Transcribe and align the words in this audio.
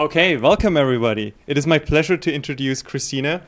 Okay, 0.00 0.38
welcome 0.38 0.78
everybody. 0.78 1.34
It 1.46 1.58
is 1.58 1.66
my 1.66 1.78
pleasure 1.78 2.16
to 2.16 2.32
introduce 2.32 2.80
Christina, 2.80 3.42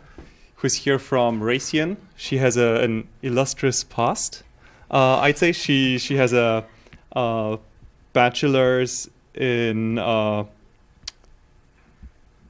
who's 0.56 0.74
here 0.74 0.98
from 0.98 1.40
Raytheon. 1.40 1.96
She 2.14 2.36
has 2.36 2.58
a, 2.58 2.74
an 2.82 3.08
illustrious 3.22 3.84
past. 3.84 4.42
Uh, 4.90 5.16
I'd 5.20 5.38
say 5.38 5.52
she 5.52 5.96
she 5.96 6.16
has 6.16 6.34
a, 6.34 6.66
a 7.12 7.58
bachelor's 8.12 9.08
in 9.32 9.98
uh, 9.98 10.44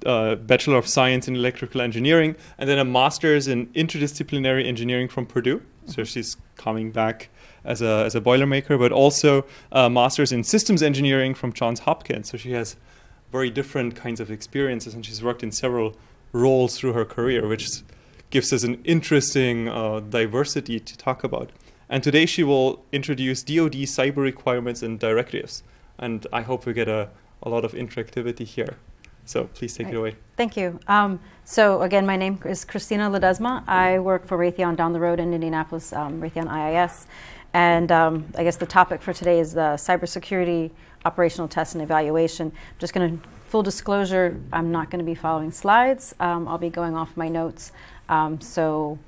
uh, 0.05 0.35
Bachelor 0.35 0.79
of 0.79 0.89
Science 0.89 1.29
in 1.29 1.37
Electrical 1.37 1.81
Engineering, 1.81 2.35
and 2.59 2.69
then 2.69 2.81
a 2.81 2.85
master's 2.85 3.47
in 3.47 3.69
interdisciplinary 3.69 4.67
engineering 4.67 5.07
from 5.07 5.27
Purdue. 5.27 5.63
So 5.87 6.03
she's 6.03 6.37
coming 6.57 6.91
back 6.91 7.29
as 7.65 7.81
a 7.81 8.03
as 8.05 8.17
a 8.17 8.21
boilermaker, 8.21 8.77
but 8.81 8.91
also 8.91 9.45
a 9.71 9.89
master's 9.89 10.33
in 10.33 10.43
systems 10.43 10.83
engineering 10.83 11.35
from 11.35 11.53
Johns 11.53 11.79
Hopkins. 11.79 12.29
So 12.29 12.37
she 12.37 12.51
has 12.51 12.75
very 13.33 13.51
different 13.51 13.97
kinds 13.97 14.21
of 14.21 14.31
experiences, 14.31 14.95
and 14.95 15.05
she's 15.05 15.23
worked 15.23 15.43
in 15.43 15.51
several 15.51 15.97
roles 16.33 16.79
through 16.79 16.93
her 16.93 17.05
career, 17.05 17.49
which 17.49 17.67
gives 18.31 18.53
us 18.53 18.63
an 18.63 18.81
interesting 18.85 19.69
uh, 19.69 20.01
diversity 20.01 20.79
to 20.79 20.97
talk 20.97 21.25
about. 21.25 21.51
And 21.89 22.03
today 22.03 22.27
she 22.27 22.45
will 22.45 22.85
introduce 22.93 23.43
DoD 23.43 23.87
cyber 23.97 24.19
requirements 24.19 24.83
and 24.83 24.99
directives. 24.99 25.63
And 25.99 26.27
I 26.33 26.43
hope 26.43 26.65
we 26.65 26.73
get 26.73 26.89
a, 26.89 27.11
a 27.43 27.49
lot 27.49 27.65
of 27.65 27.73
interactivity 27.73 28.47
here. 28.47 28.77
So 29.25 29.45
please 29.55 29.77
take 29.77 29.87
right. 29.87 29.95
it 29.95 29.99
away. 29.99 30.17
Thank 30.37 30.57
you. 30.57 30.81
Um, 30.89 31.21
so 31.45 31.83
again, 31.83 32.07
my 32.07 32.17
name 32.17 32.41
is 32.45 32.65
Christina 32.65 33.11
Ledesma. 33.11 33.63
I 33.69 33.99
work 33.99 34.27
for 34.27 34.39
Raytheon 34.39 34.77
down 34.77 34.93
the 34.93 35.01
road 35.01 35.21
in 35.21 35.33
Indianapolis, 35.33 35.93
um, 35.93 36.21
Raytheon 36.21 36.49
IIS. 36.51 37.07
And 37.55 37.93
um, 37.93 38.27
I 38.37 38.45
guess 38.45 38.57
the 38.57 38.67
topic 38.67 39.03
for 39.03 39.13
today 39.13 39.39
is 39.39 39.53
the 39.53 39.77
cybersecurity 39.77 40.71
operational 41.05 41.49
test 41.49 41.75
and 41.75 41.83
evaluation. 41.83 42.47
I'm 42.49 42.79
just 42.79 42.95
going 42.95 43.19
to, 43.19 43.29
full 43.53 43.63
disclosure, 43.63 44.41
I'm 44.51 44.73
not 44.73 44.89
going 44.89 44.99
to 44.99 45.05
be 45.05 45.15
following 45.15 45.51
slides. 45.51 46.15
Um, 46.19 46.49
I'll 46.49 46.57
be 46.57 46.71
going 46.71 46.97
off 46.97 47.15
my 47.19 47.29
notes. 47.29 47.71
Um, 48.09 48.41
so 48.41 48.99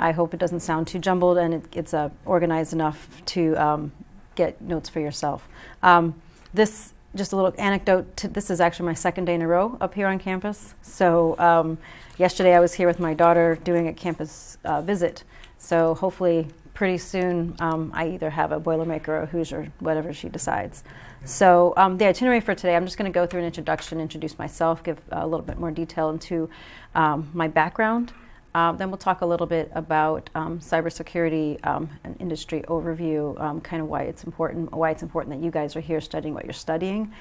I 0.00 0.10
hope 0.10 0.34
it 0.34 0.40
doesn't 0.40 0.60
sound 0.60 0.88
too 0.88 0.98
jumbled 0.98 1.38
and 1.38 1.54
it, 1.54 1.64
it's 1.72 1.94
uh, 1.94 2.10
organized 2.24 2.72
enough 2.72 3.24
to 3.26 3.54
um, 3.54 3.92
get 4.34 4.60
notes 4.60 4.88
for 4.88 4.98
yourself. 4.98 5.48
Um, 5.84 6.20
this, 6.54 6.92
just 7.14 7.32
a 7.32 7.36
little 7.36 7.54
anecdote, 7.56 8.16
to, 8.16 8.26
this 8.26 8.50
is 8.50 8.60
actually 8.60 8.86
my 8.86 8.94
second 8.94 9.26
day 9.26 9.36
in 9.36 9.42
a 9.42 9.46
row 9.46 9.78
up 9.80 9.94
here 9.94 10.08
on 10.08 10.18
campus. 10.18 10.74
So 10.82 11.38
um, 11.38 11.78
yesterday 12.18 12.52
I 12.52 12.58
was 12.58 12.74
here 12.74 12.88
with 12.88 12.98
my 12.98 13.14
daughter 13.14 13.60
doing 13.62 13.86
a 13.86 13.92
campus 13.92 14.58
uh, 14.64 14.82
visit. 14.82 15.22
So 15.58 15.94
hopefully 15.94 16.48
pretty 16.74 16.98
soon 16.98 17.54
um, 17.60 17.92
I 17.94 18.08
either 18.08 18.28
have 18.28 18.50
a 18.50 18.58
Boilermaker 18.60 19.08
or 19.08 19.20
a 19.22 19.26
Hoosier, 19.26 19.70
whatever 19.78 20.12
she 20.12 20.28
decides. 20.28 20.82
So 21.24 21.74
um, 21.76 21.98
the 21.98 22.06
itinerary 22.06 22.40
for 22.40 22.54
today, 22.54 22.76
I'm 22.76 22.84
just 22.84 22.98
going 22.98 23.10
to 23.10 23.14
go 23.14 23.26
through 23.26 23.40
an 23.40 23.46
introduction, 23.46 24.00
introduce 24.00 24.38
myself, 24.38 24.82
give 24.82 24.98
a 25.10 25.26
little 25.26 25.44
bit 25.44 25.58
more 25.58 25.70
detail 25.70 26.10
into 26.10 26.48
um, 26.94 27.30
my 27.34 27.48
background. 27.48 28.12
Um, 28.54 28.78
then 28.78 28.90
we'll 28.90 28.96
talk 28.96 29.20
a 29.20 29.26
little 29.26 29.46
bit 29.46 29.70
about 29.74 30.30
um, 30.34 30.60
cybersecurity 30.60 31.64
um, 31.66 31.90
and 32.04 32.16
industry 32.20 32.62
overview, 32.68 33.38
um, 33.38 33.60
kind 33.60 33.82
of 33.82 33.88
why 33.88 34.04
it's 34.04 34.24
important, 34.24 34.72
why 34.72 34.90
it's 34.90 35.02
important 35.02 35.36
that 35.36 35.44
you 35.44 35.50
guys 35.50 35.76
are 35.76 35.80
here 35.80 36.00
studying 36.00 36.32
what 36.32 36.44
you're 36.44 36.54
studying, 36.54 37.12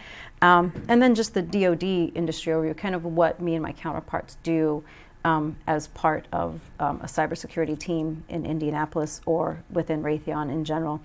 and 0.42 0.72
then 0.88 1.14
just 1.14 1.34
the 1.34 1.42
DoD 1.42 1.84
industry 2.16 2.54
overview, 2.54 2.78
kind 2.78 2.96
of 2.96 3.04
what 3.04 3.42
me 3.42 3.56
and 3.56 3.64
my 3.64 3.74
counterparts 3.74 4.38
do 4.44 4.82
um, 5.26 5.58
as 5.68 5.88
part 5.88 6.28
of 6.32 6.62
um, 6.80 7.02
a 7.02 7.06
cybersecurity 7.06 7.78
team 7.78 8.24
in 8.30 8.46
Indianapolis 8.46 9.20
or 9.26 9.62
within 9.72 10.04
Raytheon 10.04 10.50
in 10.50 10.64
general. 10.64 11.02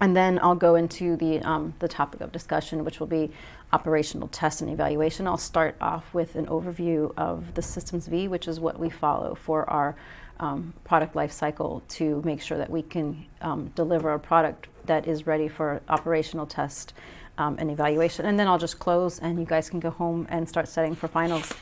And 0.00 0.16
then 0.16 0.38
I'll 0.42 0.54
go 0.54 0.76
into 0.76 1.16
the, 1.16 1.40
um, 1.40 1.74
the 1.80 1.88
topic 1.88 2.20
of 2.20 2.30
discussion, 2.30 2.84
which 2.84 3.00
will 3.00 3.08
be 3.08 3.30
operational 3.72 4.28
test 4.28 4.60
and 4.60 4.70
evaluation. 4.70 5.26
I'll 5.26 5.36
start 5.36 5.76
off 5.80 6.14
with 6.14 6.36
an 6.36 6.46
overview 6.46 7.12
of 7.16 7.54
the 7.54 7.62
Systems 7.62 8.06
V, 8.06 8.28
which 8.28 8.46
is 8.46 8.60
what 8.60 8.78
we 8.78 8.90
follow 8.90 9.34
for 9.34 9.68
our 9.68 9.96
um, 10.40 10.72
product 10.84 11.16
life 11.16 11.32
cycle 11.32 11.82
to 11.88 12.22
make 12.24 12.40
sure 12.40 12.58
that 12.58 12.70
we 12.70 12.82
can 12.82 13.26
um, 13.42 13.72
deliver 13.74 14.12
a 14.12 14.18
product 14.18 14.68
that 14.86 15.06
is 15.06 15.26
ready 15.26 15.48
for 15.48 15.82
operational 15.88 16.46
test 16.46 16.94
um, 17.36 17.56
and 17.58 17.70
evaluation. 17.70 18.24
And 18.26 18.38
then 18.38 18.48
I'll 18.48 18.58
just 18.58 18.78
close 18.78 19.18
and 19.18 19.38
you 19.38 19.44
guys 19.44 19.68
can 19.68 19.80
go 19.80 19.90
home 19.90 20.26
and 20.30 20.48
start 20.48 20.68
studying 20.68 20.94
for 20.94 21.08
finals. 21.08 21.52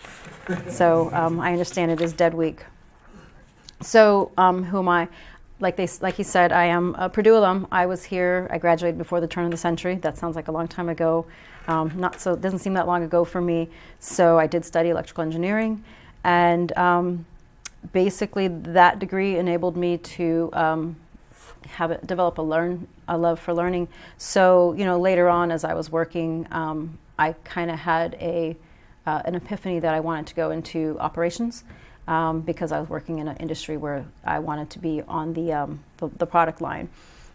so 0.68 1.10
um, 1.12 1.40
I 1.40 1.52
understand 1.52 1.90
it 1.90 2.00
is 2.00 2.12
dead 2.12 2.34
week. 2.34 2.64
So 3.82 4.32
um, 4.38 4.64
who 4.64 4.78
am 4.78 4.88
I? 4.88 5.08
Like 5.58 5.76
they, 5.76 5.88
like 6.00 6.14
he 6.14 6.22
said, 6.22 6.52
I 6.52 6.66
am 6.66 6.94
a 6.96 7.08
Purdue 7.08 7.36
alum. 7.36 7.66
I 7.72 7.86
was 7.86 8.04
here. 8.04 8.46
I 8.50 8.58
graduated 8.58 8.98
before 8.98 9.20
the 9.20 9.26
turn 9.26 9.46
of 9.46 9.50
the 9.50 9.56
century. 9.56 9.94
That 9.96 10.18
sounds 10.18 10.36
like 10.36 10.48
a 10.48 10.52
long 10.52 10.68
time 10.68 10.88
ago. 10.90 11.24
Um, 11.66 11.92
not 11.96 12.20
so. 12.20 12.36
Doesn't 12.36 12.58
seem 12.58 12.74
that 12.74 12.86
long 12.86 13.02
ago 13.02 13.24
for 13.24 13.40
me. 13.40 13.68
So 13.98 14.38
I 14.38 14.46
did 14.46 14.64
study 14.64 14.90
electrical 14.90 15.22
engineering, 15.22 15.82
and 16.24 16.76
um, 16.76 17.24
basically 17.92 18.48
that 18.48 18.98
degree 18.98 19.38
enabled 19.38 19.76
me 19.76 19.96
to 19.98 20.50
um, 20.52 20.96
have 21.68 21.90
it, 21.90 22.06
develop 22.06 22.38
a 22.38 22.42
learn 22.42 22.86
a 23.08 23.16
love 23.16 23.40
for 23.40 23.54
learning. 23.54 23.88
So 24.18 24.74
you 24.74 24.84
know 24.84 25.00
later 25.00 25.28
on 25.28 25.50
as 25.50 25.64
I 25.64 25.72
was 25.74 25.90
working, 25.90 26.46
um, 26.50 26.98
I 27.18 27.32
kind 27.44 27.70
of 27.70 27.78
had 27.78 28.14
a 28.20 28.56
uh, 29.06 29.22
an 29.24 29.34
epiphany 29.34 29.78
that 29.78 29.94
I 29.94 30.00
wanted 30.00 30.26
to 30.26 30.34
go 30.34 30.50
into 30.50 30.96
operations 31.00 31.64
um, 32.08 32.40
because 32.40 32.72
I 32.72 32.80
was 32.80 32.88
working 32.88 33.18
in 33.18 33.28
an 33.28 33.36
industry 33.38 33.76
where 33.76 34.04
I 34.24 34.38
wanted 34.38 34.70
to 34.70 34.78
be 34.78 35.02
on 35.02 35.32
the 35.32 35.52
um, 35.52 35.80
the, 35.98 36.08
the, 36.08 36.26
product 36.26 36.60
line. 36.60 36.88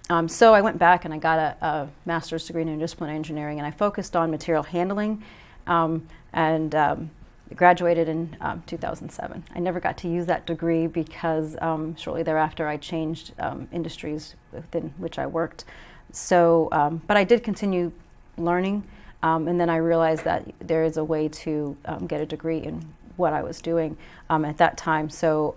Um, 0.09 0.27
so 0.27 0.53
I 0.53 0.61
went 0.61 0.77
back 0.77 1.05
and 1.05 1.13
I 1.13 1.17
got 1.17 1.39
a, 1.39 1.65
a, 1.65 1.89
master's 2.05 2.45
degree 2.45 2.61
in 2.61 2.67
interdisciplinary 2.67 3.15
engineering 3.15 3.59
and 3.59 3.67
I 3.67 3.71
focused 3.71 4.15
on 4.15 4.31
material 4.31 4.63
handling 4.63 5.23
um, 5.67 6.07
and 6.33 6.73
um, 6.75 7.11
graduated 7.55 8.07
in 8.07 8.35
um, 8.41 8.63
2007. 8.65 9.43
I 9.53 9.59
never 9.59 9.79
got 9.79 9.97
to 9.99 10.07
use 10.07 10.25
that 10.25 10.45
degree 10.45 10.88
because 10.88 11.55
shortly 11.97 12.23
thereafter 12.23 12.67
I 12.67 12.77
changed 12.77 13.33
industries 13.71 14.35
within 14.51 14.93
which 14.97 15.19
I 15.19 15.27
worked. 15.27 15.65
So, 16.13 16.69
but 17.07 17.17
I 17.17 17.23
did 17.23 17.43
continue 17.43 17.91
learning, 18.38 18.83
um, 19.23 19.47
and 19.47 19.59
then 19.59 19.69
I 19.69 19.77
realized 19.77 20.23
that 20.23 20.51
there 20.59 20.83
is 20.83 20.97
a 20.97 21.03
way 21.03 21.27
to 21.27 21.77
um, 21.85 22.07
get 22.07 22.21
a 22.21 22.25
degree 22.25 22.59
in 22.59 22.93
what 23.21 23.33
I 23.33 23.41
was 23.41 23.61
doing 23.61 23.95
at 24.29 24.57
that 24.57 24.77
time. 24.77 25.09
So, 25.09 25.53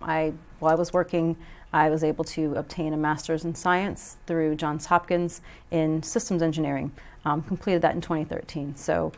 I 0.00 0.32
while 0.58 0.72
I 0.72 0.76
was 0.76 0.92
working. 0.92 1.36
I 1.74 1.88
was 1.88 2.04
able 2.04 2.24
to 2.24 2.54
obtain 2.56 2.92
a 2.92 2.98
master's 2.98 3.46
in 3.46 3.54
science 3.54 4.18
through 4.26 4.56
Johns 4.56 4.84
Hopkins 4.84 5.40
in 5.70 6.02
systems 6.02 6.42
engineering. 6.42 6.92
completed 7.24 7.80
that 7.80 7.94
in 7.94 8.02
2013. 8.02 8.76
So 8.76 9.10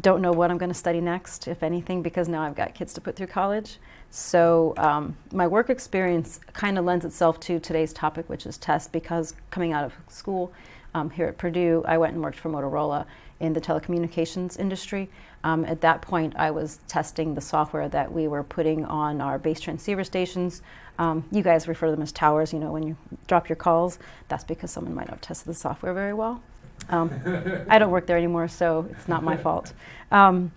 don't 0.00 0.22
know 0.22 0.32
what 0.32 0.50
I'm 0.50 0.58
going 0.58 0.70
to 0.70 0.78
study 0.78 1.00
next, 1.00 1.48
if 1.48 1.62
anything, 1.62 2.02
because 2.02 2.28
now 2.28 2.42
I've 2.42 2.54
got 2.54 2.74
kids 2.74 2.92
to 2.94 3.00
put 3.00 3.16
through 3.16 3.26
college. 3.26 3.78
So 4.10 4.74
um, 4.76 5.16
my 5.32 5.46
work 5.46 5.70
experience 5.70 6.40
kind 6.52 6.78
of 6.78 6.84
lends 6.84 7.04
itself 7.04 7.40
to 7.40 7.58
today's 7.58 7.92
topic, 7.92 8.28
which 8.28 8.46
is 8.46 8.58
test, 8.58 8.92
because 8.92 9.34
coming 9.50 9.72
out 9.72 9.84
of 9.84 9.92
school 10.08 10.52
um, 10.94 11.10
here 11.10 11.26
at 11.26 11.36
Purdue, 11.36 11.82
I 11.86 11.98
went 11.98 12.14
and 12.14 12.22
worked 12.22 12.38
for 12.38 12.48
Motorola 12.48 13.06
in 13.40 13.52
the 13.52 13.60
telecommunications 13.60 14.58
industry. 14.58 15.10
Um, 15.44 15.64
at 15.64 15.80
that 15.82 16.02
point, 16.02 16.34
I 16.36 16.50
was 16.50 16.80
testing 16.88 17.34
the 17.34 17.40
software 17.40 17.88
that 17.88 18.12
we 18.12 18.26
were 18.28 18.42
putting 18.42 18.84
on 18.84 19.20
our 19.20 19.38
base 19.38 19.60
transceiver 19.60 20.04
stations. 20.04 20.62
Um, 20.98 21.24
you 21.30 21.42
guys 21.42 21.68
refer 21.68 21.86
to 21.86 21.92
them 21.92 22.02
as 22.02 22.10
towers. 22.10 22.52
You 22.52 22.58
know, 22.58 22.72
when 22.72 22.82
you 22.82 22.96
drop 23.28 23.48
your 23.48 23.56
calls, 23.56 23.98
that's 24.28 24.44
because 24.44 24.70
someone 24.70 24.94
might 24.94 25.06
not 25.06 25.10
have 25.10 25.20
tested 25.20 25.48
the 25.48 25.54
software 25.54 25.94
very 25.94 26.12
well. 26.12 26.42
Um, 26.88 27.66
I 27.68 27.78
don't 27.78 27.90
work 27.90 28.06
there 28.06 28.16
anymore, 28.16 28.48
so 28.48 28.88
it's 28.90 29.08
not 29.08 29.22
my 29.22 29.36
fault. 29.36 29.72
Um, 30.10 30.50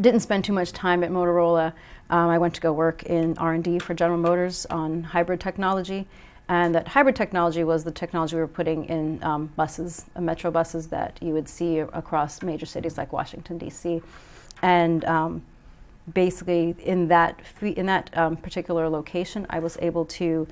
didn't 0.00 0.20
spend 0.20 0.44
too 0.44 0.52
much 0.52 0.72
time 0.72 1.04
at 1.04 1.10
Motorola. 1.10 1.72
Um, 2.08 2.30
I 2.30 2.38
went 2.38 2.54
to 2.54 2.60
go 2.60 2.72
work 2.72 3.02
in 3.04 3.36
R&D 3.38 3.80
for 3.80 3.94
General 3.94 4.18
Motors 4.18 4.66
on 4.66 5.02
hybrid 5.02 5.40
technology, 5.40 6.08
and 6.50 6.74
that 6.74 6.88
hybrid 6.88 7.16
technology 7.16 7.64
was 7.64 7.84
the 7.84 7.90
technology 7.90 8.36
we 8.36 8.42
were 8.42 8.48
putting 8.48 8.84
in 8.86 9.22
um, 9.22 9.46
buses, 9.56 10.04
uh, 10.16 10.20
metro 10.20 10.50
buses 10.50 10.88
that 10.88 11.16
you 11.22 11.32
would 11.32 11.48
see 11.48 11.78
across 11.78 12.42
major 12.42 12.66
cities 12.66 12.98
like 12.98 13.12
Washington 13.12 13.56
D.C. 13.56 14.02
And 14.60 15.04
um, 15.06 15.42
basically, 16.12 16.74
in 16.84 17.08
that 17.08 17.40
in 17.62 17.86
that 17.86 18.10
um, 18.18 18.36
particular 18.36 18.88
location, 18.88 19.46
I 19.48 19.60
was 19.60 19.78
able 19.80 20.04
to 20.06 20.46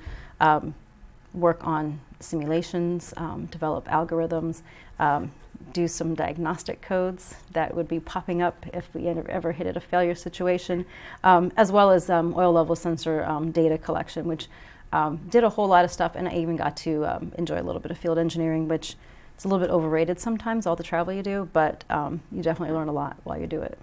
work 1.33 1.65
on 1.65 1.99
simulations, 2.19 3.13
um, 3.17 3.45
develop 3.47 3.85
algorithms, 3.87 4.61
um, 4.99 5.31
do 5.73 5.87
some 5.87 6.15
diagnostic 6.15 6.81
codes 6.81 7.35
that 7.51 7.75
would 7.75 7.87
be 7.87 7.99
popping 7.99 8.41
up 8.41 8.65
if 8.73 8.93
we 8.93 9.07
ever 9.07 9.51
hit 9.51 9.75
a 9.75 9.79
failure 9.79 10.15
situation, 10.15 10.85
um, 11.23 11.51
as 11.57 11.71
well 11.71 11.91
as 11.91 12.09
um, 12.09 12.33
oil 12.35 12.53
level 12.53 12.75
sensor 12.75 13.23
um, 13.25 13.51
data 13.51 13.77
collection, 13.77 14.25
which 14.25 14.47
um, 14.91 15.17
did 15.29 15.43
a 15.43 15.49
whole 15.49 15.67
lot 15.67 15.85
of 15.85 15.91
stuff. 15.91 16.13
And 16.15 16.27
I 16.27 16.33
even 16.35 16.55
got 16.55 16.77
to 16.77 17.05
enjoy 17.37 17.61
a 17.61 17.63
little 17.63 17.81
bit 17.81 17.91
of 17.91 17.97
field 17.97 18.17
engineering, 18.17 18.67
which 18.67 18.95
it's 19.35 19.45
a 19.45 19.47
little 19.47 19.65
bit 19.65 19.71
overrated 19.71 20.19
sometimes, 20.19 20.65
all 20.65 20.75
the 20.75 20.83
travel 20.83 21.13
you 21.13 21.23
do, 21.23 21.49
but 21.53 21.83
you 21.89 22.41
definitely 22.41 22.75
learn 22.75 22.89
a 22.89 22.93
lot 22.93 23.17
while 23.23 23.39
you 23.39 23.47
do 23.47 23.61
it. 23.61 23.77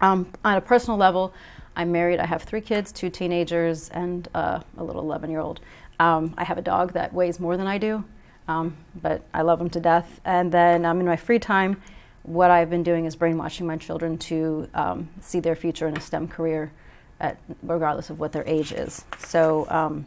on 0.00 0.26
a 0.44 0.60
personal 0.60 0.98
level, 0.98 1.32
I'm 1.76 1.92
married. 1.92 2.20
I 2.20 2.26
have 2.26 2.42
three 2.42 2.60
kids, 2.60 2.92
two 2.92 3.10
teenagers, 3.10 3.88
and 3.90 4.28
uh, 4.34 4.60
a 4.76 4.84
little 4.84 5.02
11 5.02 5.30
year 5.30 5.40
old. 5.40 5.60
Um, 5.98 6.34
I 6.36 6.44
have 6.44 6.58
a 6.58 6.62
dog 6.62 6.92
that 6.92 7.12
weighs 7.12 7.38
more 7.38 7.56
than 7.56 7.66
I 7.66 7.78
do, 7.78 8.04
um, 8.48 8.76
but 9.00 9.22
I 9.32 9.42
love 9.42 9.60
him 9.60 9.70
to 9.70 9.80
death. 9.80 10.20
And 10.24 10.50
then 10.50 10.84
um, 10.84 11.00
in 11.00 11.06
my 11.06 11.16
free 11.16 11.38
time, 11.38 11.80
what 12.22 12.50
I've 12.50 12.70
been 12.70 12.82
doing 12.82 13.04
is 13.04 13.16
brainwashing 13.16 13.66
my 13.66 13.76
children 13.76 14.18
to 14.18 14.68
um, 14.74 15.08
see 15.20 15.40
their 15.40 15.56
future 15.56 15.88
in 15.88 15.96
a 15.96 16.00
STEM 16.00 16.28
career, 16.28 16.72
at, 17.20 17.38
regardless 17.62 18.10
of 18.10 18.18
what 18.18 18.32
their 18.32 18.44
age 18.46 18.72
is. 18.72 19.04
So 19.18 19.66
um, 19.68 20.04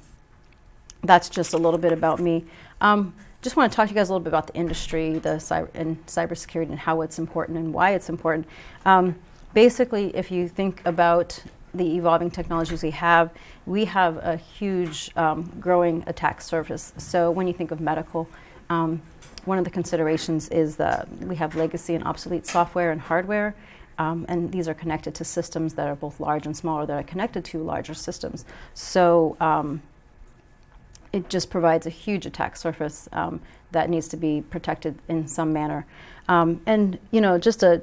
that's 1.03 1.29
just 1.29 1.53
a 1.53 1.57
little 1.57 1.79
bit 1.79 1.91
about 1.91 2.19
me. 2.19 2.45
Um, 2.81 3.13
just 3.41 3.55
want 3.55 3.71
to 3.71 3.75
talk 3.75 3.87
to 3.89 3.93
you 3.93 3.99
guys 3.99 4.09
a 4.09 4.13
little 4.13 4.23
bit 4.23 4.29
about 4.29 4.47
the 4.47 4.55
industry, 4.55 5.19
the 5.19 5.31
cyber 5.31 5.69
and 5.73 6.03
cybersecurity, 6.05 6.69
and 6.69 6.79
how 6.79 7.01
it's 7.01 7.19
important 7.19 7.57
and 7.57 7.73
why 7.73 7.91
it's 7.91 8.09
important. 8.09 8.47
Um, 8.85 9.15
basically, 9.53 10.15
if 10.15 10.31
you 10.31 10.47
think 10.47 10.81
about 10.85 11.43
the 11.73 11.97
evolving 11.97 12.31
technologies 12.31 12.83
we 12.83 12.91
have, 12.91 13.31
we 13.65 13.85
have 13.85 14.17
a 14.17 14.37
huge 14.37 15.11
um, 15.17 15.51
growing 15.59 16.03
attack 16.07 16.41
surface. 16.41 16.93
So 16.97 17.31
when 17.31 17.47
you 17.47 17.53
think 17.53 17.71
of 17.71 17.81
medical, 17.81 18.29
um, 18.69 19.01
one 19.45 19.57
of 19.57 19.65
the 19.65 19.71
considerations 19.71 20.47
is 20.49 20.77
that 20.77 21.09
we 21.17 21.35
have 21.35 21.55
legacy 21.55 21.95
and 21.95 22.03
obsolete 22.05 22.47
software 22.47 22.91
and 22.91 23.01
hardware. 23.01 23.55
Um, 23.97 24.25
and 24.27 24.51
these 24.51 24.67
are 24.67 24.73
connected 24.73 25.13
to 25.15 25.25
systems 25.25 25.75
that 25.75 25.87
are 25.87 25.95
both 25.95 26.19
large 26.19 26.45
and 26.45 26.55
smaller 26.55 26.85
that 26.85 26.93
are 26.93 27.03
connected 27.03 27.45
to 27.45 27.63
larger 27.63 27.93
systems. 27.93 28.45
So 28.73 29.37
um, 29.39 29.81
it 31.11 31.29
just 31.29 31.49
provides 31.49 31.85
a 31.85 31.89
huge 31.91 32.25
attack 32.25 32.55
surface 32.55 33.07
um, 33.11 33.41
that 33.71 33.89
needs 33.89 34.07
to 34.09 34.17
be 34.17 34.41
protected 34.49 34.97
in 35.07 35.27
some 35.27 35.53
manner. 35.53 35.85
Um, 36.27 36.61
and 36.65 36.97
you 37.11 37.21
know, 37.21 37.37
just 37.37 37.63
a 37.63 37.81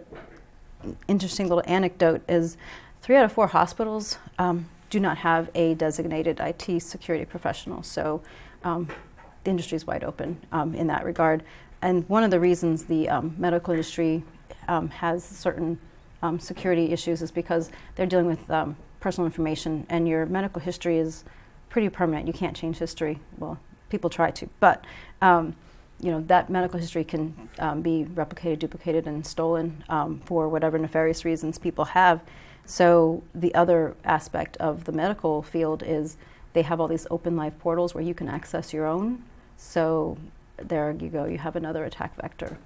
interesting 1.08 1.46
little 1.48 1.64
anecdote 1.66 2.22
is 2.28 2.56
three 3.02 3.16
out 3.16 3.24
of 3.24 3.32
four 3.32 3.46
hospitals 3.46 4.18
um, 4.38 4.66
do 4.88 4.98
not 4.98 5.18
have 5.18 5.50
a 5.54 5.74
designated 5.74 6.40
IT 6.40 6.80
security 6.80 7.24
professional. 7.24 7.82
So 7.82 8.22
um, 8.64 8.88
the 9.44 9.50
industry 9.50 9.76
is 9.76 9.86
wide 9.86 10.02
open 10.02 10.40
in 10.74 10.86
that 10.88 11.04
regard. 11.04 11.44
And 11.82 12.08
one 12.08 12.24
of 12.24 12.30
the 12.30 12.40
reasons 12.40 12.84
the 12.84 13.08
medical 13.38 13.72
industry 13.72 14.24
has 14.66 15.24
certain 15.24 15.78
security 16.38 16.92
issues 16.92 17.22
is 17.22 17.30
because 17.30 17.70
they're 17.94 18.06
dealing 18.06 18.26
with 18.26 18.46
personal 19.00 19.26
information, 19.26 19.86
and 19.88 20.06
your 20.06 20.26
medical 20.26 20.60
history 20.60 20.98
is 20.98 21.24
pretty 21.70 21.88
permanent. 21.88 22.26
You 22.26 22.32
can't 22.32 22.56
change 22.56 22.78
history. 22.78 23.18
Well, 23.38 23.58
people 23.88 24.10
try 24.10 24.30
to, 24.30 24.48
but 24.60 24.84
um, 25.22 25.54
you 26.00 26.10
know 26.10 26.20
that 26.28 26.48
medical 26.50 26.78
history 26.78 27.04
can 27.04 27.48
um, 27.58 27.82
be 27.82 28.06
replicated, 28.14 28.58
duplicated, 28.58 29.06
and 29.06 29.26
stolen 29.26 29.84
um, 29.88 30.20
for 30.24 30.48
whatever 30.48 30.78
nefarious 30.78 31.24
reasons 31.24 31.58
people 31.58 31.84
have. 31.84 32.20
So 32.64 33.22
the 33.34 33.54
other 33.54 33.96
aspect 34.04 34.56
of 34.58 34.84
the 34.84 34.92
medical 34.92 35.42
field 35.42 35.82
is 35.84 36.16
they 36.52 36.62
have 36.62 36.80
all 36.80 36.88
these 36.88 37.06
open 37.10 37.36
live 37.36 37.58
portals 37.58 37.94
where 37.94 38.04
you 38.04 38.14
can 38.14 38.28
access 38.28 38.72
your 38.72 38.86
own. 38.86 39.22
So 39.56 40.16
there 40.56 40.90
you 40.92 41.08
go. 41.08 41.24
You 41.24 41.38
have 41.38 41.56
another 41.56 41.84
attack 41.84 42.16
vector. 42.16 42.58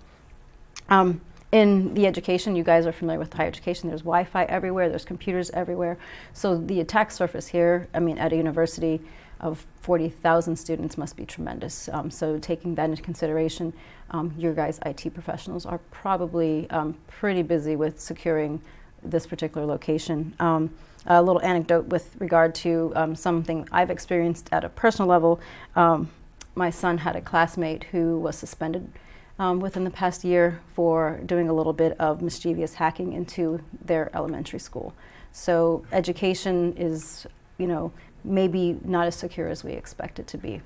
Um, 0.88 1.20
in 1.54 1.94
the 1.94 2.04
education, 2.04 2.56
you 2.56 2.64
guys 2.64 2.84
are 2.84 2.90
familiar 2.90 3.20
with 3.20 3.32
higher 3.32 3.46
education. 3.46 3.88
There's 3.88 4.00
Wi-Fi 4.00 4.42
everywhere. 4.46 4.88
There's 4.88 5.04
computers 5.04 5.50
everywhere. 5.50 5.96
So 6.32 6.58
the 6.58 6.80
attack 6.80 7.12
surface 7.12 7.46
here, 7.46 7.86
I 7.94 8.00
mean, 8.00 8.18
at 8.18 8.32
a 8.32 8.36
university 8.36 9.00
of 9.38 9.64
40,000 9.82 10.56
students 10.56 10.98
must 10.98 11.16
be 11.16 11.24
tremendous. 11.24 11.88
Um, 11.90 12.10
so 12.10 12.38
taking 12.38 12.74
that 12.74 12.90
into 12.90 13.02
consideration, 13.02 13.72
um, 14.10 14.34
your 14.36 14.52
guys' 14.52 14.80
IT 14.84 15.14
professionals 15.14 15.64
are 15.64 15.78
probably 15.92 16.68
um, 16.70 16.96
pretty 17.06 17.42
busy 17.42 17.76
with 17.76 18.00
securing 18.00 18.60
this 19.04 19.24
particular 19.24 19.64
location. 19.64 20.34
Um, 20.40 20.74
a 21.06 21.22
little 21.22 21.42
anecdote 21.42 21.86
with 21.86 22.16
regard 22.18 22.52
to 22.56 22.92
um, 22.96 23.14
something 23.14 23.68
I've 23.70 23.90
experienced 23.90 24.48
at 24.50 24.64
a 24.64 24.68
personal 24.70 25.08
level. 25.08 25.38
Um, 25.76 26.10
my 26.56 26.70
son 26.70 26.98
had 26.98 27.14
a 27.14 27.20
classmate 27.20 27.84
who 27.84 28.18
was 28.18 28.36
suspended 28.36 28.90
um, 29.38 29.60
within 29.60 29.84
the 29.84 29.90
past 29.90 30.24
year 30.24 30.60
for 30.74 31.20
doing 31.26 31.48
a 31.48 31.52
little 31.52 31.72
bit 31.72 31.98
of 31.98 32.22
mischievous 32.22 32.74
hacking 32.74 33.12
into 33.12 33.60
their 33.84 34.10
elementary 34.14 34.58
school. 34.58 34.94
So 35.32 35.84
education 35.90 36.74
is, 36.76 37.26
you 37.58 37.66
know, 37.66 37.92
maybe 38.22 38.78
not 38.84 39.06
as 39.06 39.16
secure 39.16 39.48
as 39.48 39.64
we 39.64 39.72
expect 39.72 40.18
it 40.18 40.26
to 40.28 40.38
be. 40.38 40.62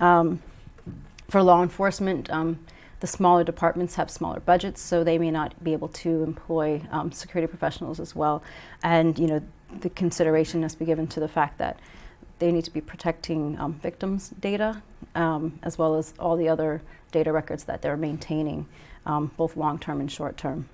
Um, 0.00 0.42
for 1.28 1.42
law 1.42 1.62
enforcement, 1.62 2.30
um, 2.30 2.58
the 3.00 3.06
smaller 3.06 3.44
departments 3.44 3.94
have 3.94 4.10
smaller 4.10 4.40
budgets, 4.40 4.80
so 4.80 5.04
they 5.04 5.18
may 5.18 5.30
not 5.30 5.62
be 5.62 5.72
able 5.72 5.88
to 5.88 6.22
employ 6.22 6.82
um, 6.90 7.12
security 7.12 7.48
professionals 7.48 8.00
as 8.00 8.14
well. 8.14 8.42
And 8.82 9.18
you 9.18 9.26
know, 9.26 9.42
the 9.80 9.90
consideration 9.90 10.60
must 10.60 10.78
be 10.78 10.84
given 10.84 11.06
to 11.08 11.20
the 11.20 11.28
fact 11.28 11.58
that 11.58 11.78
they 12.38 12.52
need 12.52 12.64
to 12.64 12.70
be 12.70 12.80
protecting 12.80 13.58
um, 13.58 13.74
victims' 13.74 14.30
data 14.40 14.82
um, 15.14 15.58
as 15.62 15.78
well 15.78 15.96
as 15.96 16.14
all 16.18 16.36
the 16.36 16.48
other 16.48 16.82
data 17.12 17.32
records 17.32 17.64
that 17.64 17.82
they're 17.82 17.96
maintaining, 17.96 18.66
um, 19.06 19.30
both 19.36 19.56
long 19.56 19.78
term 19.78 20.00
and 20.00 20.10
short 20.10 20.36
term. 20.36 20.68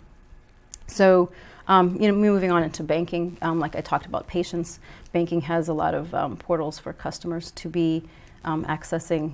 So, 0.87 1.31
um, 1.67 1.97
you 2.01 2.09
know, 2.09 2.15
moving 2.15 2.51
on 2.51 2.63
into 2.63 2.83
banking, 2.83 3.39
um, 3.41 3.59
like 3.59 3.75
I 3.75 3.81
talked 3.81 4.07
about 4.07 4.27
patients, 4.27 4.81
banking 5.13 5.41
has 5.43 5.69
a 5.69 5.73
lot 5.73 5.95
of 5.95 6.15
um, 6.15 6.37
portals 6.37 6.79
for 6.79 6.93
customers 6.93 7.51
to 7.53 7.69
be 7.69 8.05
accessing 8.45 9.33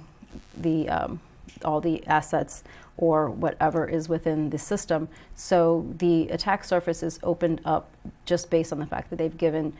the 0.56 0.88
all 1.64 1.80
the 1.80 2.06
assets 2.06 2.62
or 2.96 3.30
whatever 3.30 3.88
is 3.88 4.08
within 4.08 4.50
the 4.50 4.58
system. 4.58 5.08
So 5.34 5.86
the 5.98 6.28
attack 6.28 6.64
surface 6.64 7.02
is 7.02 7.18
opened 7.22 7.60
up 7.64 7.90
just 8.26 8.50
based 8.50 8.72
on 8.72 8.78
the 8.78 8.86
fact 8.86 9.10
that 9.10 9.16
they've 9.16 9.36
given 9.36 9.72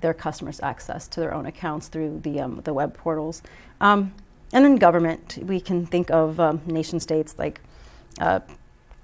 their 0.00 0.14
customers 0.14 0.60
access 0.60 1.08
to 1.08 1.20
their 1.20 1.34
own 1.34 1.46
accounts 1.46 1.88
through 1.88 2.20
the, 2.20 2.40
um, 2.40 2.60
the 2.64 2.72
web 2.72 2.94
portals. 2.94 3.42
Um, 3.80 4.12
and 4.52 4.64
then 4.64 4.76
government, 4.76 5.38
we 5.42 5.60
can 5.60 5.86
think 5.86 6.10
of 6.10 6.38
um, 6.38 6.60
nation 6.66 7.00
states 7.00 7.38
like 7.38 7.60
uh, 8.20 8.40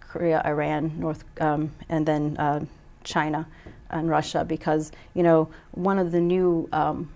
Korea, 0.00 0.42
Iran, 0.44 0.92
North, 0.98 1.24
um, 1.40 1.72
and 1.88 2.06
then 2.06 2.36
uh, 2.36 2.64
China 3.04 3.46
and 3.90 4.08
Russia, 4.08 4.44
because 4.44 4.92
you 5.14 5.22
know 5.22 5.48
one 5.72 5.98
of 5.98 6.12
the 6.12 6.20
new 6.20 6.68
um, 6.72 7.10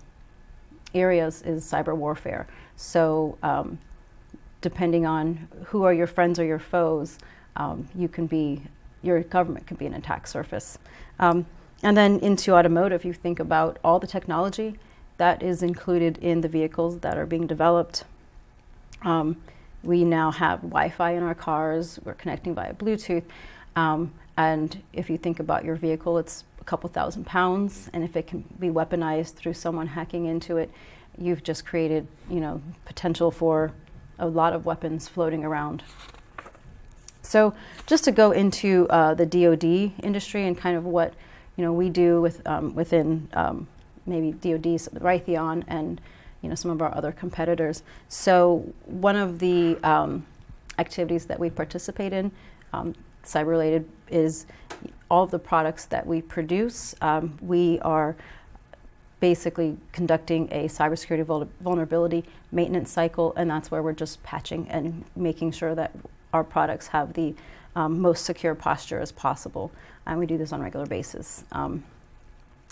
areas 0.93 1.41
is 1.43 1.63
cyber 1.63 1.95
warfare. 1.95 2.47
So 2.75 3.37
um, 3.41 3.79
depending 4.61 5.05
on 5.05 5.47
who 5.65 5.83
are 5.83 5.93
your 5.93 6.07
friends 6.07 6.37
or 6.37 6.43
your 6.43 6.59
foes, 6.59 7.17
you 7.95 8.07
can 8.07 8.27
be 8.27 8.61
your 9.01 9.21
government 9.21 9.65
can 9.65 9.77
be 9.77 9.85
an 9.85 9.93
attack 9.93 10.27
surface. 10.27 10.77
Um, 11.19 11.45
and 11.83 11.95
then 11.95 12.19
into 12.19 12.53
automotive, 12.53 13.05
you 13.05 13.13
think 13.13 13.39
about 13.39 13.77
all 13.83 13.99
the 13.99 14.07
technology 14.07 14.77
that 15.17 15.41
is 15.43 15.63
included 15.63 16.17
in 16.19 16.41
the 16.41 16.47
vehicles 16.47 16.99
that 16.99 17.17
are 17.17 17.25
being 17.25 17.47
developed. 17.47 18.03
Um, 19.03 19.37
we 19.83 20.03
now 20.03 20.31
have 20.31 20.61
Wi 20.61 20.89
Fi 20.89 21.11
in 21.11 21.23
our 21.23 21.35
cars, 21.35 21.99
we're 22.03 22.13
connecting 22.13 22.55
via 22.55 22.73
Bluetooth. 22.73 23.23
Um, 23.75 24.11
and 24.37 24.81
if 24.93 25.09
you 25.09 25.17
think 25.17 25.39
about 25.39 25.65
your 25.65 25.75
vehicle, 25.75 26.17
it's 26.17 26.43
a 26.59 26.63
couple 26.63 26.89
thousand 26.89 27.25
pounds, 27.25 27.89
and 27.93 28.03
if 28.03 28.15
it 28.15 28.27
can 28.27 28.43
be 28.59 28.69
weaponized 28.69 29.33
through 29.33 29.53
someone 29.53 29.87
hacking 29.87 30.25
into 30.25 30.57
it, 30.57 30.71
you've 31.17 31.43
just 31.43 31.65
created, 31.65 32.07
you 32.29 32.39
know, 32.39 32.61
potential 32.85 33.31
for 33.31 33.71
a 34.19 34.27
lot 34.27 34.53
of 34.53 34.65
weapons 34.65 35.07
floating 35.07 35.43
around. 35.43 35.83
So, 37.21 37.53
just 37.85 38.03
to 38.05 38.11
go 38.11 38.31
into 38.31 38.87
uh, 38.89 39.13
the 39.13 39.25
DoD 39.25 40.03
industry 40.03 40.45
and 40.47 40.57
kind 40.57 40.77
of 40.77 40.85
what 40.85 41.13
you 41.57 41.63
know, 41.63 41.73
we 41.73 41.89
do 41.89 42.21
with, 42.21 42.45
um, 42.47 42.73
within 42.75 43.27
um, 43.33 43.67
maybe 44.05 44.31
DoD's 44.31 44.87
Raytheon 44.89 45.63
and 45.67 45.99
you 46.41 46.49
know 46.49 46.55
some 46.55 46.71
of 46.71 46.81
our 46.81 46.95
other 46.95 47.11
competitors. 47.11 47.83
So 48.07 48.73
one 48.85 49.15
of 49.15 49.39
the 49.39 49.77
um, 49.83 50.25
activities 50.77 51.25
that 51.25 51.39
we 51.39 51.49
participate 51.49 52.13
in, 52.13 52.31
um, 52.73 52.93
cyber 53.23 53.47
related, 53.47 53.89
is 54.09 54.45
all 55.09 55.23
of 55.23 55.31
the 55.31 55.39
products 55.39 55.85
that 55.85 56.05
we 56.05 56.21
produce. 56.21 56.95
Um, 57.01 57.37
we 57.41 57.79
are 57.79 58.15
basically 59.19 59.75
conducting 59.91 60.47
a 60.51 60.65
cybersecurity 60.65 61.25
vul- 61.25 61.49
vulnerability 61.61 62.23
maintenance 62.51 62.91
cycle, 62.91 63.33
and 63.35 63.49
that's 63.49 63.71
where 63.71 63.81
we're 63.81 63.93
just 63.93 64.21
patching 64.21 64.67
and 64.69 65.03
making 65.15 65.51
sure 65.51 65.73
that 65.73 65.91
our 66.33 66.43
products 66.43 66.87
have 66.87 67.13
the 67.13 67.33
um, 67.75 67.99
most 67.99 68.25
secure 68.25 68.53
posture 68.53 68.99
as 68.99 69.11
possible 69.11 69.71
and 70.07 70.19
we 70.19 70.25
do 70.25 70.37
this 70.37 70.51
on 70.53 70.61
a 70.61 70.63
regular 70.63 70.85
basis. 70.85 71.43
Um, 71.51 71.83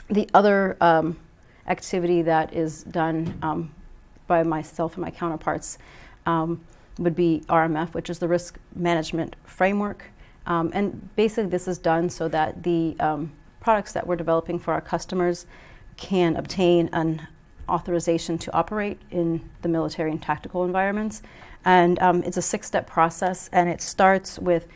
the 0.10 0.30
other 0.34 0.78
um, 0.82 1.18
activity 1.68 2.22
that 2.24 2.54
is 2.54 2.84
done 2.84 3.38
um, 3.42 3.74
by 4.28 4.44
myself 4.44 4.96
and 4.96 5.02
my 5.02 5.12
counterparts 5.12 5.78
um, 6.26 6.64
would 6.98 7.16
be 7.16 7.44
RMF, 7.48 7.94
which 7.94 8.10
is 8.10 8.20
the 8.20 8.28
Risk 8.28 8.58
Management 8.76 9.36
Framework. 9.46 10.06
Um, 10.48 10.72
and 10.74 11.16
basically, 11.16 11.50
this 11.50 11.68
is 11.68 11.78
done 11.78 12.10
so 12.10 12.28
that 12.30 12.64
the 12.64 12.96
um, 13.00 13.32
products 13.60 13.94
that 13.94 14.06
we're 14.06 14.16
developing 14.16 14.60
for 14.60 14.74
our 14.74 14.82
customers 14.82 15.46
can 15.98 16.36
obtain 16.36 16.90
an 16.94 17.28
authorization 17.68 18.38
to 18.38 18.54
operate 18.54 19.00
in 19.10 19.42
the 19.64 19.70
military 19.70 20.12
and 20.12 20.22
tactical 20.22 20.66
environments. 20.66 21.24
And 21.66 21.98
it's 22.24 22.38
a 22.38 22.44
six 22.44 22.68
step 22.68 22.86
process, 22.86 23.50
and 23.52 23.68
it 23.68 23.82
starts 23.82 24.38
with 24.38 24.68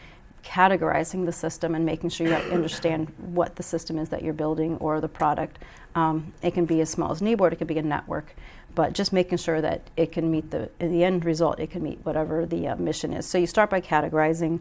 categorizing 0.43 1.25
the 1.25 1.31
system 1.31 1.75
and 1.75 1.85
making 1.85 2.09
sure 2.09 2.27
you 2.27 2.33
understand 2.53 3.11
what 3.17 3.55
the 3.55 3.63
system 3.63 3.97
is 3.97 4.09
that 4.09 4.23
you're 4.23 4.33
building 4.33 4.77
or 4.77 5.01
the 5.01 5.07
product. 5.07 5.59
Um, 5.95 6.33
it 6.41 6.53
can 6.53 6.65
be 6.65 6.81
as 6.81 6.89
small 6.89 7.11
as 7.11 7.21
an 7.21 7.27
e-board, 7.27 7.53
it 7.53 7.57
could 7.57 7.67
be 7.67 7.77
a 7.77 7.83
network, 7.83 8.35
but 8.75 8.93
just 8.93 9.11
making 9.11 9.39
sure 9.39 9.61
that 9.61 9.81
it 9.97 10.11
can 10.11 10.29
meet 10.29 10.51
the, 10.51 10.69
the 10.79 11.03
end 11.03 11.25
result, 11.25 11.59
it 11.59 11.71
can 11.71 11.83
meet 11.83 11.99
whatever 12.03 12.45
the 12.45 12.67
uh, 12.67 12.75
mission 12.75 13.13
is. 13.13 13.25
So 13.25 13.37
you 13.37 13.47
start 13.47 13.69
by 13.69 13.81
categorizing. 13.81 14.59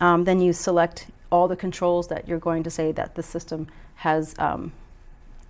Um, 0.00 0.24
then 0.24 0.40
you 0.40 0.52
select 0.52 1.06
all 1.30 1.48
the 1.48 1.56
controls 1.56 2.08
that 2.08 2.26
you're 2.26 2.38
going 2.38 2.62
to 2.62 2.70
say 2.70 2.92
that 2.92 3.14
the 3.14 3.22
system 3.22 3.68
has 3.96 4.34
um, 4.38 4.72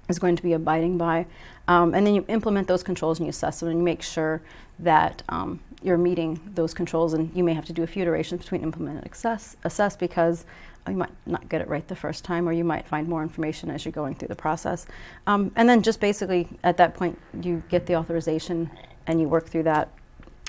is 0.08 0.18
going 0.18 0.36
to 0.36 0.42
be 0.42 0.52
abiding 0.52 0.98
by. 0.98 1.26
Um, 1.68 1.94
and 1.94 2.06
then 2.06 2.14
you 2.14 2.24
implement 2.28 2.68
those 2.68 2.82
controls 2.82 3.18
and 3.18 3.26
you 3.26 3.30
assess 3.30 3.60
them 3.60 3.68
and 3.68 3.78
you 3.78 3.84
make 3.84 4.02
sure 4.02 4.42
that 4.78 5.22
um, 5.28 5.60
you're 5.84 5.98
meeting 5.98 6.40
those 6.54 6.74
controls. 6.74 7.12
And 7.14 7.34
you 7.36 7.44
may 7.44 7.54
have 7.54 7.64
to 7.66 7.72
do 7.72 7.82
a 7.82 7.86
few 7.86 8.02
iterations 8.02 8.42
between 8.42 8.62
implement 8.62 8.98
and 8.98 9.12
assess, 9.12 9.56
assess 9.64 9.96
because 9.96 10.44
you 10.88 10.96
might 10.96 11.10
not 11.26 11.48
get 11.48 11.60
it 11.60 11.68
right 11.68 11.86
the 11.86 11.96
first 11.96 12.24
time 12.24 12.48
or 12.48 12.52
you 12.52 12.64
might 12.64 12.86
find 12.86 13.08
more 13.08 13.22
information 13.22 13.70
as 13.70 13.84
you're 13.84 13.92
going 13.92 14.14
through 14.14 14.28
the 14.28 14.36
process. 14.36 14.86
Um, 15.26 15.52
and 15.56 15.68
then 15.68 15.82
just 15.82 16.00
basically 16.00 16.48
at 16.64 16.76
that 16.78 16.94
point, 16.94 17.18
you 17.40 17.62
get 17.68 17.86
the 17.86 17.96
authorization 17.96 18.70
and 19.06 19.20
you 19.20 19.28
work 19.28 19.48
through 19.48 19.64
that. 19.64 19.92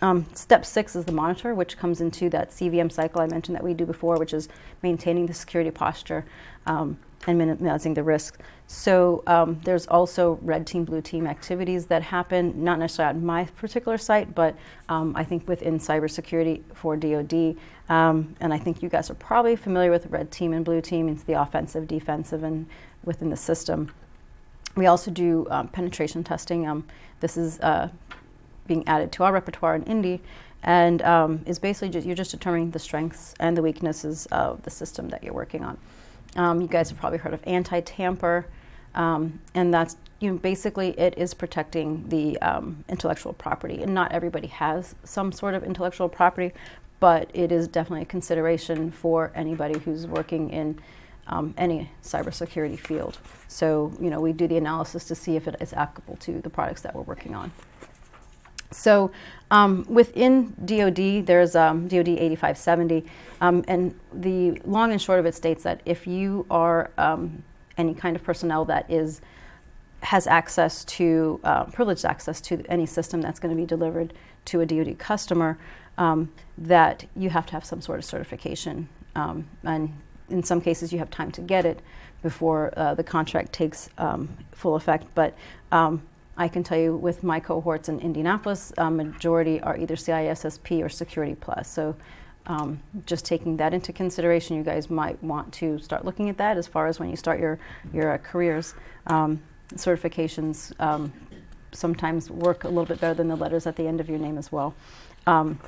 Um, 0.01 0.25
step 0.33 0.65
six 0.65 0.95
is 0.95 1.05
the 1.05 1.11
monitor, 1.11 1.53
which 1.55 1.77
comes 1.77 2.01
into 2.01 2.29
that 2.31 2.49
CVM 2.49 2.91
cycle 2.91 3.21
I 3.21 3.27
mentioned 3.27 3.55
that 3.55 3.63
we 3.63 3.73
do 3.73 3.85
before, 3.85 4.17
which 4.17 4.33
is 4.33 4.49
maintaining 4.81 5.27
the 5.27 5.33
security 5.33 5.71
posture 5.71 6.25
um, 6.65 6.97
and 7.27 7.37
minimizing 7.37 7.93
the 7.93 8.03
risk. 8.03 8.39
So 8.67 9.23
um, 9.27 9.59
there's 9.63 9.87
also 9.87 10.39
red 10.41 10.65
team, 10.65 10.83
blue 10.83 11.01
team 11.01 11.27
activities 11.27 11.85
that 11.87 12.01
happen, 12.01 12.63
not 12.63 12.79
necessarily 12.79 13.17
at 13.17 13.21
my 13.21 13.45
particular 13.45 13.97
site, 13.97 14.33
but 14.33 14.55
um, 14.89 15.15
I 15.15 15.23
think 15.23 15.47
within 15.47 15.79
cybersecurity 15.79 16.61
for 16.73 16.95
DoD. 16.97 17.55
Um, 17.89 18.35
and 18.39 18.53
I 18.53 18.57
think 18.57 18.81
you 18.81 18.89
guys 18.89 19.09
are 19.09 19.15
probably 19.15 19.55
familiar 19.55 19.91
with 19.91 20.07
red 20.07 20.31
team 20.31 20.53
and 20.53 20.65
blue 20.65 20.81
team. 20.81 21.09
It's 21.09 21.23
the 21.23 21.33
offensive, 21.33 21.87
defensive, 21.87 22.43
and 22.43 22.65
within 23.03 23.29
the 23.29 23.37
system. 23.37 23.91
We 24.75 24.87
also 24.87 25.11
do 25.11 25.45
um, 25.49 25.67
penetration 25.67 26.23
testing. 26.23 26.67
Um, 26.67 26.85
this 27.19 27.37
is 27.37 27.59
uh, 27.59 27.89
being 28.65 28.87
added 28.87 29.11
to 29.13 29.23
our 29.23 29.31
repertoire 29.31 29.75
in 29.75 29.83
Indy, 29.83 30.21
and 30.63 31.01
um, 31.01 31.41
is 31.45 31.59
basically 31.59 31.89
just, 31.89 32.07
you're 32.07 32.15
just 32.15 32.31
determining 32.31 32.71
the 32.71 32.79
strengths 32.79 33.35
and 33.39 33.55
the 33.55 33.61
weaknesses 33.61 34.25
of 34.27 34.63
the 34.63 34.69
system 34.69 35.09
that 35.09 35.23
you're 35.23 35.33
working 35.33 35.63
on. 35.63 35.77
Um, 36.35 36.61
you 36.61 36.67
guys 36.67 36.89
have 36.89 36.99
probably 36.99 37.19
heard 37.19 37.33
of 37.33 37.41
anti-tamper, 37.45 38.45
um, 38.95 39.39
and 39.53 39.73
that's 39.73 39.97
you 40.19 40.31
know 40.31 40.37
basically 40.37 40.97
it 40.99 41.15
is 41.17 41.33
protecting 41.33 42.07
the 42.09 42.39
um, 42.41 42.83
intellectual 42.89 43.33
property, 43.33 43.83
and 43.83 43.93
not 43.93 44.11
everybody 44.11 44.47
has 44.47 44.95
some 45.03 45.31
sort 45.31 45.53
of 45.53 45.63
intellectual 45.63 46.09
property, 46.09 46.53
but 46.99 47.29
it 47.33 47.51
is 47.51 47.67
definitely 47.67 48.03
a 48.03 48.05
consideration 48.05 48.91
for 48.91 49.31
anybody 49.35 49.79
who's 49.79 50.07
working 50.07 50.49
in 50.49 50.79
um, 51.27 51.53
any 51.57 51.89
cybersecurity 52.03 52.79
field. 52.79 53.19
So 53.47 53.93
you 54.01 54.09
know 54.09 54.19
we 54.19 54.33
do 54.33 54.47
the 54.47 54.57
analysis 54.57 55.05
to 55.05 55.15
see 55.15 55.35
if 55.35 55.47
it 55.47 55.55
is 55.59 55.73
applicable 55.73 56.17
to 56.17 56.41
the 56.41 56.49
products 56.49 56.81
that 56.81 56.95
we're 56.95 57.01
working 57.03 57.35
on. 57.35 57.51
So 58.71 59.11
um, 59.51 59.85
within 59.87 60.55
DoD, 60.65 61.27
there's 61.27 61.55
um, 61.55 61.87
DoD 61.87 62.09
8570, 62.09 63.05
um, 63.39 63.63
and 63.67 63.93
the 64.11 64.59
long 64.65 64.91
and 64.91 65.01
short 65.01 65.19
of 65.19 65.27
it 65.27 65.35
states 65.35 65.61
that 65.63 65.81
if 65.85 66.07
you 66.07 66.45
are 66.49 66.89
um, 66.97 67.43
any 67.77 67.93
kind 67.93 68.15
of 68.15 68.23
personnel 68.23 68.65
that 68.65 68.89
is 68.89 69.21
has 70.01 70.27
access 70.27 70.83
to 70.83 71.39
uh, 71.43 71.63
privileged 71.65 72.03
access 72.03 72.41
to 72.41 72.61
any 72.67 72.85
system 72.85 73.21
that's 73.21 73.39
going 73.39 73.55
to 73.55 73.61
be 73.61 73.65
delivered 73.65 74.13
to 74.45 74.59
a 74.59 74.65
DoD 74.65 74.97
customer, 74.97 75.57
um, 75.97 76.31
that 76.57 77.05
you 77.15 77.29
have 77.29 77.45
to 77.45 77.53
have 77.53 77.63
some 77.63 77.79
sort 77.79 77.99
of 77.99 78.05
certification, 78.05 78.89
um, 79.15 79.47
and 79.63 79.93
in 80.29 80.41
some 80.41 80.59
cases 80.59 80.91
you 80.91 80.97
have 80.97 81.11
time 81.11 81.31
to 81.31 81.41
get 81.41 81.63
it 81.63 81.79
before 82.23 82.73
uh, 82.75 82.95
the 82.95 83.03
contract 83.03 83.53
takes 83.53 83.89
full 84.51 84.75
effect, 84.75 85.05
but 85.13 85.35
I 86.37 86.47
can 86.47 86.63
tell 86.63 86.77
you 86.77 86.95
with 86.95 87.23
my 87.23 87.39
cohorts 87.39 87.89
in 87.89 87.99
Indianapolis, 87.99 88.73
a 88.77 88.89
majority 88.89 89.61
are 89.61 89.77
either 89.77 89.95
CISSP 89.95 90.83
or 90.83 90.89
Security 90.89 91.35
Plus. 91.35 91.69
So 91.69 91.95
um, 92.47 92.81
just 93.05 93.23
taking 93.23 93.55
that 93.57 93.73
into 93.73 93.93
consideration, 93.93 94.57
you 94.57 94.63
guys 94.63 94.89
might 94.89 95.21
want 95.23 95.53
to 95.53 95.79
start 95.79 96.05
looking 96.05 96.29
at 96.29 96.37
that 96.37 96.57
as 96.57 96.67
far 96.67 96.87
as 96.87 96.99
when 96.99 97.09
you 97.09 97.15
start 97.15 97.39
your, 97.39 97.59
your 97.93 98.13
uh, 98.13 98.17
careers. 98.17 98.73
Um, 99.07 99.41
certifications 99.75 100.77
um, 100.79 101.13
sometimes 101.71 102.29
work 102.29 102.63
a 102.63 102.67
little 102.67 102.85
bit 102.85 102.99
better 102.99 103.13
than 103.13 103.27
the 103.27 103.35
letters 103.35 103.65
at 103.65 103.75
the 103.75 103.87
end 103.87 103.99
of 103.99 104.09
your 104.09 104.19
name 104.19 104.37
as 104.37 104.51
well. 104.51 104.73
Um, 105.25 105.59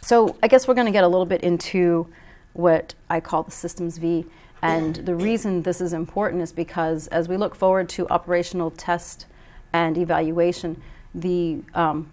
so 0.00 0.36
I 0.42 0.48
guess 0.48 0.68
we're 0.68 0.74
going 0.74 0.86
to 0.86 0.92
get 0.92 1.04
a 1.04 1.08
little 1.08 1.26
bit 1.26 1.42
into 1.42 2.06
what 2.52 2.94
I 3.10 3.20
call 3.20 3.42
the 3.42 3.50
Systems 3.50 3.98
V. 3.98 4.26
And 4.62 4.96
the 4.96 5.14
reason 5.14 5.62
this 5.62 5.80
is 5.80 5.92
important 5.92 6.42
is 6.42 6.52
because 6.52 7.06
as 7.08 7.28
we 7.28 7.36
look 7.36 7.54
forward 7.54 7.88
to 7.90 8.08
operational 8.08 8.70
test 8.72 9.26
and 9.72 9.96
evaluation, 9.98 10.80
the 11.14 11.58
um, 11.74 12.10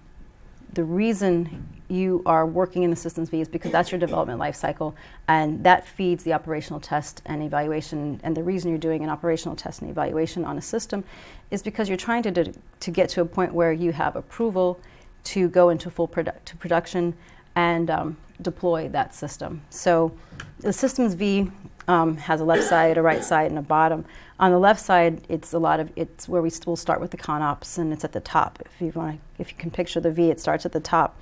the 0.74 0.83
reason 0.83 1.67
you 1.88 2.21
are 2.25 2.45
working 2.45 2.83
in 2.83 2.89
the 2.89 2.95
systems 2.95 3.29
V 3.29 3.41
is 3.41 3.47
because 3.47 3.71
that's 3.71 3.91
your 3.91 4.00
development 4.00 4.39
life 4.39 4.55
cycle, 4.55 4.95
and 5.27 5.63
that 5.63 5.88
feeds 5.88 6.24
the 6.24 6.33
operational 6.33 6.79
test 6.79 7.21
and 7.25 7.41
evaluation. 7.41 8.19
And 8.24 8.35
the 8.35 8.43
reason 8.43 8.69
you're 8.71 8.79
doing 8.79 9.03
an 9.03 9.09
operational 9.09 9.55
test 9.55 9.81
and 9.81 9.89
evaluation 9.89 10.43
on 10.43 10.57
a 10.57 10.62
system 10.62 11.03
is 11.51 11.62
because 11.62 11.88
you're 11.88 11.97
trying 11.97 12.24
to 12.24 12.31
do, 12.31 12.53
to 12.79 12.91
get 12.91 13.09
to 13.09 13.21
a 13.21 13.25
point 13.25 13.53
where 13.53 13.71
you 13.71 13.91
have 13.91 14.15
approval 14.15 14.79
to 15.25 15.47
go 15.50 15.69
into 15.69 15.89
full 15.89 16.07
produ- 16.07 16.43
to 16.43 16.57
production 16.57 17.13
and 17.55 17.89
um, 17.89 18.17
deploy 18.41 18.89
that 18.89 19.13
system. 19.15 19.62
So 19.69 20.12
the 20.59 20.74
systems 20.74 21.13
V 21.13 21.51
um, 21.87 22.17
has 22.17 22.41
a 22.41 22.45
left 22.45 22.63
side, 22.63 22.97
a 22.97 23.01
right 23.01 23.23
side, 23.23 23.49
and 23.49 23.59
a 23.59 23.61
bottom. 23.61 24.05
On 24.39 24.51
the 24.51 24.59
left 24.59 24.81
side, 24.81 25.21
it's 25.29 25.53
a 25.53 25.59
lot 25.59 25.79
of 25.79 25.91
it's 25.95 26.27
where 26.27 26.41
we 26.41 26.51
will 26.65 26.75
start 26.75 26.99
with 26.99 27.11
the 27.11 27.17
ConOps, 27.17 27.77
and 27.77 27.93
it's 27.93 28.03
at 28.03 28.11
the 28.11 28.19
top. 28.19 28.59
If 28.65 28.81
you 28.81 28.91
want, 28.95 29.19
if 29.39 29.51
you 29.51 29.57
can 29.57 29.71
picture 29.71 29.99
the 29.99 30.11
V, 30.11 30.29
it 30.29 30.39
starts 30.39 30.65
at 30.65 30.71
the 30.71 30.79
top, 30.79 31.17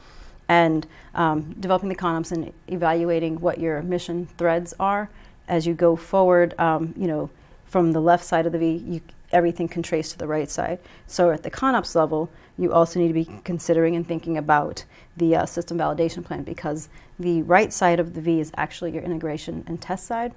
and 0.48 0.88
um, 1.13 1.53
developing 1.60 1.89
the 1.89 1.96
ConOps 1.96 2.32
and 2.32 2.51
evaluating 2.67 3.39
what 3.39 3.60
your 3.60 3.82
mission 3.82 4.27
threads 4.38 4.74
are 4.79 5.10
as 5.48 5.67
you 5.67 5.74
go 5.74 5.96
forward. 5.96 6.58
Um, 6.60 6.93
you 6.98 7.08
know, 7.08 7.29
from 7.65 7.91
the 7.91 8.01
left 8.01 8.24
side 8.24 8.46
of 8.46 8.51
the 8.51 8.60
V, 8.60 8.84
you, 8.86 9.01
everything 9.32 9.67
can 9.67 9.84
trace 9.84 10.12
to 10.12 10.17
the 10.17 10.27
right 10.27 10.50
side. 10.50 10.79
So 11.08 11.32
at 11.32 11.43
the 11.43 11.51
ConOps 11.51 11.96
level, 11.96 12.29
you 12.58 12.72
also 12.72 13.00
need 13.00 13.08
to 13.08 13.13
be 13.13 13.27
considering 13.43 13.96
and 13.96 14.08
thinking 14.08 14.38
about 14.38 14.86
the 15.17 15.36
uh, 15.36 15.46
system 15.46 15.77
validation 15.77 16.24
plan 16.24 16.43
because 16.43 16.89
the 17.20 17.41
right 17.43 17.74
side 17.74 18.00
of 18.00 18.13
the 18.13 18.22
V 18.22 18.39
is 18.39 18.51
actually 18.55 18.91
your 18.91 19.03
integration 19.03 19.63
and 19.67 19.82
test 19.82 20.05
side. 20.05 20.34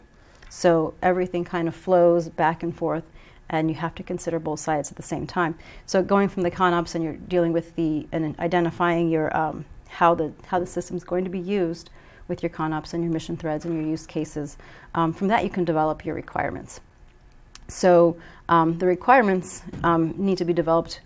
So 0.48 0.94
everything 1.02 1.44
kind 1.44 1.68
of 1.68 1.74
flows 1.74 2.28
back 2.28 2.62
and 2.62 2.74
forth, 2.74 3.04
and 3.48 3.68
you 3.68 3.76
have 3.76 3.94
to 3.96 4.02
consider 4.02 4.38
both 4.38 4.60
sides 4.60 4.90
at 4.90 4.96
the 4.96 5.02
same 5.02 5.26
time. 5.26 5.56
So 5.86 6.02
going 6.02 6.28
from 6.28 6.42
the 6.42 6.50
ConOps 6.50 6.94
and 6.94 7.04
you're 7.04 7.14
dealing 7.14 7.52
with 7.52 7.74
the 7.76 8.06
and 8.12 8.38
identifying 8.38 9.08
your 9.08 9.36
um, 9.36 9.64
how 9.88 10.14
the 10.14 10.32
how 10.46 10.58
the 10.58 10.66
system 10.66 10.96
is 10.96 11.04
going 11.04 11.24
to 11.24 11.30
be 11.30 11.38
used 11.38 11.90
with 12.28 12.42
your 12.42 12.50
ConOps 12.50 12.92
and 12.92 13.04
your 13.04 13.12
mission 13.12 13.36
threads 13.36 13.64
and 13.64 13.74
your 13.74 13.86
use 13.86 14.06
cases. 14.06 14.56
Um, 14.94 15.12
from 15.12 15.28
that, 15.28 15.44
you 15.44 15.50
can 15.50 15.64
develop 15.64 16.04
your 16.04 16.14
requirements. 16.14 16.80
So 17.68 18.16
um, 18.48 18.78
the 18.78 18.86
requirements 18.86 19.62
um, 19.82 20.14
need 20.16 20.38
to 20.38 20.44
be 20.44 20.52
developed 20.52 21.00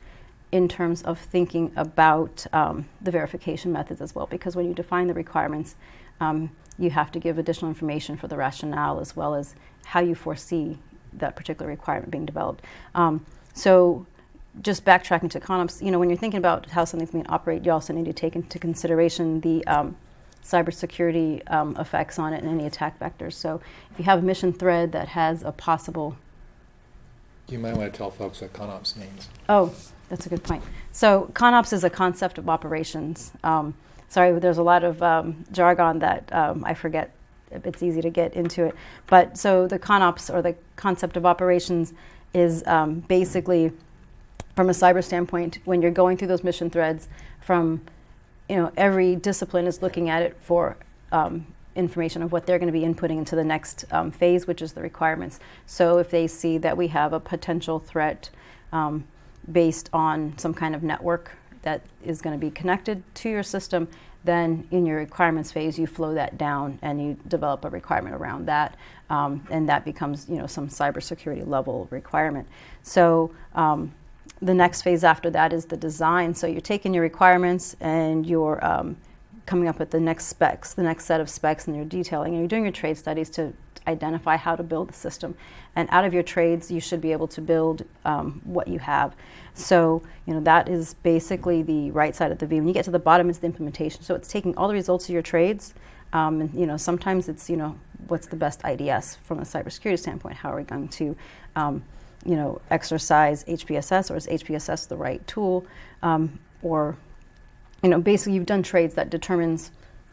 in 0.52 0.68
terms 0.68 1.02
of 1.02 1.18
thinking 1.18 1.72
about 1.76 2.46
um, 2.52 2.86
the 3.00 3.10
verification 3.10 3.72
methods 3.72 4.00
as 4.00 4.14
well, 4.14 4.26
because 4.26 4.56
when 4.56 4.66
you 4.66 4.74
define 4.74 5.06
the 5.06 5.14
requirements, 5.14 5.76
um, 6.20 6.50
you 6.78 6.90
have 6.90 7.12
to 7.12 7.18
give 7.18 7.38
additional 7.38 7.70
information 7.70 8.16
for 8.16 8.28
the 8.28 8.36
rationale 8.36 9.00
as 9.00 9.14
well 9.14 9.34
as 9.34 9.54
how 9.84 10.00
you 10.00 10.14
foresee 10.14 10.78
that 11.12 11.36
particular 11.36 11.68
requirement 11.68 12.10
being 12.10 12.26
developed. 12.26 12.64
Um, 12.94 13.24
so 13.54 14.06
just 14.62 14.84
backtracking 14.84 15.30
to 15.30 15.40
ConOps, 15.40 15.84
you 15.84 15.90
know, 15.90 15.98
when 15.98 16.08
you're 16.08 16.18
thinking 16.18 16.38
about 16.38 16.70
how 16.70 16.84
something's 16.84 17.10
being 17.10 17.26
operate, 17.28 17.64
you 17.64 17.72
also 17.72 17.92
need 17.92 18.06
to 18.06 18.12
take 18.12 18.36
into 18.36 18.58
consideration 18.58 19.40
the 19.40 19.66
um, 19.66 19.96
cybersecurity 20.44 21.48
um, 21.52 21.76
effects 21.78 22.18
on 22.18 22.32
it 22.32 22.42
and 22.42 22.50
any 22.50 22.66
attack 22.66 22.98
vectors. 22.98 23.34
So 23.34 23.60
if 23.90 23.98
you 23.98 24.04
have 24.04 24.20
a 24.20 24.22
mission 24.22 24.52
thread 24.52 24.92
that 24.92 25.08
has 25.08 25.42
a 25.42 25.52
possible 25.52 26.16
you 27.50 27.58
might 27.58 27.76
want 27.76 27.92
to 27.92 27.96
tell 27.96 28.10
folks 28.10 28.40
what 28.40 28.52
ConOps 28.52 28.96
means. 28.96 29.28
Oh, 29.48 29.74
that's 30.08 30.26
a 30.26 30.28
good 30.28 30.42
point. 30.42 30.62
So 30.92 31.30
ConOps 31.32 31.72
is 31.72 31.82
a 31.82 31.90
concept 31.90 32.38
of 32.38 32.48
operations. 32.48 33.32
Um, 33.42 33.74
sorry, 34.10 34.38
there's 34.38 34.58
a 34.58 34.62
lot 34.62 34.84
of 34.84 35.02
um, 35.02 35.44
jargon 35.52 36.00
that 36.00 36.30
um, 36.32 36.62
I 36.64 36.74
forget. 36.74 37.10
It's 37.50 37.82
easy 37.82 38.00
to 38.02 38.10
get 38.10 38.34
into 38.34 38.66
it. 38.66 38.76
But 39.08 39.36
so 39.36 39.66
the 39.66 39.78
ConOps 39.78 40.32
or 40.32 40.40
the 40.40 40.54
concept 40.76 41.16
of 41.16 41.26
operations 41.26 41.94
is 42.32 42.64
um, 42.66 43.00
basically 43.00 43.72
from 44.54 44.68
a 44.68 44.72
cyber 44.72 45.02
standpoint 45.02 45.58
when 45.64 45.82
you're 45.82 45.90
going 45.90 46.16
through 46.16 46.28
those 46.28 46.44
mission 46.44 46.70
threads 46.70 47.08
from 47.40 47.80
you 48.48 48.56
know 48.56 48.70
every 48.76 49.16
discipline 49.16 49.66
is 49.66 49.82
looking 49.82 50.10
at 50.10 50.22
it 50.22 50.36
for 50.40 50.76
um, 51.10 51.46
information 51.74 52.22
of 52.22 52.30
what 52.30 52.46
they're 52.46 52.58
going 52.58 52.72
to 52.72 52.78
be 52.78 52.84
inputting 52.84 53.18
into 53.18 53.34
the 53.34 53.44
next 53.44 53.84
um, 53.90 54.10
phase, 54.10 54.46
which 54.46 54.62
is 54.62 54.72
the 54.72 54.80
requirements. 54.80 55.40
So 55.66 55.98
if 55.98 56.10
they 56.10 56.26
see 56.26 56.58
that 56.58 56.76
we 56.76 56.88
have 56.88 57.12
a 57.12 57.20
potential 57.20 57.78
threat 57.80 58.30
um, 58.72 59.04
based 59.50 59.90
on 59.92 60.34
some 60.38 60.54
kind 60.54 60.74
of 60.74 60.82
network 60.82 61.32
that 61.62 61.82
is 62.04 62.20
going 62.20 62.38
to 62.38 62.40
be 62.40 62.50
connected 62.50 63.02
to 63.16 63.28
your 63.28 63.42
system, 63.42 63.88
then 64.24 64.66
in 64.70 64.84
your 64.84 64.98
requirements 64.98 65.50
phase, 65.50 65.78
you 65.78 65.86
flow 65.86 66.14
that 66.14 66.36
down 66.36 66.78
and 66.82 67.02
you 67.02 67.16
develop 67.28 67.64
a 67.64 67.70
requirement 67.70 68.14
around 68.14 68.46
that, 68.46 68.76
um, 69.08 69.46
and 69.50 69.68
that 69.68 69.84
becomes 69.84 70.28
you 70.28 70.36
know 70.36 70.46
some 70.46 70.68
cybersecurity 70.68 71.46
level 71.46 71.88
requirement. 71.90 72.46
So 72.82 73.32
um, 73.54 73.92
the 74.42 74.54
next 74.54 74.82
phase 74.82 75.04
after 75.04 75.30
that 75.30 75.52
is 75.52 75.66
the 75.66 75.76
design. 75.76 76.34
So 76.34 76.46
you're 76.46 76.60
taking 76.60 76.92
your 76.92 77.02
requirements 77.02 77.76
and 77.80 78.26
you're 78.26 78.62
um, 78.64 78.96
coming 79.46 79.68
up 79.68 79.78
with 79.78 79.90
the 79.90 80.00
next 80.00 80.26
specs, 80.26 80.74
the 80.74 80.82
next 80.82 81.06
set 81.06 81.20
of 81.20 81.28
specs, 81.28 81.66
and 81.66 81.74
you're 81.76 81.84
detailing, 81.84 82.34
and 82.34 82.42
you're 82.42 82.48
doing 82.48 82.64
your 82.64 82.72
trade 82.72 82.98
studies 82.98 83.30
to 83.30 83.52
identify 83.90 84.36
how 84.36 84.56
to 84.56 84.62
build 84.62 84.88
the 84.88 84.94
system. 84.94 85.34
And 85.76 85.88
out 85.90 86.04
of 86.04 86.14
your 86.14 86.22
trades, 86.22 86.70
you 86.70 86.80
should 86.80 87.00
be 87.00 87.12
able 87.12 87.28
to 87.28 87.40
build 87.40 87.84
um, 88.04 88.40
what 88.44 88.68
you 88.68 88.78
have. 88.78 89.14
So, 89.54 90.02
you 90.26 90.34
know, 90.34 90.40
that 90.40 90.68
is 90.68 90.94
basically 90.94 91.62
the 91.62 91.90
right 91.90 92.14
side 92.14 92.32
of 92.32 92.38
the 92.38 92.46
V. 92.46 92.56
When 92.56 92.68
you 92.68 92.74
get 92.74 92.84
to 92.86 92.90
the 92.90 92.98
bottom, 92.98 93.28
it's 93.28 93.38
the 93.38 93.46
implementation. 93.46 94.02
So 94.02 94.14
it's 94.14 94.28
taking 94.28 94.56
all 94.56 94.68
the 94.68 94.74
results 94.74 95.04
of 95.04 95.10
your 95.10 95.22
trades. 95.22 95.74
Um, 96.12 96.40
and, 96.40 96.54
you 96.54 96.66
know, 96.66 96.76
sometimes 96.76 97.28
it's, 97.28 97.48
you 97.48 97.56
know, 97.56 97.78
what's 98.08 98.26
the 98.26 98.36
best 98.36 98.62
IDS 98.64 99.16
from 99.16 99.38
a 99.38 99.42
cybersecurity 99.42 99.98
standpoint? 99.98 100.36
How 100.36 100.52
are 100.52 100.56
we 100.56 100.64
going 100.64 100.88
to, 100.88 101.16
um, 101.56 101.84
you 102.24 102.36
know, 102.36 102.60
exercise 102.70 103.44
HBSS 103.44 104.10
or 104.10 104.16
is 104.16 104.26
HBSS 104.26 104.88
the 104.88 104.96
right 104.96 105.24
tool? 105.26 105.64
Um, 106.02 106.38
or, 106.62 106.96
you 107.82 107.88
know, 107.88 108.00
basically 108.00 108.34
you've 108.34 108.46
done 108.46 108.62
trades 108.62 108.94
that 108.94 109.10
determines 109.10 109.70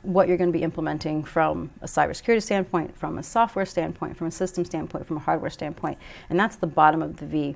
what 0.08 0.30
you're 0.30 0.38
going 0.38 0.52
to 0.52 0.58
be 0.58 0.64
implementing 0.64 1.22
from 1.22 1.70
a 1.82 1.86
cybersecurity 1.86 2.42
standpoint, 2.42 2.98
from 2.98 3.18
a 3.18 3.24
software 3.24 3.66
standpoint, 3.66 4.16
from 4.16 4.28
a 4.28 4.32
system 4.32 4.64
standpoint, 4.64 5.06
from 5.06 5.18
a 5.18 5.20
hardware 5.20 5.50
standpoint. 5.50 5.98
And 6.30 6.40
that's 6.40 6.56
the 6.56 6.68
bottom 6.68 7.02
of 7.02 7.18
the 7.18 7.26
V. 7.26 7.56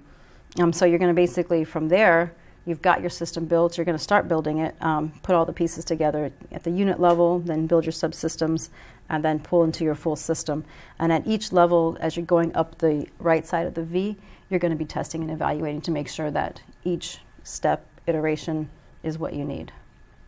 Um, 0.60 0.74
so 0.74 0.84
you're 0.84 1.00
going 1.00 1.10
to 1.10 1.16
basically, 1.16 1.64
from 1.64 1.88
there, 1.88 2.36
you've 2.66 2.82
got 2.82 3.00
your 3.00 3.10
system 3.10 3.46
built, 3.46 3.78
you're 3.78 3.86
going 3.86 3.98
to 3.98 4.04
start 4.04 4.28
building 4.28 4.58
it, 4.58 4.76
um, 4.82 5.14
put 5.24 5.34
all 5.34 5.46
the 5.46 5.54
pieces 5.54 5.86
together 5.86 6.30
at 6.52 6.64
the 6.66 6.72
unit 6.72 7.00
level, 7.00 7.40
then 7.40 7.68
build 7.68 7.86
your 7.86 7.94
subsystems, 7.94 8.68
and 9.10 9.24
then 9.24 9.40
pull 9.40 9.64
into 9.64 9.86
your 9.86 9.96
full 9.96 10.18
system. 10.18 10.66
And 11.00 11.14
at 11.14 11.26
each 11.26 11.54
level, 11.54 11.98
as 12.02 12.18
you're 12.18 12.26
going 12.26 12.54
up 12.54 12.78
the 12.80 13.08
right 13.18 13.48
side 13.48 13.66
of 13.66 13.76
the 13.76 13.84
V, 13.84 14.18
you're 14.50 14.60
going 14.60 14.72
to 14.72 14.78
be 14.78 14.86
testing 14.86 15.22
and 15.22 15.32
evaluating 15.32 15.80
to 15.82 15.92
make 15.92 16.10
sure 16.10 16.30
that 16.32 16.62
each 16.84 17.20
step, 17.44 17.88
iteration, 18.08 18.70
is 19.04 19.18
what 19.18 19.34
you 19.34 19.46
need. 19.46 19.72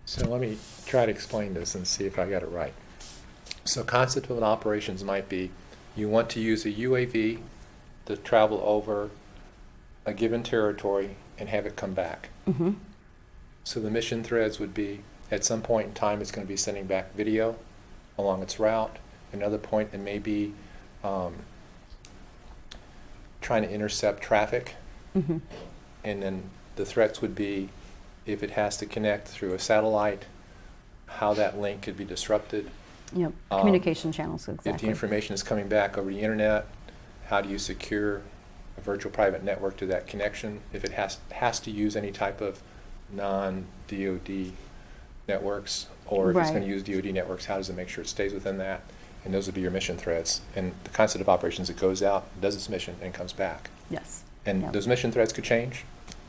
So 0.05 0.27
let 0.27 0.41
me 0.41 0.57
try 0.85 1.05
to 1.05 1.11
explain 1.11 1.53
this 1.53 1.75
and 1.75 1.87
see 1.87 2.05
if 2.05 2.19
I 2.19 2.29
got 2.29 2.43
it 2.43 2.49
right. 2.49 2.73
So 3.65 3.83
concept 3.83 4.29
of 4.29 4.37
an 4.37 4.43
operations 4.43 5.03
might 5.03 5.29
be, 5.29 5.51
you 5.95 6.09
want 6.09 6.29
to 6.31 6.39
use 6.39 6.65
a 6.65 6.71
UAV 6.71 7.39
to 8.05 8.17
travel 8.17 8.61
over 8.65 9.09
a 10.05 10.13
given 10.13 10.43
territory 10.43 11.15
and 11.37 11.49
have 11.49 11.65
it 11.65 11.75
come 11.75 11.93
back. 11.93 12.29
hmm 12.45 12.71
So 13.63 13.79
the 13.79 13.89
mission 13.89 14.23
threads 14.23 14.59
would 14.59 14.73
be, 14.73 15.01
at 15.31 15.45
some 15.45 15.61
point 15.61 15.87
in 15.87 15.93
time, 15.93 16.21
it's 16.21 16.31
going 16.31 16.45
to 16.45 16.51
be 16.51 16.57
sending 16.57 16.85
back 16.85 17.15
video 17.15 17.55
along 18.17 18.43
its 18.43 18.59
route. 18.59 18.97
Another 19.31 19.57
point, 19.57 19.89
it 19.93 19.99
may 19.99 20.19
be 20.19 20.53
um, 21.03 21.33
trying 23.41 23.63
to 23.63 23.69
intercept 23.71 24.21
traffic. 24.21 24.75
hmm 25.13 25.37
And 26.03 26.21
then 26.21 26.49
the 26.75 26.85
threats 26.85 27.21
would 27.21 27.33
be 27.35 27.69
if 28.25 28.43
it 28.43 28.51
has 28.51 28.77
to 28.77 28.85
connect 28.85 29.27
through 29.27 29.53
a 29.53 29.59
satellite, 29.59 30.25
how 31.07 31.33
that 31.33 31.59
link 31.59 31.81
could 31.81 31.97
be 31.97 32.05
disrupted. 32.05 32.69
Yep. 33.15 33.31
Um, 33.51 33.59
Communication 33.59 34.11
channels, 34.11 34.47
If 34.47 34.77
the 34.79 34.87
information 34.87 35.35
is 35.35 35.43
coming 35.43 35.67
back 35.67 35.97
over 35.97 36.09
the 36.09 36.19
internet, 36.19 36.65
how 37.27 37.41
do 37.41 37.49
you 37.49 37.59
secure 37.59 38.21
a 38.77 38.81
virtual 38.81 39.11
private 39.11 39.43
network 39.43 39.77
to 39.77 39.85
that 39.87 40.07
connection? 40.07 40.61
If 40.71 40.83
it 40.83 40.93
has, 40.93 41.19
has 41.31 41.59
to 41.61 41.71
use 41.71 41.95
any 41.95 42.11
type 42.11 42.41
of 42.41 42.61
non-DoD 43.11 44.53
networks, 45.27 45.87
or 46.07 46.31
if 46.31 46.37
it's 46.37 46.49
going 46.49 46.63
to 46.63 46.67
use 46.69 46.83
DoD 46.83 47.13
networks, 47.13 47.45
how 47.45 47.57
does 47.57 47.69
it 47.69 47.75
make 47.75 47.89
sure 47.89 48.03
it 48.03 48.07
stays 48.07 48.33
within 48.33 48.57
that? 48.57 48.81
And 49.25 49.33
those 49.33 49.45
would 49.45 49.55
be 49.55 49.61
your 49.61 49.71
mission 49.71 49.97
threads. 49.97 50.41
And 50.55 50.73
the 50.83 50.89
concept 50.89 51.21
of 51.21 51.29
operations, 51.29 51.69
it 51.69 51.77
goes 51.77 52.01
out, 52.03 52.25
does 52.41 52.55
its 52.55 52.67
mission, 52.67 52.95
and 53.01 53.13
comes 53.13 53.33
back. 53.33 53.69
yes. 53.89 54.23
And 54.45 54.61
Yep. 54.63 54.73
those 54.73 54.87
mission 54.87 55.09
threads 55.13 55.31
could 55.31 55.45
change. 55.45 55.85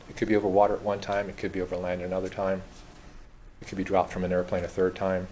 It 0.09 0.15
could 0.17 0.27
be 0.27 0.35
over 0.35 0.47
water 0.47 0.73
at 0.75 0.81
one 0.81 0.99
time, 0.99 1.29
it 1.29 1.37
could 1.37 1.51
be 1.51 1.61
over 1.61 1.75
land 1.75 2.01
another 2.01 2.29
time. 2.29 2.61
It 3.61 3.67
could 3.67 3.77
be 3.77 3.83
dropped 3.83 4.11
from 4.11 4.23
an 4.23 4.31
airplane 4.31 4.63
a 4.63 4.67
third 4.67 4.95
time. 4.95 5.27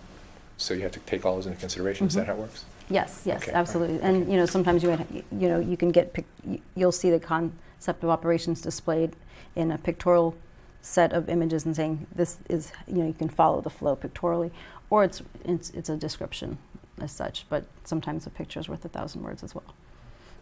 So 0.57 0.73
you 0.73 0.81
have 0.81 0.91
to 0.93 0.99
take 1.01 1.25
all 1.25 1.35
those 1.35 1.45
into 1.45 1.59
consideration. 1.59 2.07
Is 2.07 2.13
that 2.13 2.23
Mhm. 2.23 2.27
how 2.27 2.33
it 2.33 2.39
works? 2.39 2.65
Yes, 2.89 3.21
yes, 3.25 3.41
Okay, 3.43 3.51
all 3.51 3.55
right, 3.55 3.59
absolutely. 3.61 3.99
And, 4.01 4.29
you 4.31 4.37
know, 4.37 4.45
sometimes 4.45 4.83
you, 4.83 4.91
you 5.31 5.47
know, 5.49 5.59
you 5.59 5.77
can 5.77 5.89
get, 5.91 6.13
pic- 6.13 6.25
y- 6.45 6.59
you'll 6.75 6.91
see 6.91 7.09
the 7.09 7.19
concept 7.19 8.03
of 8.03 8.09
operations 8.09 8.61
displayed 8.61 9.15
in 9.55 9.71
a 9.71 9.77
pictorial 9.77 10.35
set 10.81 11.13
of 11.13 11.29
images 11.29 11.65
and 11.65 11.75
saying, 11.75 12.05
this 12.13 12.37
is, 12.49 12.71
you 12.87 12.95
know, 12.95 13.07
you 13.07 13.13
can 13.13 13.29
follow 13.29 13.61
the 13.61 13.69
flow 13.69 13.95
pictorially, 13.95 14.51
or 14.89 15.03
it's, 15.03 15.21
it's, 15.45 15.69
it's 15.71 15.89
a 15.89 15.95
description 15.95 16.57
as 16.99 17.11
such, 17.11 17.45
but 17.49 17.63
sometimes 17.83 18.27
a 18.27 18.29
picture 18.29 18.59
is 18.59 18.67
worth 18.69 18.83
a 18.85 18.89
thousand 18.89 19.23
words 19.23 19.43
as 19.43 19.55
well. 19.55 19.73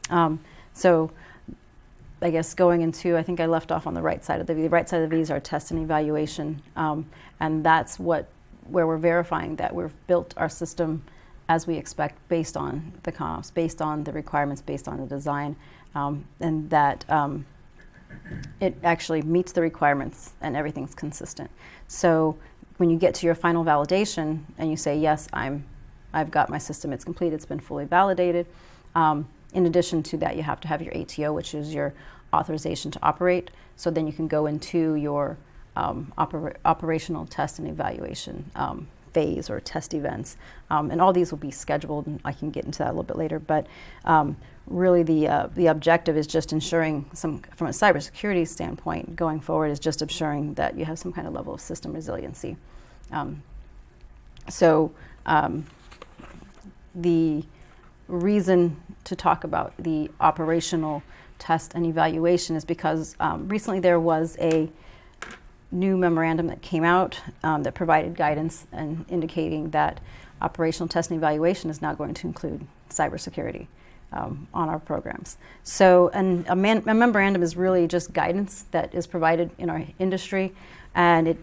Um, 0.09 0.39
so 0.73 1.11
I 2.21 2.29
guess 2.29 2.53
going 2.53 2.81
into, 2.81 3.17
I 3.17 3.23
think 3.23 3.39
I 3.39 3.47
left 3.47 3.71
off 3.71 3.87
on 3.87 3.93
the 3.93 4.01
right 4.01 4.23
side 4.23 4.39
of 4.39 4.47
the 4.47 4.53
V. 4.53 4.63
The 4.63 4.69
right 4.69 4.87
side 4.87 5.01
of 5.01 5.09
the 5.09 5.15
V 5.15 5.21
is 5.21 5.31
our 5.31 5.39
test 5.39 5.71
and 5.71 5.81
evaluation, 5.81 6.61
um, 6.75 7.09
and 7.39 7.63
that's 7.63 7.99
what 7.99 8.29
where 8.65 8.85
we're 8.85 8.97
verifying 8.97 9.55
that 9.57 9.73
we've 9.73 9.93
built 10.07 10.33
our 10.37 10.47
system 10.47 11.03
as 11.49 11.67
we 11.67 11.75
expect 11.75 12.15
based 12.29 12.55
on 12.55 12.93
the 13.03 13.11
ConOps, 13.11 13.53
based 13.53 13.81
on 13.81 14.03
the 14.03 14.11
requirements, 14.11 14.61
based 14.61 14.87
on 14.87 14.97
the 14.97 15.05
design, 15.05 15.55
um, 15.95 16.23
and 16.39 16.69
that 16.69 17.03
um, 17.09 17.45
it 18.59 18.75
actually 18.83 19.21
meets 19.23 19.51
the 19.51 19.61
requirements 19.61 20.33
and 20.41 20.55
everything's 20.55 20.95
consistent. 20.95 21.49
So 21.87 22.37
when 22.77 22.89
you 22.89 22.97
get 22.97 23.13
to 23.15 23.25
your 23.25 23.35
final 23.35 23.65
validation 23.65 24.43
and 24.57 24.69
you 24.69 24.77
say, 24.77 24.97
yes, 24.97 25.27
I'm, 25.33 25.65
I've 26.13 26.31
got 26.31 26.49
my 26.49 26.57
system, 26.57 26.93
it's 26.93 27.03
complete, 27.03 27.33
it's 27.33 27.45
been 27.45 27.59
fully 27.59 27.85
validated. 27.85 28.45
Um, 28.95 29.27
in 29.53 29.65
addition 29.65 30.03
to 30.03 30.17
that, 30.17 30.35
you 30.35 30.43
have 30.43 30.59
to 30.61 30.67
have 30.67 30.81
your 30.81 30.95
ATO, 30.97 31.33
which 31.33 31.53
is 31.53 31.73
your 31.73 31.93
authorization 32.33 32.91
to 32.91 32.99
operate. 33.03 33.51
So 33.75 33.91
then 33.91 34.07
you 34.07 34.13
can 34.13 34.27
go 34.27 34.45
into 34.45 34.95
your 34.95 35.37
um, 35.75 36.11
opera- 36.17 36.55
operational 36.65 37.25
test 37.25 37.59
and 37.59 37.67
evaluation 37.67 38.49
um, 38.55 38.87
phase 39.13 39.49
or 39.49 39.59
test 39.59 39.93
events. 39.93 40.37
Um, 40.69 40.91
and 40.91 41.01
all 41.01 41.13
these 41.13 41.31
will 41.31 41.37
be 41.37 41.51
scheduled, 41.51 42.07
and 42.07 42.19
I 42.23 42.31
can 42.31 42.49
get 42.49 42.65
into 42.65 42.79
that 42.79 42.87
a 42.87 42.91
little 42.91 43.03
bit 43.03 43.17
later. 43.17 43.39
But 43.39 43.67
um, 44.05 44.37
really, 44.67 45.03
the, 45.03 45.27
uh, 45.27 45.47
the 45.55 45.67
objective 45.67 46.17
is 46.17 46.27
just 46.27 46.53
ensuring 46.53 47.09
some, 47.13 47.41
from 47.55 47.67
a 47.67 47.71
cybersecurity 47.71 48.47
standpoint, 48.47 49.15
going 49.15 49.39
forward, 49.39 49.67
is 49.67 49.79
just 49.79 50.01
ensuring 50.01 50.53
that 50.55 50.77
you 50.77 50.85
have 50.85 50.97
some 50.97 51.11
kind 51.11 51.27
of 51.27 51.33
level 51.33 51.53
of 51.53 51.61
system 51.61 51.93
resiliency. 51.93 52.55
Um, 53.11 53.43
so, 54.49 54.91
um, 55.25 55.65
the 56.95 57.43
reason 58.07 58.75
to 59.05 59.15
talk 59.15 59.43
about 59.43 59.73
the 59.77 60.09
operational 60.19 61.03
test 61.39 61.73
and 61.73 61.85
evaluation 61.85 62.55
is 62.55 62.63
because 62.63 63.15
um, 63.19 63.47
recently 63.47 63.79
there 63.79 63.99
was 63.99 64.37
a 64.39 64.69
new 65.71 65.97
memorandum 65.97 66.47
that 66.47 66.61
came 66.61 66.83
out 66.83 67.19
um, 67.43 67.63
that 67.63 67.73
provided 67.73 68.15
guidance 68.15 68.67
and 68.71 69.05
indicating 69.09 69.69
that 69.71 69.99
operational 70.41 70.87
test 70.87 71.09
and 71.09 71.17
evaluation 71.17 71.69
is 71.69 71.81
now 71.81 71.93
going 71.93 72.13
to 72.13 72.27
include 72.27 72.65
cybersecurity 72.89 73.67
um, 74.11 74.47
on 74.53 74.67
our 74.67 74.79
programs. 74.79 75.37
So, 75.63 76.09
and 76.13 76.45
a, 76.47 76.55
man, 76.55 76.83
a 76.87 76.93
memorandum 76.93 77.41
is 77.41 77.55
really 77.55 77.87
just 77.87 78.11
guidance 78.11 78.65
that 78.71 78.93
is 78.93 79.07
provided 79.07 79.51
in 79.57 79.69
our 79.69 79.83
industry, 79.99 80.53
and 80.93 81.27
it 81.27 81.37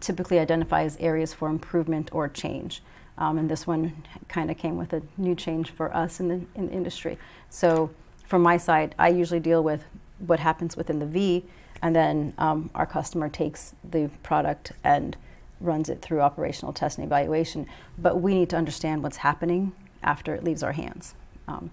typically 0.00 0.38
identifies 0.38 0.96
areas 0.98 1.32
for 1.32 1.48
improvement 1.48 2.10
or 2.12 2.28
change. 2.28 2.82
Um, 3.18 3.38
and 3.38 3.50
this 3.50 3.66
one 3.66 4.04
kind 4.28 4.50
of 4.50 4.56
came 4.56 4.76
with 4.76 4.92
a 4.92 5.02
new 5.16 5.34
change 5.34 5.70
for 5.70 5.94
us 5.94 6.20
in 6.20 6.28
the, 6.28 6.40
in 6.54 6.66
the 6.66 6.72
industry. 6.72 7.18
So, 7.50 7.90
from 8.26 8.42
my 8.42 8.56
side, 8.56 8.94
I 8.98 9.08
usually 9.08 9.40
deal 9.40 9.62
with 9.62 9.84
what 10.18 10.40
happens 10.40 10.76
within 10.76 10.98
the 10.98 11.06
V, 11.06 11.44
and 11.82 11.94
then 11.94 12.32
um, 12.38 12.70
our 12.74 12.86
customer 12.86 13.28
takes 13.28 13.74
the 13.90 14.10
product 14.22 14.72
and 14.84 15.16
runs 15.60 15.88
it 15.88 16.00
through 16.00 16.20
operational 16.20 16.72
test 16.72 16.98
and 16.98 17.06
evaluation. 17.06 17.66
But 17.98 18.20
we 18.20 18.34
need 18.34 18.48
to 18.50 18.56
understand 18.56 19.02
what's 19.02 19.18
happening 19.18 19.72
after 20.02 20.34
it 20.34 20.42
leaves 20.42 20.62
our 20.62 20.72
hands. 20.72 21.14
Um, 21.46 21.70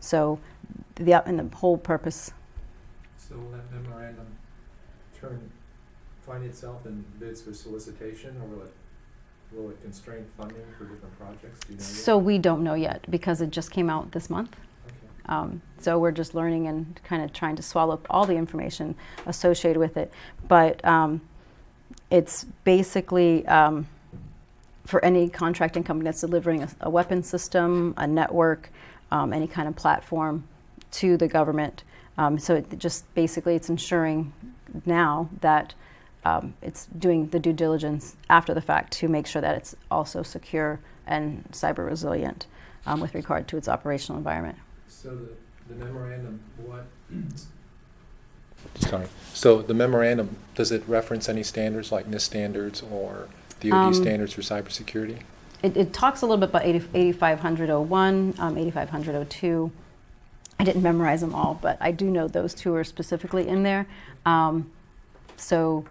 so, 0.00 0.40
the 0.96 1.26
and 1.26 1.38
the 1.38 1.56
whole 1.56 1.78
purpose. 1.78 2.32
So 3.16 3.36
will 3.36 3.50
that 3.52 3.72
memorandum 3.72 4.26
turn, 5.18 5.50
find 6.26 6.44
itself 6.44 6.84
in 6.86 7.04
bids 7.18 7.42
for 7.42 7.54
solicitation, 7.54 8.36
or 8.42 8.46
will 8.46 8.62
it, 8.64 8.72
will 9.54 9.70
it 9.70 9.82
constrain 9.82 10.24
funding 10.36 10.64
for 10.78 10.84
different 10.84 11.18
projects? 11.18 11.60
Do 11.60 11.72
you 11.72 11.78
know 11.78 11.84
yet? 11.84 11.88
So 11.88 12.18
we 12.18 12.38
don't 12.38 12.62
know 12.62 12.74
yet 12.74 13.04
because 13.10 13.40
it 13.40 13.50
just 13.50 13.70
came 13.70 13.90
out 13.90 14.12
this 14.12 14.30
month. 14.30 14.56
Okay. 14.86 14.96
Um, 15.26 15.62
so 15.78 15.98
we're 15.98 16.12
just 16.12 16.34
learning 16.34 16.66
and 16.66 17.00
kind 17.04 17.22
of 17.22 17.32
trying 17.32 17.56
to 17.56 17.62
swallow 17.62 17.94
up 17.94 18.06
all 18.10 18.26
the 18.26 18.36
information 18.36 18.94
associated 19.26 19.78
with 19.78 19.96
it. 19.96 20.12
But 20.48 20.84
um, 20.84 21.20
it's 22.10 22.44
basically 22.64 23.46
um, 23.46 23.86
for 24.86 25.04
any 25.04 25.28
contracting 25.28 25.84
company 25.84 26.08
that's 26.08 26.20
delivering 26.20 26.62
a, 26.62 26.68
a 26.82 26.90
weapon 26.90 27.22
system, 27.22 27.94
a 27.96 28.06
network, 28.06 28.70
um, 29.10 29.32
any 29.32 29.46
kind 29.46 29.68
of 29.68 29.76
platform 29.76 30.44
to 30.92 31.16
the 31.16 31.28
government. 31.28 31.84
Um, 32.18 32.38
so 32.38 32.56
it 32.56 32.78
just 32.78 33.12
basically 33.14 33.54
it's 33.54 33.70
ensuring 33.70 34.32
now 34.84 35.28
that 35.40 35.74
um, 36.24 36.54
it's 36.62 36.86
doing 36.86 37.28
the 37.28 37.38
due 37.38 37.52
diligence 37.52 38.16
after 38.30 38.54
the 38.54 38.60
fact 38.60 38.92
to 38.94 39.08
make 39.08 39.26
sure 39.26 39.42
that 39.42 39.56
it's 39.56 39.74
also 39.90 40.22
secure 40.22 40.80
and 41.06 41.44
cyber 41.52 41.86
resilient 41.86 42.46
um, 42.86 43.00
with 43.00 43.14
regard 43.14 43.48
to 43.48 43.56
its 43.56 43.68
operational 43.68 44.18
environment. 44.18 44.56
So 44.88 45.10
the, 45.10 45.74
the 45.74 45.84
memorandum, 45.84 46.40
what, 46.56 46.86
Sorry. 48.76 49.06
So 49.32 49.62
the 49.62 49.74
memorandum, 49.74 50.36
does 50.54 50.72
it 50.72 50.82
reference 50.86 51.28
any 51.28 51.42
standards 51.42 51.92
like 51.92 52.10
NIST 52.10 52.20
standards 52.20 52.82
or 52.90 53.28
DoD 53.60 53.72
Um, 53.72 53.94
standards 53.94 54.32
for 54.32 54.42
cybersecurity? 54.42 55.20
It, 55.62 55.76
it 55.76 55.92
talks 55.92 56.22
a 56.22 56.26
little 56.26 56.38
bit 56.38 56.50
about 56.50 56.64
80, 56.64 56.88
850001, 56.94 58.34
um, 58.38 58.58
850002. 58.58 59.70
I 60.58 60.64
didn't 60.64 60.82
memorize 60.82 61.20
them 61.20 61.34
all, 61.34 61.58
but 61.60 61.76
I 61.80 61.92
do 61.92 62.10
know 62.10 62.28
those 62.28 62.54
two 62.54 62.74
are 62.74 62.84
specifically 62.84 63.48
in 63.48 63.62
there. 63.62 63.86
Um, 64.26 64.70
so 65.36 65.84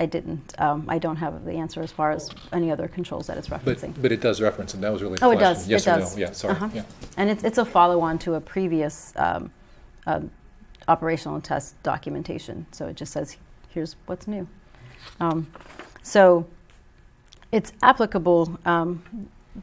I 0.00 0.06
didn't, 0.06 0.54
um, 0.58 0.86
I 0.88 0.98
don't 0.98 1.16
have 1.16 1.44
the 1.44 1.52
answer 1.52 1.82
as 1.82 1.92
far 1.92 2.10
as 2.10 2.30
any 2.54 2.72
other 2.72 2.88
controls 2.88 3.26
that 3.26 3.36
it's 3.36 3.48
referencing. 3.48 3.92
But, 3.92 4.02
but 4.02 4.12
it 4.12 4.22
does 4.22 4.40
reference 4.40 4.72
and 4.72 4.82
that 4.82 4.90
was 4.90 5.02
really 5.02 5.16
the 5.18 5.26
Oh, 5.26 5.30
it 5.30 5.38
does, 5.38 5.68
Yes 5.68 5.86
it 5.86 5.90
or 5.90 5.98
does. 6.00 6.16
no? 6.16 6.20
Yeah, 6.22 6.32
sorry, 6.32 6.54
Uh-huh. 6.54 6.68
yeah. 6.72 6.82
And 7.18 7.28
it's, 7.28 7.44
it's 7.44 7.58
a 7.58 7.66
follow-on 7.66 8.18
to 8.20 8.34
a 8.34 8.40
previous 8.40 9.12
um, 9.16 9.52
um, 10.06 10.30
operational 10.88 11.38
test 11.42 11.80
documentation. 11.82 12.64
So 12.72 12.86
it 12.86 12.96
just 12.96 13.12
says, 13.12 13.36
here's 13.68 13.94
what's 14.06 14.26
new. 14.26 14.48
Um, 15.20 15.46
so 16.02 16.46
it's 17.52 17.74
applicable 17.82 18.58
um, 18.64 19.02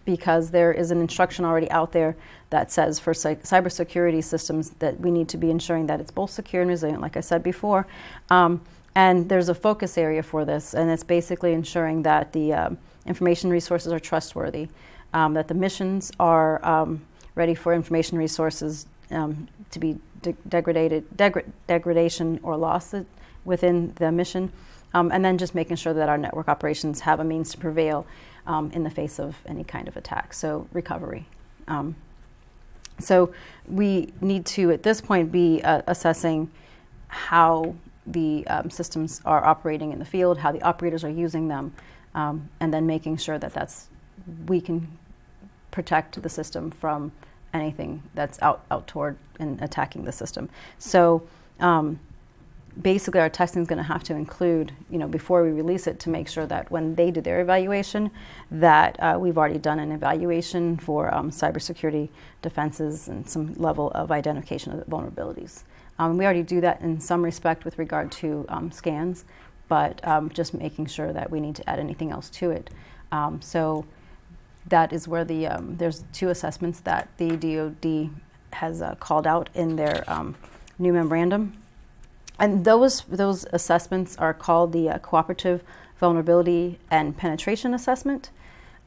because 0.05 0.51
there 0.51 0.71
is 0.71 0.91
an 0.91 1.01
instruction 1.01 1.45
already 1.45 1.69
out 1.71 1.91
there 1.93 2.15
that 2.51 2.71
says 2.71 2.99
for 2.99 3.15
cy- 3.15 3.35
cybersecurity 3.37 4.23
systems 4.23 4.69
that 4.77 4.99
we 4.99 5.09
need 5.09 5.29
to 5.29 5.37
be 5.37 5.49
ensuring 5.49 5.87
that 5.87 5.99
it's 5.99 6.11
both 6.11 6.29
secure 6.29 6.61
and 6.61 6.69
resilient, 6.69 7.01
like 7.01 7.17
I 7.17 7.21
said 7.21 7.41
before. 7.41 7.87
Um, 8.29 8.61
and 8.97 9.29
there's 9.29 9.47
a 9.47 9.53
focus 9.53 9.95
area 9.95 10.23
for 10.23 10.43
this, 10.43 10.73
and 10.73 10.89
it's 10.89 11.03
basically 11.03 11.53
ensuring 11.53 12.01
that 12.01 12.33
the 12.33 12.51
um, 12.51 12.77
information 13.05 13.51
resources 13.51 13.93
are 13.93 13.99
trustworthy, 13.99 14.67
um, 15.13 15.35
that 15.35 15.47
the 15.47 15.53
missions 15.53 16.11
are 16.19 16.65
um, 16.65 16.99
ready 17.35 17.53
for 17.53 17.75
information 17.75 18.17
resources 18.17 18.87
um, 19.11 19.47
to 19.69 19.77
be 19.77 19.99
de- 20.23 20.35
degraded, 20.49 21.05
degra- 21.15 21.45
degradation 21.67 22.39
or 22.41 22.57
loss 22.57 22.95
within 23.45 23.93
the 23.97 24.11
mission, 24.11 24.51
and 24.95 25.23
then 25.23 25.37
just 25.37 25.53
making 25.53 25.75
sure 25.75 25.93
that 25.93 26.09
our 26.09 26.17
network 26.17 26.47
operations 26.47 26.99
have 26.99 27.19
a 27.19 27.23
means 27.23 27.51
to 27.51 27.57
prevail 27.59 28.03
in 28.73 28.83
the 28.83 28.89
face 28.89 29.19
of 29.19 29.35
any 29.45 29.63
kind 29.63 29.87
of 29.87 29.95
attack. 29.95 30.33
So 30.33 30.67
recovery. 30.73 31.27
So 32.99 33.31
we 33.67 34.11
need 34.21 34.47
to, 34.57 34.71
at 34.71 34.81
this 34.81 35.01
point, 35.01 35.31
be 35.31 35.61
uh, 35.61 35.83
assessing 35.85 36.49
how 37.09 37.75
the 38.07 38.47
um, 38.47 38.69
systems 38.69 39.21
are 39.25 39.45
operating 39.45 39.91
in 39.91 39.99
the 39.99 40.05
field, 40.05 40.37
how 40.37 40.51
the 40.51 40.61
operators 40.61 41.03
are 41.03 41.09
using 41.09 41.47
them, 41.47 41.73
um, 42.15 42.49
and 42.59 42.73
then 42.73 42.87
making 42.87 43.17
sure 43.17 43.37
that 43.37 43.53
that's 43.53 43.87
we 44.47 44.59
can 44.59 44.87
protect 45.71 46.21
the 46.21 46.29
system 46.29 46.71
from 46.71 47.11
anything 47.53 48.01
that's 48.13 48.41
out 48.41 48.65
out 48.71 48.87
toward 48.87 49.17
and 49.39 49.61
attacking 49.61 50.03
the 50.03 50.11
system. 50.11 50.49
So. 50.79 51.27
Um, 51.59 51.99
basically 52.81 53.19
our 53.19 53.29
testing 53.29 53.61
is 53.61 53.67
going 53.67 53.77
to 53.77 53.83
have 53.83 54.03
to 54.03 54.13
include, 54.13 54.71
you 54.89 54.97
know, 54.97 55.07
before 55.07 55.43
we 55.43 55.49
release 55.49 55.87
it, 55.87 55.99
to 56.01 56.09
make 56.09 56.27
sure 56.27 56.45
that 56.45 56.69
when 56.71 56.95
they 56.95 57.11
do 57.11 57.21
their 57.21 57.41
evaluation, 57.41 58.11
that 58.51 58.95
uh, 58.99 59.17
we've 59.19 59.37
already 59.37 59.57
done 59.57 59.79
an 59.79 59.91
evaluation 59.91 60.77
for 60.77 61.13
um, 61.13 61.31
cybersecurity 61.31 62.09
defenses 62.41 63.07
and 63.07 63.27
some 63.27 63.53
level 63.55 63.91
of 63.91 64.11
identification 64.11 64.73
of 64.73 64.85
vulnerabilities. 64.87 65.63
Um, 65.99 66.17
we 66.17 66.25
already 66.25 66.43
do 66.43 66.61
that 66.61 66.81
in 66.81 66.99
some 66.99 67.23
respect 67.23 67.65
with 67.65 67.77
regard 67.79 68.11
to 68.13 68.45
um, 68.49 68.71
scans, 68.71 69.25
but 69.67 70.05
um, 70.07 70.29
just 70.29 70.53
making 70.53 70.87
sure 70.87 71.11
that 71.11 71.31
we 71.31 71.39
need 71.39 71.55
to 71.55 71.69
add 71.69 71.79
anything 71.79 72.11
else 72.11 72.29
to 72.31 72.51
it. 72.51 72.69
Um, 73.11 73.41
so 73.41 73.85
that 74.67 74.93
is 74.93 75.07
where 75.07 75.25
the 75.25 75.47
um, 75.47 75.77
there's 75.77 76.03
two 76.13 76.29
assessments 76.29 76.79
that 76.81 77.09
the 77.17 77.37
DoD 77.37 78.09
has 78.53 78.81
uh, 78.81 78.95
called 78.95 79.25
out 79.25 79.49
in 79.53 79.75
their 79.75 80.03
um, 80.07 80.35
new 80.77 80.93
memorandum 80.93 81.53
and 82.39 82.65
those 82.65 83.01
those 83.03 83.45
assessments 83.51 84.15
are 84.17 84.33
called 84.33 84.71
the 84.71 84.89
uh, 84.89 84.97
cooperative 84.99 85.63
vulnerability 85.99 86.77
and 86.91 87.17
penetration 87.17 87.73
assessment, 87.73 88.29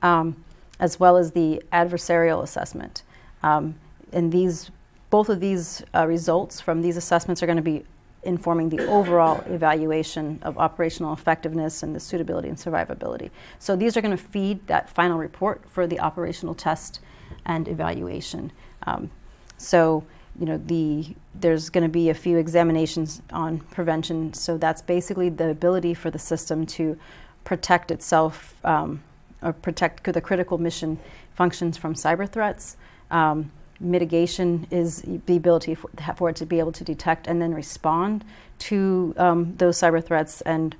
as 0.03 1.01
well 1.01 1.17
as 1.17 1.33
the 1.33 1.63
adversarial 1.73 2.43
assessment. 2.43 3.03
And 3.43 4.33
these 4.33 4.71
both 5.11 5.29
of 5.29 5.41
these 5.41 5.83
uh, 5.95 6.07
results 6.07 6.61
from 6.61 6.81
these 6.81 6.97
assessments 6.97 7.43
are 7.43 7.47
going 7.47 7.57
to 7.57 7.63
be 7.63 7.85
informing 8.23 8.69
the 8.69 8.87
overall 8.87 9.41
evaluation 9.47 10.39
of 10.43 10.59
operational 10.59 11.13
effectiveness 11.13 11.83
and 11.83 11.95
the 11.95 12.01
suitability 12.01 12.49
and 12.49 12.57
survivability. 12.57 13.31
So 13.59 13.77
these 13.77 13.97
are 13.97 14.01
going 14.01 14.17
to 14.17 14.23
feed 14.23 14.67
that 14.67 14.91
final 14.91 15.19
report 15.19 15.63
for 15.69 15.87
the 15.87 15.99
operational 16.01 16.55
test 16.55 17.01
and 17.47 17.67
evaluation. 17.67 18.53
Um, 18.87 19.11
so 19.57 20.05
you 20.39 20.47
know 20.47 20.59
the 20.67 21.15
there's 21.35 21.71
going 21.71 21.83
to 21.83 21.91
be 21.91 22.09
a 22.09 22.15
few 22.15 22.39
examinations 22.39 23.21
on 23.33 23.59
prevention 23.59 24.33
so 24.33 24.57
that's 24.57 24.81
basically 24.81 25.29
the 25.29 25.51
ability 25.51 25.93
for 25.93 26.11
the 26.11 26.19
system 26.19 26.65
to 26.65 26.99
protect 27.45 27.91
itself 27.91 28.55
um, 28.65 29.03
or 29.43 29.53
protect 29.53 30.05
the 30.05 30.21
critical 30.21 30.57
mission 30.57 30.99
functions 31.35 31.77
from 31.77 31.95
cyber 31.95 32.31
threats 32.31 32.77
um, 33.11 33.51
mitigation 33.81 34.67
is 34.71 35.03
the 35.27 35.37
ability 35.37 35.75
for, 35.75 35.91
for, 36.17 36.29
it 36.29 36.37
to 36.37 36.47
be 36.47 36.59
able 36.59 36.73
to 36.73 36.85
detect 36.85 37.27
and 37.27 37.41
then 37.41 37.55
respond 37.55 38.25
to 38.59 39.15
um, 39.17 39.55
those 39.57 39.79
cyber 39.79 40.05
threats 40.05 40.43
and 40.43 40.77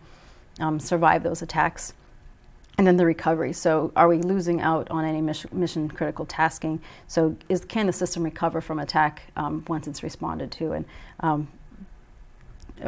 um, 0.61 0.79
survive 0.79 1.23
those 1.23 1.41
attacks 1.41 1.95
and 2.81 2.87
then 2.87 2.97
the 2.97 3.05
recovery. 3.05 3.53
So, 3.53 3.93
are 3.95 4.09
we 4.09 4.19
losing 4.19 4.61
out 4.61 4.91
on 4.91 5.05
any 5.05 5.21
mission, 5.21 5.51
mission 5.53 5.89
critical 5.89 6.25
tasking? 6.25 6.81
So, 7.09 7.37
is 7.49 7.65
can 7.65 7.87
the 7.87 7.93
system 7.93 8.23
recover 8.23 8.63
from 8.63 8.79
attack 8.79 9.23
um, 9.37 9.65
once 9.69 9.87
it's 9.87 10.03
responded 10.03 10.51
to 10.53 10.73
and 10.73 10.85
um, 11.21 11.49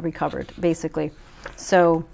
recovered, 0.01 0.51
basically? 0.59 1.11
So, 1.57 2.07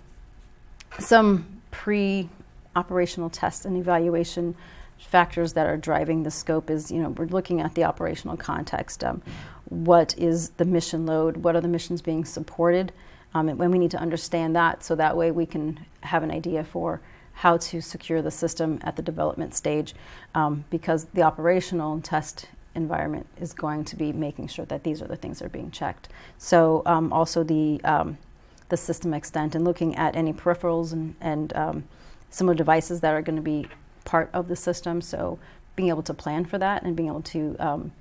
some 0.98 1.61
pre-operational 1.70 3.30
test 3.30 3.64
and 3.64 3.76
evaluation 3.76 4.56
factors 4.98 5.52
that 5.54 5.66
are 5.66 5.76
driving 5.76 6.22
the 6.22 6.30
scope 6.30 6.70
is, 6.70 6.90
you 6.90 7.00
know, 7.00 7.11
we're 7.11 7.26
looking 7.26 7.61
at 7.61 7.74
the 7.74 7.84
operational 7.84 8.37
context. 8.37 9.04
Um, 9.04 9.22
what 9.66 10.16
is 10.18 10.50
the 10.50 10.64
mission 10.64 11.06
load? 11.06 11.38
What 11.38 11.56
are 11.56 11.61
the 11.61 11.68
missions 11.68 12.02
being 12.02 12.24
supported? 12.24 12.92
Um, 13.34 13.48
and 13.48 13.58
we 13.58 13.78
need 13.78 13.90
to 13.90 13.98
understand 13.98 14.56
that, 14.56 14.82
so 14.82 14.94
that 14.96 15.16
way 15.16 15.30
we 15.30 15.46
can 15.46 15.84
have 16.00 16.22
an 16.22 16.30
idea 16.30 16.64
for 16.64 17.00
how 17.34 17.56
to 17.56 17.80
secure 17.80 18.22
the 18.22 18.30
system 18.30 18.80
at 18.82 18.96
the 18.96 19.02
development 19.02 19.54
stage 19.54 19.94
um, 20.34 20.64
because 20.70 21.04
the 21.14 21.22
operational 21.22 22.00
test 22.00 22.48
environment 22.74 23.26
is 23.40 23.52
going 23.52 23.84
to 23.84 23.96
be 23.96 24.12
making 24.12 24.48
sure 24.48 24.64
that 24.64 24.82
these 24.82 25.02
are 25.02 25.06
the 25.06 25.16
things 25.16 25.38
that 25.38 25.44
are 25.44 25.50
being 25.50 25.70
checked. 25.70 26.08
So 26.38 26.82
um, 26.87 27.12
also 27.12 27.44
the 27.44 27.80
um, 27.84 28.18
the 28.68 28.76
system 28.76 29.14
extent 29.14 29.54
and 29.54 29.64
looking 29.64 29.96
at 29.96 30.14
any 30.14 30.32
peripherals 30.32 30.92
and, 30.92 31.14
and 31.20 31.56
um, 31.56 31.84
similar 32.30 32.54
devices 32.54 33.00
that 33.00 33.14
are 33.14 33.22
going 33.22 33.37
to 33.37 33.42
be 33.42 33.66
part 34.09 34.31
of 34.33 34.49
the 34.49 34.57
system. 34.57 35.03
So 35.03 35.38
being 35.77 35.90
able 35.90 36.03
to 36.03 36.14
plan 36.14 36.47
for 36.47 36.57
that 36.59 36.83
and 36.83 36.97
being 36.97 37.11
able 37.11 37.23
to 37.23 37.55
um, 37.61 37.92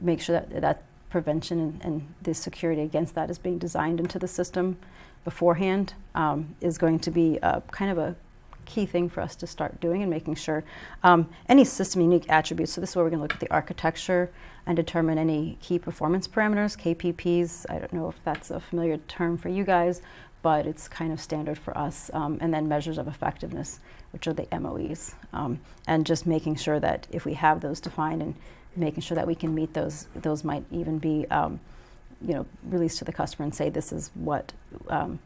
make 0.00 0.20
sure 0.20 0.40
that 0.40 0.60
that 0.60 0.82
prevention 1.08 1.60
and, 1.60 1.80
and, 1.84 2.14
the 2.22 2.34
security 2.34 2.82
against 2.82 3.14
that 3.14 3.30
is 3.30 3.38
being 3.38 3.58
designed 3.58 3.98
into 4.00 4.18
the 4.18 4.28
system 4.28 4.76
beforehand 5.24 5.94
um, 6.14 6.54
is 6.60 6.78
going 6.78 6.98
to 6.98 7.10
be 7.10 7.38
a, 7.42 7.62
kind 7.70 7.90
of 7.90 7.98
a 7.98 8.14
key 8.64 8.86
thing 8.86 9.08
for 9.08 9.20
us 9.20 9.34
to 9.36 9.46
start 9.46 9.80
doing 9.80 10.02
and 10.02 10.10
making 10.10 10.34
sure 10.34 10.62
um, 11.02 11.28
any 11.48 11.64
system 11.64 12.00
unique 12.00 12.28
attributes. 12.28 12.72
So 12.72 12.80
this 12.80 12.90
is 12.90 12.96
where 12.96 13.04
we're 13.04 13.10
going 13.10 13.18
to 13.20 13.24
look 13.24 13.34
at 13.34 13.40
the 13.40 13.52
architecture 13.52 14.30
and 14.66 14.76
determine 14.76 15.16
any 15.18 15.58
key 15.60 15.78
performance 15.78 16.28
parameters, 16.28 16.76
KPPs. 16.78 17.66
I 17.68 17.78
don't 17.78 17.92
know 17.92 18.08
if 18.08 18.22
that's 18.24 18.50
a 18.50 18.60
familiar 18.60 18.98
term 19.08 19.36
for 19.36 19.48
you 19.48 19.64
guys, 19.64 20.02
but 20.42 20.66
it's 20.66 20.88
kind 20.88 21.12
of 21.12 21.20
standard 21.20 21.58
for 21.58 21.76
us. 21.76 22.10
Um, 22.12 22.38
and 22.40 22.52
then 22.52 22.68
measures 22.68 22.98
of 22.98 23.08
effectiveness, 23.08 23.80
which 24.12 24.26
are 24.26 24.32
the 24.32 24.46
MOEs, 24.52 25.14
um, 25.32 25.60
and 25.86 26.06
just 26.06 26.26
making 26.26 26.56
sure 26.56 26.80
that 26.80 27.06
if 27.10 27.24
we 27.24 27.34
have 27.34 27.60
those 27.60 27.80
defined 27.80 28.22
and 28.22 28.34
making 28.76 29.02
sure 29.02 29.14
that 29.14 29.26
we 29.26 29.34
can 29.34 29.54
meet 29.54 29.74
those, 29.74 30.06
those 30.14 30.44
might 30.44 30.64
even 30.70 30.98
be. 30.98 31.26
Um, 31.30 31.60
you 32.22 32.34
know, 32.34 32.46
released 32.64 32.98
to 32.98 33.04
the 33.04 33.12
customer 33.12 33.44
and 33.44 33.54
say 33.54 33.70
this 33.70 33.92
is 33.92 34.10
what 34.14 34.52
um, 34.88 35.18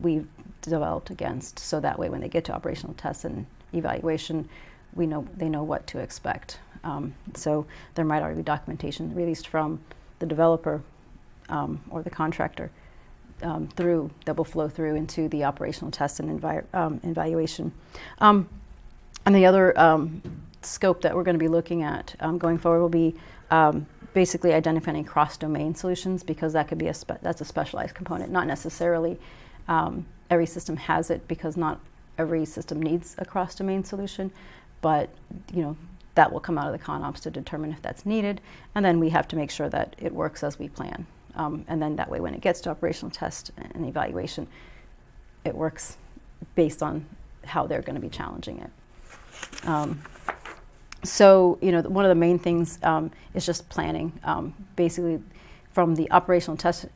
we've 0.00 0.26
developed 0.60 1.10
against. 1.10 1.58
So 1.58 1.80
that 1.80 1.98
way, 1.98 2.08
when 2.08 2.20
they 2.20 2.28
get 2.28 2.44
to 2.46 2.52
operational 2.52 2.94
tests 2.94 3.24
and 3.24 3.46
evaluation, 3.72 4.48
we 4.94 5.06
know 5.06 5.26
they 5.36 5.48
know 5.48 5.62
what 5.62 5.86
to 5.88 5.98
expect. 5.98 6.58
Um, 6.84 7.14
so 7.34 7.66
there 7.94 8.04
might 8.04 8.22
already 8.22 8.38
be 8.38 8.42
documentation 8.42 9.14
released 9.14 9.48
from 9.48 9.80
the 10.18 10.26
developer 10.26 10.82
um, 11.48 11.80
or 11.90 12.02
the 12.02 12.10
contractor 12.10 12.70
um, 13.42 13.68
through 13.68 14.10
that 14.24 14.36
will 14.36 14.44
flow 14.44 14.68
through 14.68 14.94
into 14.96 15.28
the 15.28 15.44
operational 15.44 15.90
test 15.90 16.20
and 16.20 16.44
um, 16.72 17.00
evaluation. 17.02 17.72
Um, 18.18 18.48
and 19.24 19.34
the 19.34 19.46
other 19.46 19.78
um, 19.78 20.22
scope 20.62 21.02
that 21.02 21.14
we're 21.14 21.22
going 21.22 21.34
to 21.34 21.42
be 21.42 21.48
looking 21.48 21.82
at 21.82 22.14
going 22.38 22.58
forward 22.58 22.80
will 22.80 22.88
be 22.88 23.14
basically 24.14 24.52
identifying 24.52 25.04
cross-domain 25.04 25.74
solutions 25.74 26.22
because 26.22 26.52
that 26.52 26.68
could 26.68 26.78
be 26.78 26.88
a 26.88 26.94
spe- 26.94 27.20
that's 27.22 27.40
a 27.40 27.44
specialized 27.44 27.94
component, 27.94 28.30
not 28.30 28.46
necessarily 28.46 29.18
um, 29.68 30.06
every 30.30 30.46
system 30.46 30.76
has 30.76 31.10
it 31.10 31.26
because 31.28 31.56
not 31.56 31.80
every 32.18 32.44
system 32.44 32.80
needs 32.80 33.14
a 33.18 33.24
cross-domain 33.24 33.84
solution, 33.84 34.30
but 34.80 35.10
you 35.52 35.62
know 35.62 35.76
that 36.14 36.30
will 36.30 36.40
come 36.40 36.58
out 36.58 36.66
of 36.66 36.78
the 36.78 36.84
ConOps 36.84 37.20
to 37.20 37.30
determine 37.30 37.72
if 37.72 37.80
that's 37.80 38.04
needed, 38.04 38.40
and 38.74 38.84
then 38.84 39.00
we 39.00 39.08
have 39.08 39.26
to 39.28 39.36
make 39.36 39.50
sure 39.50 39.68
that 39.70 39.96
it 39.98 40.12
works 40.12 40.42
as 40.42 40.58
we 40.58 40.68
plan. 40.68 41.06
Um, 41.34 41.64
and 41.68 41.80
then 41.80 41.96
that 41.96 42.10
way, 42.10 42.20
when 42.20 42.34
it 42.34 42.40
gets 42.40 42.60
to 42.62 42.70
operational 42.70 43.10
test 43.10 43.50
and 43.56 43.86
evaluation, 43.86 44.46
it 45.44 45.54
works 45.54 45.96
based 46.54 46.82
on 46.82 47.06
how 47.44 47.66
they're 47.66 47.82
going 47.82 47.94
to 47.94 48.00
be 48.00 48.08
challenging 48.08 48.58
it. 48.58 49.66
Um, 49.66 50.02
so, 51.04 51.58
you 51.60 51.72
know, 51.72 51.82
one 51.82 52.04
of 52.04 52.10
the 52.10 52.14
main 52.14 52.38
things 52.38 52.78
um, 52.82 53.10
is 53.34 53.44
just 53.44 53.68
planning. 53.68 54.12
Um, 54.24 54.54
basically, 54.76 55.20
from 55.72 55.94
the 55.94 56.10
operational 56.12 56.56
test 56.56 56.86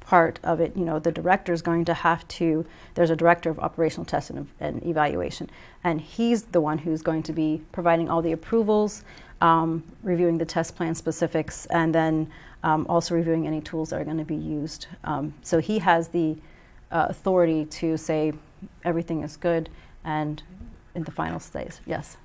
part 0.00 0.38
of 0.42 0.60
it, 0.60 0.76
you 0.76 0.84
know, 0.84 0.98
the 0.98 1.12
director 1.12 1.52
is 1.52 1.62
going 1.62 1.84
to 1.84 1.94
have 1.94 2.26
to, 2.28 2.64
there's 2.94 3.10
a 3.10 3.16
director 3.16 3.50
of 3.50 3.58
operational 3.58 4.04
test 4.04 4.30
and, 4.30 4.48
and 4.60 4.84
evaluation, 4.86 5.50
and 5.84 6.00
he's 6.00 6.44
the 6.44 6.60
one 6.60 6.78
who's 6.78 7.02
going 7.02 7.22
to 7.22 7.32
be 7.32 7.60
providing 7.72 8.08
all 8.08 8.22
the 8.22 8.32
approvals, 8.32 9.04
um, 9.40 9.82
reviewing 10.02 10.38
the 10.38 10.44
test 10.44 10.76
plan 10.76 10.94
specifics, 10.94 11.66
and 11.66 11.94
then 11.94 12.30
um, 12.62 12.86
also 12.88 13.14
reviewing 13.14 13.46
any 13.46 13.60
tools 13.60 13.90
that 13.90 14.00
are 14.00 14.04
going 14.04 14.18
to 14.18 14.24
be 14.24 14.36
used. 14.36 14.86
Um, 15.04 15.34
so 15.42 15.58
he 15.58 15.78
has 15.80 16.08
the 16.08 16.36
uh, 16.90 17.06
authority 17.08 17.64
to 17.64 17.96
say 17.96 18.32
everything 18.84 19.22
is 19.22 19.36
good 19.36 19.68
and 20.04 20.42
in 20.94 21.04
the 21.04 21.10
final 21.10 21.40
stage. 21.40 21.72
Yes. 21.86 22.16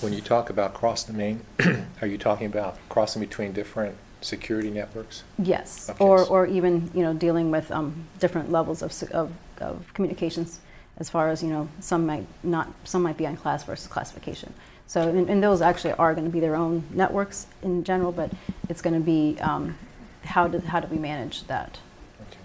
When 0.00 0.12
you 0.12 0.20
talk 0.20 0.50
about 0.50 0.74
cross 0.74 1.04
domain, 1.04 1.40
are 2.00 2.06
you 2.06 2.18
talking 2.18 2.46
about 2.46 2.76
crossing 2.88 3.20
between 3.20 3.52
different 3.52 3.96
security 4.20 4.70
networks? 4.70 5.24
Yes, 5.38 5.88
Okay, 5.90 6.04
or, 6.04 6.24
or 6.24 6.46
even, 6.46 6.90
you 6.94 7.02
know, 7.02 7.14
dealing 7.14 7.50
with 7.50 7.70
um, 7.70 8.06
different 8.18 8.50
levels 8.50 8.82
of, 8.82 8.92
of, 9.12 9.32
of 9.58 9.94
communications 9.94 10.60
as 10.98 11.10
far 11.10 11.28
as, 11.28 11.42
you 11.42 11.50
know, 11.50 11.68
some 11.80 12.06
might 12.06 12.26
not, 12.42 12.70
some 12.84 13.02
might 13.02 13.16
be 13.16 13.26
on 13.26 13.36
class 13.36 13.64
versus 13.64 13.86
classification. 13.86 14.52
So, 14.86 15.08
and, 15.08 15.28
and 15.28 15.42
those 15.42 15.60
actually 15.60 15.92
are 15.94 16.14
going 16.14 16.26
to 16.26 16.30
be 16.30 16.40
their 16.40 16.56
own 16.56 16.84
networks 16.90 17.46
in 17.62 17.84
general, 17.84 18.12
but 18.12 18.30
it's 18.68 18.80
going 18.80 18.94
to 18.94 19.00
be 19.00 19.36
um, 19.40 19.76
how, 20.24 20.48
do, 20.48 20.58
how 20.60 20.80
do 20.80 20.88
we 20.88 20.98
manage 20.98 21.44
that? 21.44 21.78
Okay. 22.20 22.38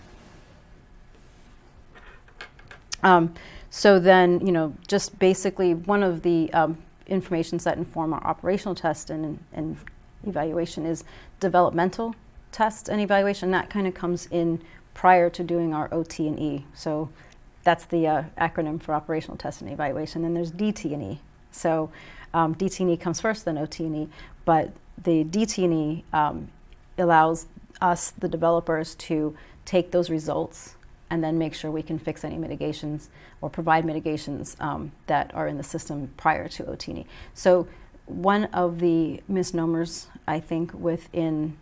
Um, 3.04 3.34
so 3.70 4.00
then, 4.00 4.46
you 4.46 4.52
know, 4.52 4.76
just 4.88 5.18
basically 5.18 5.74
one 5.74 6.04
of 6.04 6.24
the 6.24 6.52
um, 6.54 6.78
informations 7.08 7.64
that 7.64 7.78
inform 7.78 8.14
our 8.14 8.24
operational 8.24 8.76
test 8.76 9.10
and, 9.10 9.40
and 9.54 9.78
evaluation 10.26 10.86
is 10.86 11.04
developmental 11.40 12.16
test 12.52 12.90
and 12.90 13.00
evaluation. 13.00 13.52
That 13.52 13.70
kind 13.70 13.88
of 13.88 13.94
comes 13.94 14.28
in 14.32 14.62
prior 14.94 15.30
to 15.30 15.44
doing 15.44 15.74
our 15.74 15.94
OT 15.94 16.28
and 16.28 16.40
E. 16.40 16.66
So 16.74 17.10
that's 17.64 17.86
the 17.86 18.08
uh, 18.08 18.24
acronym 18.38 18.82
for 18.82 18.94
operational 18.94 19.38
test 19.38 19.62
and 19.62 19.72
evaluation. 19.72 20.22
Then 20.24 20.34
there's 20.34 20.52
DT 20.52 20.94
and 20.94 21.04
E. 21.04 21.20
So 21.52 21.92
um, 22.34 22.56
DT 22.56 22.82
and 22.82 22.92
E 22.92 22.98
comes 22.98 23.20
first, 23.22 23.46
then 23.46 23.58
OT 23.58 23.86
and 23.86 23.96
E. 23.96 24.10
But 24.46 24.72
the 25.04 25.24
DT 25.24 25.66
and 25.66 25.74
E 25.74 26.04
um, 26.14 26.48
allows 26.98 27.48
us, 27.82 28.12
the 28.12 28.28
developers, 28.28 28.96
to 28.96 29.36
take 29.66 29.92
those 29.92 30.10
results 30.10 30.76
and 31.10 31.24
then 31.24 31.38
make 31.38 31.54
sure 31.54 31.70
we 31.70 31.84
can 31.84 32.00
fix 32.00 32.24
any 32.24 32.38
mitigations 32.38 33.10
or 33.42 33.50
provide 33.50 33.86
mitigations 33.86 34.56
um, 34.60 34.92
that 35.08 35.34
are 35.36 35.48
in 35.48 35.58
the 35.58 35.64
system 35.64 36.10
prior 36.16 36.48
to 36.48 36.66
OT&E. 36.68 37.06
So 37.34 37.68
one 38.06 38.46
of 38.46 38.80
the 38.80 39.22
misnomers 39.28 40.08
I 40.28 40.40
think 40.40 40.74
within 40.74 41.58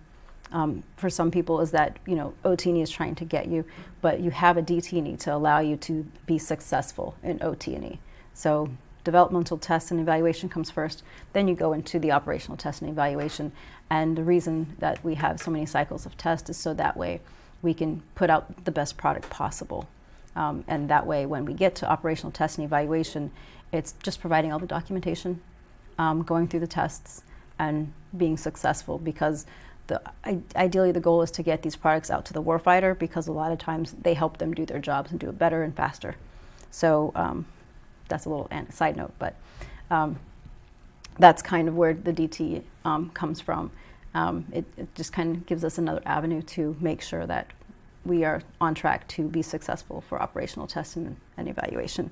um, 0.52 0.84
for 0.98 1.10
some 1.10 1.32
people 1.32 1.62
is 1.62 1.72
that 1.72 1.98
you 2.06 2.16
know 2.16 2.34
OT&E 2.44 2.82
is 2.82 2.90
trying 2.90 3.16
to 3.16 3.26
get 3.26 3.48
you, 3.48 3.66
but 4.02 4.20
you 4.20 4.32
have 4.32 4.58
a 4.58 4.62
DT&E 4.62 5.18
to 5.18 5.36
allow 5.36 5.60
you 5.60 5.78
to 5.78 6.06
be 6.26 6.38
successful 6.38 7.16
in 7.24 7.42
OT&E. 7.42 8.00
So 8.34 8.70
developmental 9.04 9.58
test 9.58 9.92
and 9.92 10.00
evaluation 10.00 10.50
comes 10.50 10.70
first, 10.70 11.04
then 11.34 11.48
you 11.48 11.56
go 11.56 11.74
into 11.74 12.00
the 12.00 12.12
operational 12.12 12.58
test 12.58 12.82
and 12.82 12.90
evaluation. 12.90 13.52
And 13.90 14.16
the 14.16 14.24
reason 14.24 14.76
that 14.80 15.04
we 15.04 15.16
have 15.16 15.40
so 15.40 15.52
many 15.52 15.66
cycles 15.66 16.06
of 16.06 16.18
test 16.18 16.50
is 16.50 16.58
so 16.58 16.74
that 16.76 16.96
way 16.96 17.22
we 17.62 17.74
can 17.74 18.04
put 18.16 18.30
out 18.30 18.66
the 18.66 18.72
best 18.72 18.98
product 18.98 19.30
possible. 19.30 19.88
Um, 20.36 20.64
and 20.68 20.90
that 20.90 21.06
way, 21.06 21.26
when 21.26 21.44
we 21.46 21.54
get 21.54 21.76
to 21.76 21.90
operational 21.90 22.32
test 22.32 22.58
and 22.58 22.66
evaluation, 22.66 23.32
it's 23.74 23.94
just 24.04 24.22
providing 24.22 24.54
all 24.54 24.60
the 24.60 24.68
documentation, 24.68 25.42
um, 25.98 26.22
going 26.22 26.48
through 26.48 26.62
the 26.62 26.68
tests, 26.68 27.24
and 27.58 27.92
being 28.16 28.38
successful. 28.38 29.00
Because 29.00 29.46
the, 29.90 30.02
ideally, 30.56 30.92
the 30.92 31.00
goal 31.00 31.22
is 31.22 31.32
to 31.32 31.44
get 31.44 31.64
these 31.64 31.76
products 31.76 32.10
out 32.10 32.24
to 32.26 32.34
the 32.34 32.42
warfighter 32.42 32.98
because 32.98 33.28
a 33.28 33.32
lot 33.32 33.52
of 33.52 33.58
times 33.58 33.96
they 34.02 34.14
help 34.14 34.38
them 34.38 34.54
do 34.54 34.66
their 34.66 34.80
jobs 34.80 35.12
and 35.12 35.20
do 35.20 35.28
it 35.28 35.38
better 35.38 35.64
and 35.64 35.76
faster. 35.76 36.16
So 36.72 37.12
um, 37.16 37.46
that's 38.08 38.26
a 38.26 38.30
little 38.30 38.50
side 38.70 38.96
note, 38.96 39.12
but 39.20 39.36
um, 39.90 40.20
that's 41.18 41.42
kind 41.42 41.68
of 41.68 41.76
where 41.76 41.94
the 41.94 42.14
DT 42.14 42.62
um, 42.86 43.10
comes 43.10 43.42
from. 43.42 43.72
Um, 44.14 44.46
it, 44.52 44.66
it 44.78 44.94
just 44.96 45.12
kind 45.12 45.36
of 45.36 45.46
gives 45.46 45.64
us 45.64 45.78
another 45.78 46.02
avenue 46.06 46.42
to 46.44 46.76
make 46.80 47.02
sure 47.02 47.26
that 47.26 47.48
we 48.06 48.24
are 48.24 48.42
on 48.62 48.74
track 48.74 49.08
to 49.10 49.28
be 49.28 49.42
successful 49.42 50.02
for 50.02 50.22
operational 50.22 50.68
testing 50.68 51.06
and, 51.06 51.18
and 51.38 51.48
evaluation. 51.48 52.10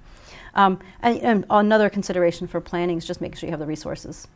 Um, 0.55 0.79
and, 1.01 1.19
and 1.19 1.45
another 1.49 1.89
consideration 1.89 2.47
for 2.47 2.59
planning 2.59 2.97
is 2.97 3.05
just 3.05 3.21
making 3.21 3.37
sure 3.37 3.47
you 3.47 3.51
have 3.51 3.59
the 3.59 3.65
resources. 3.65 4.27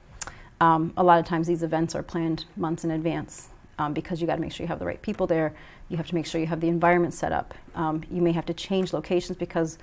Um, 0.61 0.93
a 0.95 1.03
lot 1.03 1.19
of 1.19 1.25
times 1.25 1.47
these 1.47 1.63
events 1.63 1.95
are 1.95 2.03
planned 2.03 2.45
months 2.55 2.83
in 2.85 2.91
advance 2.91 3.49
um, 3.79 3.93
because 3.93 4.21
you 4.21 4.27
got 4.27 4.35
to 4.35 4.41
make 4.41 4.51
sure 4.51 4.63
you 4.63 4.67
have 4.67 4.77
the 4.77 4.85
right 4.85 5.01
people 5.01 5.25
there. 5.25 5.53
You 5.89 5.97
have 5.97 6.07
to 6.07 6.15
make 6.15 6.27
sure 6.27 6.39
you 6.39 6.45
have 6.47 6.61
the 6.61 6.67
environment 6.67 7.15
set 7.15 7.31
up. 7.31 7.55
Um, 7.73 8.03
you 8.11 8.21
may 8.21 8.31
have 8.31 8.45
to 8.45 8.53
change 8.53 8.93
locations 8.93 9.37
because 9.39 9.79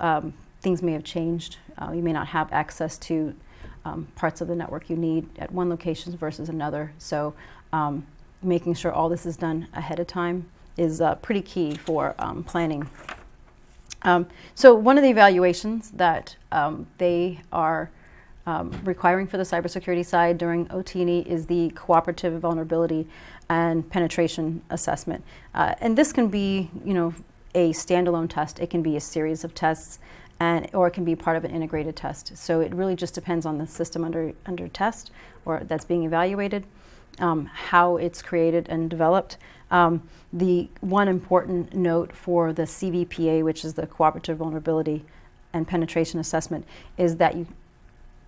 um, 0.00 0.32
things 0.62 0.82
may 0.82 0.92
have 0.92 1.04
changed. 1.04 1.58
Uh, 1.76 1.92
you 1.92 2.02
may 2.02 2.14
not 2.14 2.26
have 2.28 2.50
access 2.50 2.96
to 2.98 3.34
um, 3.84 4.08
parts 4.16 4.40
of 4.40 4.48
the 4.48 4.56
network 4.56 4.88
you 4.88 4.96
need 4.96 5.28
at 5.38 5.52
one 5.52 5.68
location 5.68 6.16
versus 6.16 6.48
another. 6.48 6.92
So, 6.96 7.34
um, 7.74 8.06
making 8.42 8.74
sure 8.74 8.90
all 8.90 9.08
this 9.08 9.26
is 9.26 9.36
done 9.36 9.68
ahead 9.74 10.00
of 10.00 10.06
time 10.06 10.46
is 10.78 11.00
uh, 11.00 11.14
pretty 11.16 11.42
key 11.42 11.76
for 11.76 12.14
planning. 12.46 12.88
So, 14.54 14.74
one 14.74 14.96
of 14.96 15.04
the 15.04 15.10
evaluations 15.10 15.90
that 15.92 16.36
they 16.98 17.40
are 17.52 17.90
um, 18.46 18.70
requiring 18.84 19.26
for 19.26 19.36
the 19.36 19.44
cybersecurity 19.44 20.04
side 20.04 20.38
during 20.38 20.70
OT&E 20.70 21.20
is 21.20 21.46
the 21.46 21.70
cooperative 21.70 22.40
vulnerability 22.40 23.06
and 23.48 23.88
penetration 23.88 24.62
assessment. 24.70 25.24
Uh, 25.54 25.74
and 25.80 25.96
this 25.96 26.12
can 26.12 26.28
be, 26.28 26.70
you 26.84 26.94
know, 26.94 27.14
a 27.54 27.72
standalone 27.72 28.28
test. 28.28 28.58
It 28.60 28.70
can 28.70 28.82
be 28.82 28.96
a 28.96 29.00
series 29.00 29.44
of 29.44 29.54
tests 29.54 29.98
and 30.40 30.68
or 30.74 30.88
it 30.88 30.92
can 30.92 31.04
be 31.04 31.14
part 31.14 31.36
of 31.36 31.44
an 31.44 31.52
integrated 31.52 31.94
test. 31.94 32.36
So 32.36 32.60
it 32.60 32.74
really 32.74 32.96
just 32.96 33.14
depends 33.14 33.46
on 33.46 33.58
the 33.58 33.66
system 33.66 34.02
under 34.02 34.32
under 34.46 34.66
test 34.68 35.10
or 35.44 35.60
that's 35.64 35.84
being 35.84 36.04
evaluated, 36.04 36.66
um, 37.18 37.46
how 37.46 37.96
it's 37.96 38.22
created 38.22 38.68
and 38.68 38.90
developed. 38.90 39.36
Um, 39.70 40.08
the 40.32 40.68
one 40.80 41.08
important 41.08 41.74
note 41.74 42.12
for 42.12 42.52
the 42.52 42.62
CVPA, 42.62 43.42
which 43.44 43.64
is 43.64 43.74
the 43.74 43.86
Cooperative 43.86 44.38
Vulnerability 44.38 45.04
and 45.52 45.68
Penetration 45.68 46.18
Assessment, 46.18 46.66
is 46.96 47.16
that 47.16 47.36
you 47.36 47.46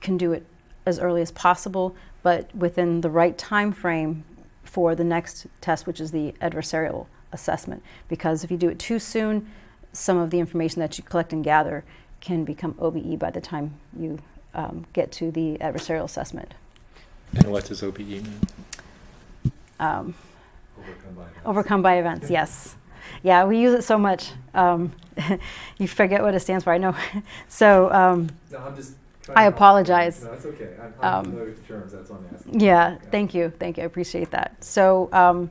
can 0.05 0.17
do 0.17 0.33
it 0.33 0.47
as 0.87 1.01
early 1.01 1.23
as 1.23 1.33
possible, 1.33 1.97
but 2.23 2.55
within 2.55 3.01
the 3.01 3.11
right 3.11 3.37
time 3.37 3.73
frame 3.73 4.23
for 4.63 4.95
the 4.95 5.03
next 5.05 5.47
test, 5.61 5.87
which 5.87 6.01
is 6.01 6.13
the 6.13 6.33
adversarial 6.41 7.07
assessment. 7.33 7.83
Because 8.09 8.45
if 8.45 8.51
you 8.51 8.57
do 8.57 8.69
it 8.69 8.79
too 8.79 8.99
soon, 9.01 9.51
some 9.93 10.19
of 10.19 10.31
the 10.31 10.39
information 10.39 10.81
that 10.81 10.97
you 10.99 11.05
collect 11.05 11.33
and 11.33 11.43
gather 11.43 11.85
can 12.21 12.45
become 12.45 12.75
OBE 12.79 13.19
by 13.19 13.31
the 13.31 13.41
time 13.41 13.75
you 13.99 14.19
um, 14.55 14.87
get 14.93 15.11
to 15.13 15.31
the 15.31 15.57
adversarial 15.61 16.05
assessment. 16.05 16.55
And 17.37 17.51
what 17.51 17.65
does 17.65 17.83
OBE 17.83 17.99
mean? 17.99 18.41
Um, 19.81 20.15
Overcome 20.79 21.15
by 21.15 21.23
events. 21.23 21.41
overcome 21.47 21.83
by 21.83 21.95
events, 21.99 22.31
yes. 22.31 22.77
Yeah, 23.23 23.45
we 23.45 23.59
use 23.59 23.75
it 23.75 23.83
so 23.85 23.99
much. 23.99 24.33
Um, 24.55 24.93
you 25.79 25.89
forget 25.89 26.23
what 26.23 26.35
it 26.35 26.41
stands 26.41 26.65
for, 26.65 26.73
I 26.73 26.79
know. 26.79 26.95
so, 27.49 27.91
um, 27.93 28.29
No, 28.51 28.59
I'm 28.59 28.77
just. 28.77 28.95
I 29.35 29.47
apologize. 29.47 30.25
No, 30.27 30.35
it's 30.35 30.47
okay. 30.47 30.69
I'm, 30.83 30.95
I'm 31.03 31.25
familiar 31.25 31.47
with 31.47 31.57
the 31.63 31.69
terms, 31.69 31.93
that's 31.93 32.11
why 32.11 32.17
I'm 32.19 32.27
asking. 32.35 32.61
Yeah, 32.61 32.99
thank 33.11 33.35
you, 33.35 33.53
thank 33.59 33.77
you. 33.77 33.83
I 33.83 33.87
appreciate 33.87 34.31
that. 34.31 34.63
So 34.63 35.09
um, 35.13 35.51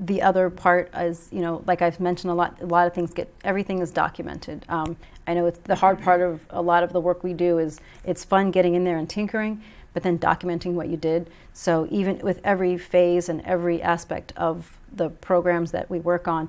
the 0.00 0.22
other 0.22 0.50
part 0.50 0.90
is, 0.94 1.28
you 1.32 1.40
know, 1.40 1.62
like 1.66 1.82
I've 1.82 2.00
mentioned 2.00 2.30
a 2.30 2.34
lot, 2.34 2.60
a 2.60 2.66
lot 2.66 2.86
of 2.86 2.94
things 2.94 3.12
get 3.12 3.32
everything 3.44 3.80
is 3.80 3.90
documented. 3.90 4.64
Um, 4.68 4.96
I 5.26 5.34
know 5.34 5.46
it's 5.46 5.58
the 5.60 5.74
hard 5.74 6.00
part 6.00 6.20
of 6.20 6.40
a 6.50 6.60
lot 6.62 6.82
of 6.82 6.92
the 6.92 7.00
work 7.00 7.22
we 7.24 7.32
do 7.32 7.58
is 7.58 7.80
it's 8.04 8.24
fun 8.24 8.50
getting 8.50 8.74
in 8.74 8.84
there 8.84 8.98
and 8.98 9.08
tinkering, 9.08 9.62
but 9.94 10.02
then 10.02 10.18
documenting 10.18 10.72
what 10.74 10.88
you 10.88 10.96
did. 10.96 11.30
So 11.52 11.88
even 11.90 12.18
with 12.18 12.40
every 12.44 12.76
phase 12.78 13.28
and 13.28 13.40
every 13.42 13.82
aspect 13.82 14.32
of 14.36 14.76
the 14.92 15.08
programs 15.10 15.72
that 15.72 15.88
we 15.90 15.98
work 16.00 16.28
on, 16.28 16.48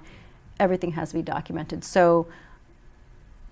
everything 0.60 0.92
has 0.92 1.10
to 1.10 1.16
be 1.16 1.22
documented. 1.22 1.84
So 1.84 2.28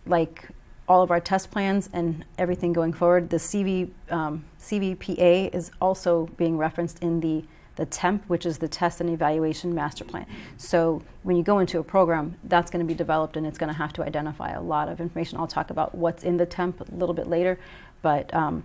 like 0.05 0.47
all 0.87 1.01
of 1.01 1.11
our 1.11 1.19
test 1.19 1.51
plans 1.51 1.89
and 1.93 2.23
everything 2.37 2.73
going 2.73 2.93
forward, 2.93 3.29
the 3.29 3.37
CV, 3.37 3.89
um, 4.09 4.45
CVPA 4.59 5.53
is 5.53 5.71
also 5.81 6.27
being 6.37 6.57
referenced 6.57 6.99
in 6.99 7.19
the, 7.19 7.43
the 7.75 7.85
TEMP, 7.87 8.23
which 8.27 8.45
is 8.45 8.59
the 8.59 8.67
Test 8.67 9.01
and 9.01 9.09
Evaluation 9.09 9.73
Master 9.73 10.03
Plan. 10.03 10.27
So 10.57 11.01
when 11.23 11.37
you 11.37 11.43
go 11.43 11.59
into 11.59 11.79
a 11.79 11.83
program, 11.83 12.35
that's 12.45 12.69
going 12.69 12.85
to 12.85 12.87
be 12.87 12.95
developed 12.95 13.35
and 13.35 13.47
it's 13.47 13.57
going 13.57 13.71
to 13.71 13.77
have 13.77 13.93
to 13.93 14.03
identify 14.03 14.51
a 14.51 14.61
lot 14.61 14.87
of 14.87 15.01
information. 15.01 15.39
I'll 15.39 15.47
talk 15.47 15.71
about 15.71 15.95
what's 15.95 16.23
in 16.23 16.37
the 16.37 16.45
TEMP 16.45 16.81
a 16.81 16.95
little 16.95 17.15
bit 17.15 17.27
later, 17.27 17.59
but 18.03 18.31
um, 18.33 18.63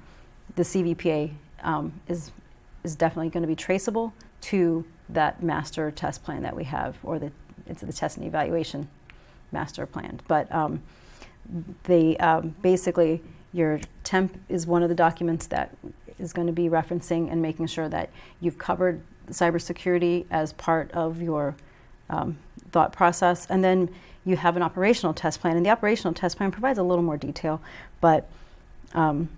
the 0.57 0.63
CVPA 0.63 1.33
um, 1.63 1.93
is, 2.07 2.33
is 2.85 2.97
definitely 2.97 3.31
going 3.31 3.43
to 3.43 3.49
be 3.49 3.57
traceable 3.57 4.13
to 4.43 4.85
that 5.09 5.43
master 5.43 5.91
test 5.91 6.23
plan 6.23 6.43
that 6.43 6.55
we 6.55 6.65
have, 6.65 6.99
or 7.03 7.19
the, 7.19 7.33
it's 7.67 7.81
the 7.81 7.93
test 7.93 8.17
and 8.19 8.27
evaluation 8.27 8.89
master 9.53 9.87
plan. 9.87 10.21
But 10.29 10.53
um, 10.55 10.83
they 11.85 12.17
um, 12.19 12.55
basically 12.63 13.23
your 13.53 13.81
temp 14.05 14.39
is 14.49 14.67
one 14.67 14.83
of 14.83 14.89
the 14.89 14.95
documents 14.95 15.47
that 15.49 15.77
is 16.19 16.33
going 16.33 16.47
to 16.47 16.53
be 16.53 16.69
referencing 16.69 17.31
and 17.33 17.43
making 17.43 17.67
sure 17.67 17.89
that 17.89 18.11
you've 18.41 18.59
covered 18.59 19.01
cybersecurity 19.31 20.27
as 20.31 20.53
part 20.53 20.91
of 20.93 21.21
your 21.21 21.55
um, 22.11 22.39
thought 22.73 22.93
process, 22.93 23.47
and 23.47 23.65
then 23.65 23.89
you 24.25 24.37
have 24.37 24.57
an 24.57 24.63
operational 24.63 25.15
test 25.15 25.41
plan, 25.41 25.57
and 25.57 25.65
the 25.65 25.71
operational 25.71 26.13
test 26.13 26.37
plan 26.37 26.51
provides 26.51 26.79
a 26.79 26.83
little 26.83 27.03
more 27.05 27.17
detail, 27.17 27.61
but 28.01 28.29
um, 28.95 29.29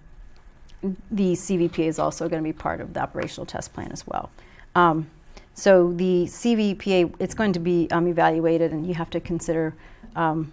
the 1.11 1.33
CVPA 1.33 1.87
is 1.87 1.99
also 1.99 2.29
going 2.29 2.43
to 2.43 2.47
be 2.47 2.53
part 2.53 2.81
of 2.81 2.93
the 2.95 3.01
operational 3.01 3.47
test 3.47 3.73
plan 3.73 3.93
as 3.93 4.07
well. 4.07 4.31
Um, 4.75 5.09
so 5.55 5.93
the 5.93 6.25
CVPA, 6.25 7.15
it's 7.19 7.35
going 7.35 7.53
to 7.53 7.61
be 7.61 7.89
um, 7.91 8.09
evaluated, 8.09 8.73
and 8.73 8.87
you 8.87 8.95
have 8.95 9.11
to 9.11 9.21
consider, 9.21 9.75
um, 10.17 10.53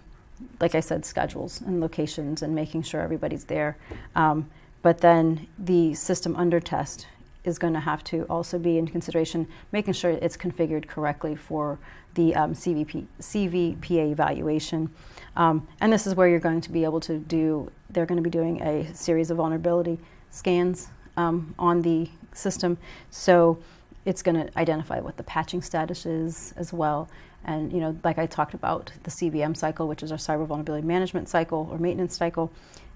like 0.60 0.74
I 0.74 0.80
said, 0.80 1.04
schedules 1.04 1.60
and 1.62 1.80
locations 1.80 2.42
and 2.42 2.54
making 2.54 2.82
sure 2.82 3.00
everybody's 3.00 3.44
there. 3.44 3.76
Um, 4.14 4.50
but 4.82 4.98
then 4.98 5.46
the 5.58 5.94
system 5.94 6.36
under 6.36 6.60
test 6.60 7.06
is 7.44 7.58
going 7.58 7.72
to 7.72 7.80
have 7.80 8.04
to 8.04 8.24
also 8.24 8.58
be 8.58 8.78
in 8.78 8.86
consideration, 8.86 9.46
making 9.72 9.94
sure 9.94 10.10
it's 10.10 10.36
configured 10.36 10.86
correctly 10.86 11.34
for 11.34 11.78
the 12.14 12.34
um, 12.34 12.54
CVP, 12.54 13.06
CVPA 13.20 14.12
evaluation. 14.12 14.90
Um, 15.36 15.66
and 15.80 15.92
this 15.92 16.06
is 16.06 16.14
where 16.14 16.28
you're 16.28 16.40
going 16.40 16.60
to 16.60 16.70
be 16.70 16.84
able 16.84 17.00
to 17.00 17.18
do, 17.18 17.70
they're 17.90 18.06
going 18.06 18.16
to 18.16 18.22
be 18.22 18.30
doing 18.30 18.60
a 18.62 18.92
series 18.94 19.30
of 19.30 19.38
vulnerability 19.38 19.98
scans 20.30 20.88
um, 21.16 21.54
on 21.58 21.82
the 21.82 22.08
system. 22.34 22.76
So 23.10 23.58
it's 24.04 24.22
going 24.22 24.46
to 24.46 24.58
identify 24.58 25.00
what 25.00 25.16
the 25.16 25.22
patching 25.22 25.62
status 25.62 26.06
is 26.06 26.52
as 26.56 26.72
well. 26.72 27.08
And, 27.44 27.72
you 27.72 27.80
know, 27.80 27.96
like 28.04 28.18
I 28.18 28.26
talked 28.26 28.54
about, 28.54 28.92
the 29.02 29.10
CVM 29.10 29.56
cycle, 29.56 29.88
which 29.88 30.02
is 30.02 30.12
our 30.12 30.18
cyber 30.18 30.46
vulnerability 30.46 30.86
management 30.86 31.28
cycle 31.28 31.68
or 31.70 31.78
maintenance 31.78 32.16
cycle, 32.16 32.52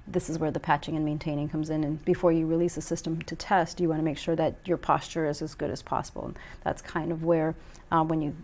this 0.07 0.29
is 0.29 0.39
where 0.39 0.51
the 0.51 0.61
patching 0.61 0.97
and 0.97 1.05
maintaining 1.05 1.49
comes 1.49 1.71
in. 1.71 1.83
And 1.83 2.05
before 2.05 2.31
you 2.31 2.47
release 2.47 2.77
a 2.77 2.83
system 2.83 3.23
to 3.23 3.35
test, 3.35 3.81
you 3.81 3.89
want 3.89 4.01
to 4.01 4.05
make 4.05 4.19
sure 4.19 4.37
that 4.37 4.57
your 4.65 4.77
posture 4.77 5.27
is 5.27 5.41
as 5.41 5.55
good 5.55 5.71
as 5.71 5.83
possible. 5.83 6.27
And 6.27 6.39
that's 6.63 6.83
kind 6.83 7.11
of 7.11 7.25
where, 7.25 7.55
uh, 7.91 8.05
when 8.05 8.21
you, 8.21 8.37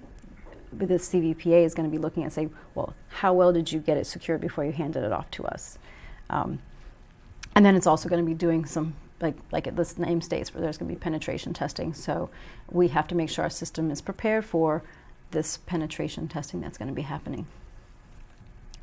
the 0.72 0.86
CVPA 0.86 1.64
is 1.64 1.74
going 1.74 1.88
to 1.88 1.94
be 1.94 2.00
looking 2.00 2.24
at, 2.24 2.32
say, 2.32 2.48
well, 2.74 2.94
how 3.08 3.34
well 3.34 3.52
did 3.52 3.70
you 3.70 3.78
get 3.78 3.98
it 3.98 4.06
secured 4.06 4.40
before 4.40 4.64
you 4.64 4.72
handed 4.72 5.04
it 5.04 5.12
off 5.12 5.30
to 5.32 5.44
us? 5.44 5.78
Um, 6.30 6.60
and 7.54 7.66
then 7.66 7.76
it's 7.76 7.86
also 7.86 8.08
going 8.08 8.24
to 8.24 8.26
be 8.26 8.34
doing 8.34 8.64
some 8.64 8.94
like 9.20 9.34
like 9.52 9.76
this 9.76 9.98
name 9.98 10.20
states 10.20 10.54
where 10.54 10.62
there's 10.62 10.78
going 10.78 10.88
to 10.88 10.94
be 10.94 10.98
penetration 10.98 11.52
testing. 11.52 11.92
So 11.92 12.30
we 12.70 12.88
have 12.88 13.06
to 13.08 13.14
make 13.14 13.28
sure 13.28 13.44
our 13.44 13.50
system 13.50 13.90
is 13.90 14.00
prepared 14.00 14.44
for 14.44 14.82
this 15.31 15.57
penetration 15.59 16.29
testing 16.29 16.61
that's 16.61 16.79
going 16.79 16.88
to 16.88 16.95
be 16.95 17.03
happening. 17.03 17.47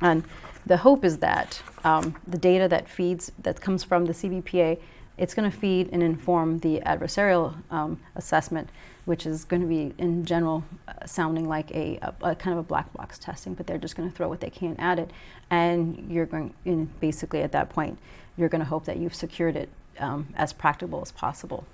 And 0.00 0.24
the 0.64 0.78
hope 0.78 1.04
is 1.04 1.18
that 1.18 1.60
um, 1.84 2.16
the 2.26 2.38
data 2.38 2.68
that 2.68 2.88
feeds 2.88 3.32
that 3.42 3.60
comes 3.60 3.82
from 3.82 4.06
the 4.06 4.12
CVPA, 4.12 4.78
it's 5.16 5.34
going 5.34 5.50
to 5.50 5.56
feed 5.56 5.88
and 5.92 6.02
inform 6.02 6.60
the 6.60 6.80
adversarial 6.80 7.56
um, 7.70 8.00
assessment, 8.14 8.68
which 9.04 9.26
is 9.26 9.44
going 9.44 9.62
to 9.62 9.66
be 9.66 9.92
in 9.98 10.24
general 10.24 10.62
uh, 10.86 11.04
sounding 11.04 11.48
like 11.48 11.70
a, 11.72 11.98
a, 12.02 12.14
a, 12.22 12.34
kind 12.36 12.56
of 12.56 12.64
a 12.64 12.68
black 12.68 12.92
box 12.92 13.18
testing, 13.18 13.54
but 13.54 13.66
they're 13.66 13.78
just 13.78 13.96
going 13.96 14.08
to 14.08 14.14
throw 14.14 14.28
what 14.28 14.40
they 14.40 14.50
can 14.50 14.76
at 14.76 15.00
it, 15.00 15.10
and 15.50 16.08
you're 16.10 16.26
going 16.26 16.54
in 16.64 16.88
basically 17.00 17.42
at 17.42 17.50
that 17.52 17.68
point 17.70 17.98
you're 18.38 18.48
going 18.48 18.60
to 18.60 18.66
hope 18.68 18.84
that 18.84 18.96
you've 18.96 19.14
secured 19.14 19.56
it 19.56 19.68
um, 19.98 20.28
as 20.36 20.52
practicable 20.52 21.02
as 21.02 21.10
possible. 21.12 21.66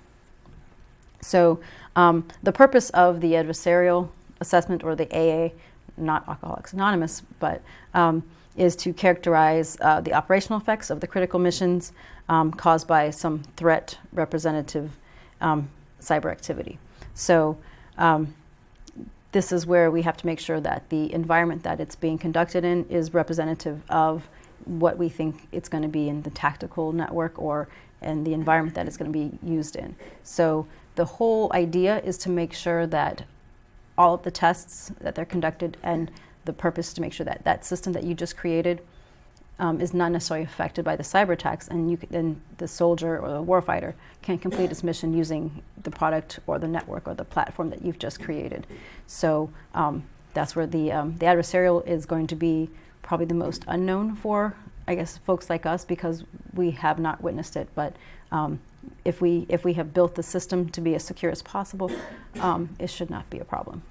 So, 1.21 1.59
um, 1.95 2.27
the 2.43 2.51
purpose 2.51 2.89
of 2.89 3.21
the 3.21 3.33
adversarial 3.33 4.09
assessment 4.41 4.83
or 4.83 4.95
the 4.95 5.07
AA, 5.15 5.49
not 5.97 6.27
Alcoholics 6.27 6.73
Anonymous, 6.73 7.21
but 7.39 7.61
um, 7.93 8.23
is 8.55 8.75
to 8.77 8.93
characterize 8.93 9.77
uh, 9.81 10.01
the 10.01 10.13
operational 10.13 10.59
effects 10.59 10.89
of 10.89 10.99
the 10.99 11.07
critical 11.07 11.39
missions 11.39 11.93
um, 12.29 12.51
caused 12.51 12.87
by 12.87 13.09
some 13.09 13.43
threat 13.57 13.97
representative 14.13 14.91
um, 15.41 15.69
cyber 16.01 16.31
activity. 16.31 16.77
So, 17.13 17.57
um, 17.97 18.33
this 19.31 19.51
is 19.51 19.67
where 19.67 19.91
we 19.91 20.01
have 20.01 20.15
to 20.15 20.25
make 20.25 20.39
sure 20.39 20.61
that 20.61 20.87
the 20.89 21.11
environment 21.11 21.61
that 21.63 21.81
it's 21.81 21.95
being 21.95 22.17
conducted 22.17 22.63
in 22.63 22.85
is 22.85 23.13
representative 23.13 23.83
of 23.89 24.29
what 24.63 24.97
we 24.97 25.09
think 25.09 25.47
it's 25.51 25.67
going 25.67 25.83
to 25.83 25.89
be 25.89 26.07
in 26.07 26.21
the 26.21 26.29
tactical 26.29 26.93
network 26.93 27.37
or 27.37 27.67
in 28.01 28.23
the 28.23 28.33
environment 28.33 28.75
that 28.75 28.87
it's 28.87 28.95
going 28.95 29.11
to 29.11 29.17
be 29.17 29.37
used 29.45 29.75
in. 29.75 29.93
So 30.23 30.65
the 30.95 31.03
whole 31.03 31.51
idea 31.53 31.99
is 31.99 32.17
to 32.19 32.29
make 32.29 32.53
sure 32.53 32.87
that 32.87 33.25
all 33.97 34.13
of 34.13 34.23
the 34.23 34.31
tests 34.31 34.91
that 34.99 35.15
they're 35.15 35.25
conducted 35.25 35.77
and 35.83 36.11
the 36.45 36.53
purpose 36.53 36.93
to 36.93 37.01
make 37.01 37.13
sure 37.13 37.25
that 37.25 37.43
that 37.43 37.65
system 37.65 37.93
that 37.93 38.03
you 38.03 38.13
just 38.13 38.37
created 38.37 38.81
um, 39.57 39.79
is 39.79 39.93
not 39.93 40.11
necessarily 40.11 40.43
affected 40.43 40.83
by 40.83 40.95
the 40.95 41.03
cyber 41.03 41.31
attacks, 41.31 41.67
and 41.69 41.89
you 41.89 41.97
then 42.09 42.41
the 42.57 42.67
soldier 42.67 43.17
or 43.19 43.29
the 43.29 43.43
warfighter 43.43 43.93
can 44.21 44.37
complete 44.37 44.69
its 44.69 44.83
mission 44.83 45.13
using 45.13 45.63
the 45.83 45.91
product 45.91 46.39
or 46.45 46.59
the 46.59 46.67
network 46.67 47.07
or 47.07 47.13
the 47.13 47.23
platform 47.23 47.69
that 47.69 47.81
you've 47.83 47.99
just 47.99 48.21
created. 48.21 48.67
So 49.07 49.49
um, 49.73 50.03
that's 50.33 50.55
where 50.55 50.67
the 50.67 50.91
um, 50.91 51.15
the 51.17 51.25
adversarial 51.25 51.87
is 51.87 52.05
going 52.05 52.27
to 52.27 52.35
be 52.35 52.69
probably 53.01 53.27
the 53.27 53.33
most 53.33 53.63
unknown 53.67 54.15
for 54.15 54.55
I 54.87 54.95
guess 54.95 55.17
folks 55.17 55.49
like 55.49 55.65
us 55.65 55.85
because 55.85 56.23
we 56.53 56.71
have 56.71 56.99
not 56.99 57.21
witnessed 57.21 57.55
it. 57.55 57.69
But 57.75 57.95
um, 58.31 58.59
if 59.03 59.21
we 59.21 59.45
if 59.49 59.63
we 59.63 59.73
have 59.73 59.93
built 59.93 60.15
the 60.15 60.23
system 60.23 60.69
to 60.69 60.81
be 60.81 60.95
as 60.95 61.03
secure 61.03 61.31
as 61.31 61.41
possible, 61.41 61.91
um, 62.39 62.69
it 62.79 62.89
should 62.89 63.09
not 63.09 63.29
be 63.29 63.39
a 63.39 63.45
problem. 63.45 63.83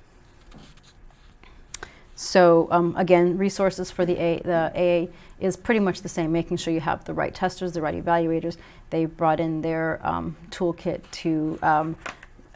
So 2.17 2.69
um, 2.71 2.95
again, 2.97 3.37
resources 3.37 3.91
for 3.91 4.07
the 4.07 4.17
A, 4.17 4.41
the 4.41 4.73
AA 4.75 5.13
is 5.45 5.57
pretty 5.57 5.81
much 5.81 6.03
the 6.03 6.09
same. 6.09 6.31
Making 6.33 6.57
sure 6.57 6.73
you 6.73 6.81
have 6.81 7.05
the 7.05 7.15
right 7.15 7.35
testers, 7.35 7.73
the 7.73 7.83
right 7.83 8.03
evaluators. 8.03 8.57
They 8.91 9.05
brought 9.07 9.41
in 9.41 9.63
their 9.63 10.01
um, 10.07 10.37
toolkit 10.51 11.03
to 11.11 11.59
um, 11.63 11.97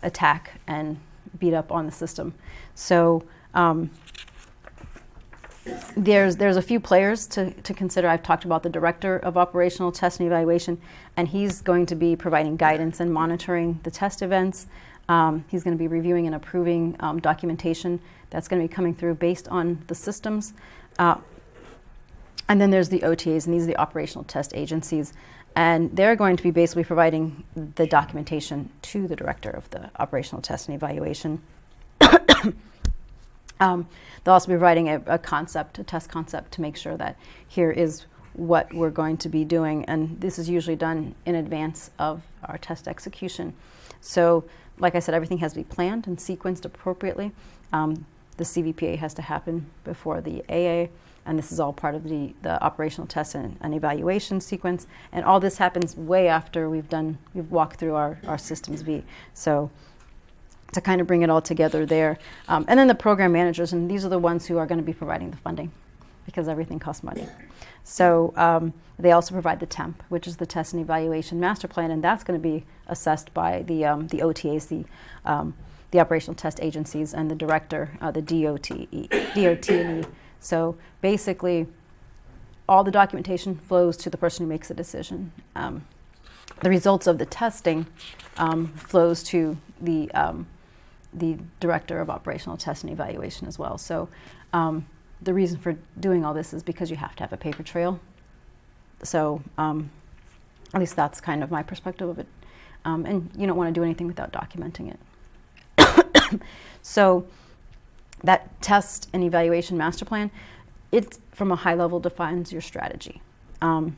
attack 0.03 0.61
and 0.67 0.99
beat 1.39 1.55
up 1.55 1.73
on 1.73 1.87
the 1.87 1.93
system. 1.93 2.35
So 2.75 3.25
um, 3.55 3.91
there's 5.97 6.37
there's 6.37 6.57
a 6.57 6.63
few 6.63 6.81
players 6.81 7.27
to, 7.29 7.51
to 7.51 7.75
consider. 7.75 8.09
I've 8.09 8.23
talked 8.23 8.45
about 8.45 8.63
the 8.63 8.69
director 8.69 9.19
of 9.19 9.37
operational 9.37 9.93
test 9.93 10.21
and 10.21 10.27
evaluation, 10.27 10.81
and 11.17 11.29
he's 11.29 11.61
going 11.61 11.87
to 11.87 11.95
be 11.95 12.17
providing 12.17 12.57
guidance 12.57 13.01
and 13.01 13.13
monitoring 13.13 13.81
the 13.83 13.91
test 13.91 14.23
events. 14.23 14.67
Um, 15.09 15.45
he's 15.49 15.65
going 15.65 15.77
to 15.77 15.79
be 15.79 15.89
reviewing 15.89 16.27
and 16.27 16.35
approving 16.35 16.97
um, 17.01 17.19
documentation 17.21 18.01
that's 18.31 18.47
going 18.47 18.61
to 18.61 18.69
be 18.69 18.73
coming 18.73 18.95
through 18.95 19.15
based 19.15 19.49
on 19.49 19.83
the 19.87 19.95
systems. 19.95 20.53
Uh, 20.99 21.17
and 22.49 22.61
then 22.61 22.71
there's 22.71 22.89
the 22.89 23.01
OTAs, 23.01 23.47
and 23.47 23.55
these 23.55 23.65
are 23.65 23.67
the 23.67 23.77
operational 23.79 24.25
test 24.25 24.53
agencies. 24.55 25.13
And 25.57 25.95
they're 25.97 26.17
going 26.17 26.37
to 26.37 26.43
be 26.43 26.51
basically 26.51 26.85
providing 26.85 27.45
the 27.75 27.87
documentation 27.87 28.71
to 28.83 29.09
the 29.09 29.17
director 29.17 29.51
of 29.51 29.69
the 29.71 29.91
operational 29.99 30.41
test 30.41 30.69
and 30.69 30.75
evaluation. 30.75 31.43
Um, 33.61 33.89
they'll 34.23 34.35
also 34.35 34.49
be 34.49 34.55
providing 34.55 34.89
a, 34.89 35.03
a, 35.07 35.19
concept, 35.19 35.79
a 35.79 35.85
test 35.85 36.09
concept, 36.09 36.53
to 36.53 36.61
make 36.61 36.77
sure 36.77 36.97
that 36.97 37.17
here 37.47 37.71
is 37.71 38.07
what 38.35 38.73
we're 38.73 38.91
going 38.91 39.17
to 39.19 39.29
be 39.29 39.45
doing. 39.45 39.85
And 39.87 40.21
this 40.21 40.39
is 40.39 40.49
usually 40.49 40.77
done 40.77 41.15
in 41.27 41.35
advance 41.35 41.91
of 41.99 42.23
our 42.45 42.59
test 42.59 42.87
execution. 42.87 43.53
So, 44.01 44.45
like 44.79 44.95
I 44.95 45.01
said, 45.01 45.15
everything 45.15 45.39
has 45.39 45.53
to 45.53 45.59
be 45.59 45.65
planned 45.65 46.07
and 46.07 46.17
sequenced 46.17 46.65
appropriately. 46.65 47.33
Um, 47.73 48.07
the 48.37 48.45
CVPA 48.45 48.99
has 48.99 49.13
to 49.15 49.23
happen 49.23 49.67
before 49.83 50.21
the 50.21 50.45
AA, 50.49 50.89
and 51.27 51.37
this 51.37 51.51
is 51.51 51.59
all 51.59 51.73
part 51.73 51.97
of 51.97 52.05
the, 52.05 52.33
the 52.43 52.63
operational 52.63 53.07
test 53.09 53.35
and, 53.35 53.57
and, 53.61 53.75
evaluation 53.75 54.41
sequence. 54.41 54.87
And 55.13 55.25
all 55.25 55.41
this 55.41 55.59
happens 55.59 55.97
way 55.97 56.29
after 56.29 56.71
we've 56.71 56.89
done, 56.89 57.19
we've 57.35 57.51
walked 57.51 57.81
through 57.81 57.97
our, 57.97 58.19
our 58.27 58.39
systems 58.39 58.83
V. 58.83 59.03
So 59.35 59.71
to 60.73 60.81
kind 60.81 61.01
of 61.01 61.07
bring 61.07 61.23
it 61.23 61.31
all 61.31 61.43
together 61.43 61.87
there. 61.87 62.19
Um, 62.49 62.65
and 62.69 62.79
then 62.79 62.89
the 62.89 62.95
program 62.95 63.33
managers, 63.33 63.73
and 63.73 63.91
these 63.91 64.05
are 64.05 64.09
the 64.09 64.19
ones 64.19 64.47
who 64.47 64.59
are 64.59 64.67
going 64.67 64.79
to 64.79 64.85
be 64.85 64.93
providing 64.93 65.31
the 65.31 65.37
funding 65.39 65.73
because 66.27 66.47
everything 66.47 66.79
costs 66.79 67.03
money. 67.03 67.27
So 67.85 68.35
um, 68.37 68.75
they 68.99 69.13
also 69.13 69.33
provide 69.33 69.61
the 69.61 69.67
TEMP, 69.67 70.03
which 70.11 70.27
is 70.27 70.37
the 70.37 70.45
test 70.45 70.75
and 70.75 70.83
evaluation 70.83 71.41
master 71.41 71.67
plan, 71.67 71.91
and 71.91 72.05
that's 72.05 72.23
going 72.23 72.39
to 72.39 72.43
be 72.43 72.67
assessed 72.87 73.33
by 73.33 73.63
the, 73.63 73.87
um, 73.87 74.09
the 74.09 74.19
OTAs, 74.19 74.69
the, 74.69 74.85
um, 75.25 75.55
the 75.91 76.01
operational 76.01 76.35
test 76.35 76.61
agencies, 76.61 77.15
and 77.15 77.31
the 77.31 77.35
director, 77.35 77.97
uh, 78.03 78.11
the 78.11 78.21
DOT, 78.21 78.69
DOT. 79.35 80.07
So 80.41 80.77
basically, 81.01 81.67
all 82.69 82.85
the 82.85 82.91
documentation 82.91 83.57
flows 83.57 83.97
to 83.97 84.11
the 84.11 84.19
person 84.19 84.45
who 84.45 84.51
makes 84.51 84.69
the 84.69 84.75
decision. 84.75 85.33
Um, 85.57 85.87
the 86.61 86.69
results 86.69 87.07
of 87.07 87.17
the 87.17 87.27
testing 87.27 87.87
um, 88.37 88.69
flows 88.69 89.23
to 89.25 89.57
the 89.81 90.11
the 91.13 91.39
director 91.61 92.01
of 92.01 92.11
operational 92.11 92.57
test 92.57 92.85
and 92.85 92.93
evaluation 92.93 93.47
as 93.49 93.59
well. 93.59 93.79
So 93.79 94.09
um, 94.53 94.87
the 95.23 95.35
reason 95.35 95.59
for 95.59 95.77
doing 95.99 96.25
all 96.25 96.35
this 96.35 96.53
is 96.53 96.63
because 96.63 96.91
you 96.91 96.97
have 96.97 97.17
to 97.17 97.23
have 97.23 97.33
a 97.33 97.37
paper 97.37 97.63
trail. 97.63 98.01
So 99.03 99.43
um, 99.57 99.91
at 100.75 100.81
least 100.81 100.97
that's 100.97 101.21
kind 101.21 101.43
of 101.43 101.51
my 101.51 101.63
perspective 101.63 102.09
of 102.09 102.19
it. 102.19 102.27
Um, 102.85 103.05
and 103.07 103.31
you 103.37 103.47
don't 103.47 103.57
want 103.57 103.75
to 103.75 103.79
do 103.79 103.85
anything 103.85 104.07
without 104.07 104.33
documenting 104.33 104.95
it. 104.95 106.41
so 106.83 107.27
that 108.23 108.61
test 108.61 109.09
and 109.13 109.23
evaluation 109.25 109.77
master 109.77 110.05
plan, 110.05 110.31
it, 110.93 111.19
from 111.33 111.53
a 111.53 111.57
high 111.57 111.75
level, 111.75 112.01
defines 112.01 112.53
your 112.53 112.63
strategy. 112.63 113.21
Um, 113.61 113.97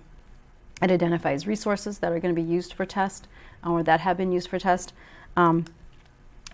it 0.82 0.90
identifies 0.90 1.46
resources 1.46 1.98
that 1.98 2.12
are 2.12 2.20
going 2.20 2.34
to 2.34 2.40
be 2.40 2.46
used 2.46 2.72
for 2.72 2.86
test 2.86 3.28
or 3.64 3.82
that 3.82 4.00
have 4.00 4.16
been 4.16 4.32
used 4.32 4.48
for 4.48 4.58
test. 4.58 4.92
Um, 5.36 5.66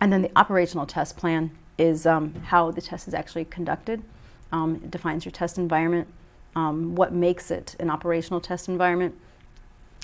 and 0.00 0.12
then 0.12 0.22
the 0.22 0.30
operational 0.36 0.86
test 0.86 1.16
plan 1.16 1.50
is 1.78 2.06
um, 2.06 2.34
how 2.46 2.70
the 2.70 2.80
test 2.80 3.08
is 3.08 3.14
actually 3.14 3.44
conducted. 3.44 4.02
Um, 4.52 4.76
it 4.76 4.90
defines 4.90 5.24
your 5.24 5.32
test 5.32 5.58
environment, 5.58 6.08
um, 6.54 6.94
what 6.94 7.12
makes 7.12 7.50
it 7.50 7.76
an 7.80 7.90
operational 7.90 8.40
test 8.40 8.68
environment, 8.68 9.14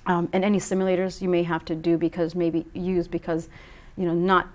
um, 0.07 0.29
and 0.33 0.45
any 0.45 0.59
simulators 0.59 1.23
you 1.23 1.29
may 1.29 1.43
have 1.45 1.65
to 1.67 1.75
do 1.75 1.97
because 1.97 2.35
maybe 2.35 2.67
use 2.75 3.07
because 3.07 3.49
you 3.97 4.05
know 4.05 4.15
not 4.15 4.49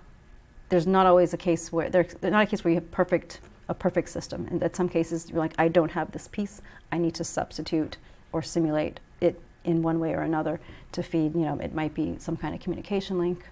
there's 0.70 0.86
not 0.86 1.06
always 1.06 1.34
a 1.34 1.38
case 1.38 1.72
where 1.72 1.90
there's 1.90 2.14
not 2.22 2.44
a 2.44 2.46
case 2.46 2.64
where 2.64 2.74
you 2.74 2.80
have 2.80 2.92
perfect 2.92 3.40
a 3.70 3.74
perfect 3.74 4.10
system. 4.10 4.48
And 4.50 4.64
at 4.64 4.76
some 4.76 4.90
cases, 4.90 5.30
you're 5.30 5.40
like, 5.40 5.54
I 5.58 5.68
don't 5.68 5.92
have 5.92 6.12
this 6.12 6.28
piece. 6.28 6.62
I 6.92 6.98
need 6.98 7.16
to 7.16 7.24
substitute 7.24 7.98
or 8.32 8.42
simulate 8.42 9.00
it 9.22 9.40
in 9.64 9.82
one 9.82 10.00
way 10.00 10.14
or 10.14 10.22
another 10.22 10.60
to 10.94 11.04
feed. 11.04 11.36
You 11.36 11.42
know, 11.42 11.60
it 11.60 11.74
might 11.74 11.94
be 11.94 12.16
some 12.20 12.38
kind 12.38 12.56
of 12.56 12.62
communication 12.62 13.18
link. 13.18 13.46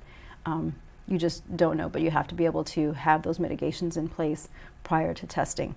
Um, 0.45 0.75
you 1.07 1.17
just 1.17 1.55
don't 1.55 1.77
know, 1.77 1.89
but 1.89 2.01
you 2.01 2.11
have 2.11 2.27
to 2.27 2.35
be 2.35 2.45
able 2.45 2.63
to 2.63 2.93
have 2.93 3.23
those 3.23 3.39
mitigations 3.39 3.97
in 3.97 4.07
place 4.07 4.49
prior 4.83 5.13
to 5.13 5.27
testing. 5.27 5.75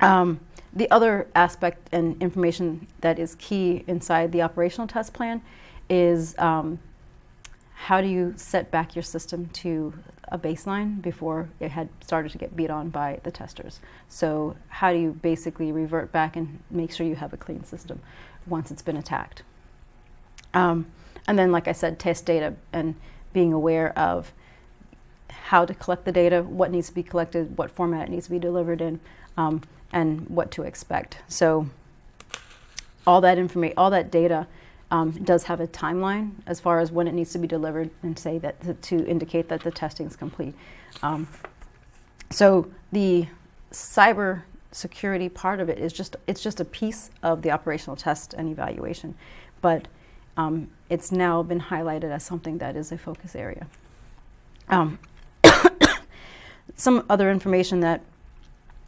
Um, 0.00 0.40
the 0.72 0.90
other 0.90 1.28
aspect 1.34 1.88
and 1.92 2.20
information 2.20 2.86
that 3.00 3.18
is 3.18 3.34
key 3.36 3.84
inside 3.86 4.32
the 4.32 4.42
operational 4.42 4.86
test 4.86 5.12
plan 5.12 5.40
is 5.88 6.36
um, 6.38 6.78
how 7.74 8.00
do 8.00 8.08
you 8.08 8.34
set 8.36 8.70
back 8.70 8.94
your 8.94 9.02
system 9.02 9.46
to 9.54 9.94
a 10.28 10.38
baseline 10.38 11.00
before 11.00 11.48
it 11.60 11.70
had 11.70 11.88
started 12.00 12.32
to 12.32 12.38
get 12.38 12.56
beat 12.56 12.70
on 12.70 12.88
by 12.88 13.20
the 13.22 13.30
testers. 13.30 13.80
So 14.08 14.56
how 14.68 14.92
do 14.92 14.98
you 14.98 15.12
basically 15.12 15.72
revert 15.72 16.12
back 16.12 16.36
and 16.36 16.58
make 16.70 16.92
sure 16.92 17.06
you 17.06 17.14
have 17.16 17.32
a 17.32 17.36
clean 17.36 17.64
system 17.64 18.00
once 18.46 18.70
it's 18.70 18.82
been 18.82 18.96
attacked? 18.96 19.42
Um, 20.54 20.86
and 21.28 21.38
then, 21.38 21.52
like 21.52 21.68
I 21.68 21.72
said, 21.72 21.98
test 21.98 22.24
data 22.24 22.54
and 22.72 22.94
being 23.36 23.52
aware 23.52 23.92
of 23.98 24.32
how 25.28 25.66
to 25.66 25.74
collect 25.74 26.06
the 26.06 26.10
data, 26.10 26.42
what 26.42 26.70
needs 26.70 26.88
to 26.88 26.94
be 26.94 27.02
collected, 27.02 27.58
what 27.58 27.70
format 27.70 28.08
it 28.08 28.10
needs 28.10 28.24
to 28.24 28.30
be 28.30 28.38
delivered 28.38 28.80
in, 28.80 28.98
um, 29.36 29.60
and 29.92 30.26
what 30.30 30.50
to 30.50 30.62
expect. 30.62 31.18
So 31.28 31.68
all 33.06 33.20
that 33.20 33.36
information, 33.36 33.74
all 33.76 33.90
that 33.90 34.10
data 34.10 34.46
um, 34.90 35.10
does 35.22 35.42
have 35.44 35.60
a 35.60 35.66
timeline 35.66 36.30
as 36.46 36.60
far 36.60 36.80
as 36.80 36.90
when 36.90 37.06
it 37.06 37.12
needs 37.12 37.30
to 37.32 37.38
be 37.38 37.46
delivered 37.46 37.90
and 38.02 38.18
say 38.18 38.38
that 38.38 38.58
to, 38.62 38.72
to 38.72 39.06
indicate 39.06 39.50
that 39.50 39.60
the 39.60 39.70
testing 39.70 40.06
is 40.06 40.16
complete. 40.16 40.54
Um, 41.02 41.28
so 42.30 42.70
the 42.90 43.26
cyber 43.70 44.44
security 44.72 45.28
part 45.28 45.60
of 45.60 45.68
it 45.68 45.78
is 45.78 45.92
just 45.92 46.16
it's 46.26 46.42
just 46.42 46.58
a 46.58 46.64
piece 46.64 47.10
of 47.22 47.42
the 47.42 47.50
operational 47.50 47.96
test 47.96 48.32
and 48.32 48.48
evaluation, 48.48 49.14
but 49.60 49.88
um, 50.36 50.68
it's 50.90 51.10
now 51.12 51.42
been 51.42 51.60
highlighted 51.60 52.10
as 52.10 52.24
something 52.24 52.58
that 52.58 52.76
is 52.76 52.92
a 52.92 52.98
focus 52.98 53.34
area. 53.34 53.66
Um, 54.68 54.98
some 56.76 57.04
other 57.08 57.30
information 57.30 57.80
that 57.80 58.02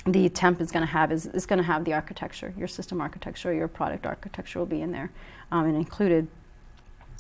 the 0.07 0.29
temp 0.29 0.61
is 0.61 0.71
going 0.71 0.87
to 0.87 0.93
have 0.93 1.13
is, 1.13 1.27
going 1.47 1.59
to 1.59 1.65
have 1.65 1.85
the 1.85 1.93
architecture, 1.93 2.53
your 2.57 2.69
system 2.69 3.01
architecture, 3.01 3.53
your 3.53 3.69
product 3.69 4.07
architecture 4.07 4.59
will 4.59 4.67
be 4.67 4.81
in 4.81 4.93
there 4.93 5.11
um, 5.51 5.67
and 5.67 5.77
included. 5.77 6.27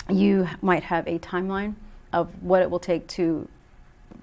You 0.09 0.49
might 0.62 0.85
have 0.85 1.07
a 1.07 1.18
timeline 1.18 1.74
of 2.12 2.43
what 2.43 2.62
it 2.62 2.70
will 2.70 2.79
take 2.79 3.07
to 3.09 3.47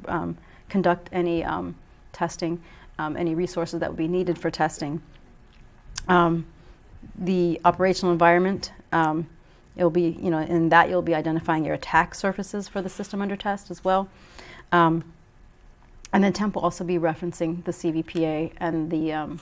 um, 0.08 0.38
conduct 0.70 1.10
any 1.12 1.44
um, 1.44 1.76
testing, 2.12 2.62
um, 2.98 3.16
any 3.16 3.36
resources 3.36 3.80
that 3.80 3.90
will 3.90 3.98
be 3.98 4.08
needed 4.08 4.38
for 4.38 4.50
testing. 4.50 5.02
Um, 6.08 6.46
the 7.18 7.62
operational 7.66 8.12
environment, 8.12 8.72
um, 8.92 9.28
it'll 9.78 9.90
be, 9.90 10.18
you 10.22 10.30
know, 10.30 10.40
in 10.40 10.70
that 10.70 10.90
you'll 10.90 11.02
be 11.02 11.16
identifying 11.16 11.66
your 11.66 11.76
attack 11.76 12.16
surfaces 12.16 12.68
for 12.68 12.82
the 12.82 12.90
system 12.90 13.22
under 13.22 13.36
test 13.36 13.72
as 13.72 13.84
well. 13.84 14.10
And 16.14 16.24
then 16.24 16.32
TEMP 16.32 16.56
will 16.56 16.62
also 16.62 16.86
be 16.86 16.98
referencing 16.98 17.66
the 17.66 17.72
CVPA 17.72 18.54
and 18.58 18.90
the 18.90 19.12
um, 19.12 19.40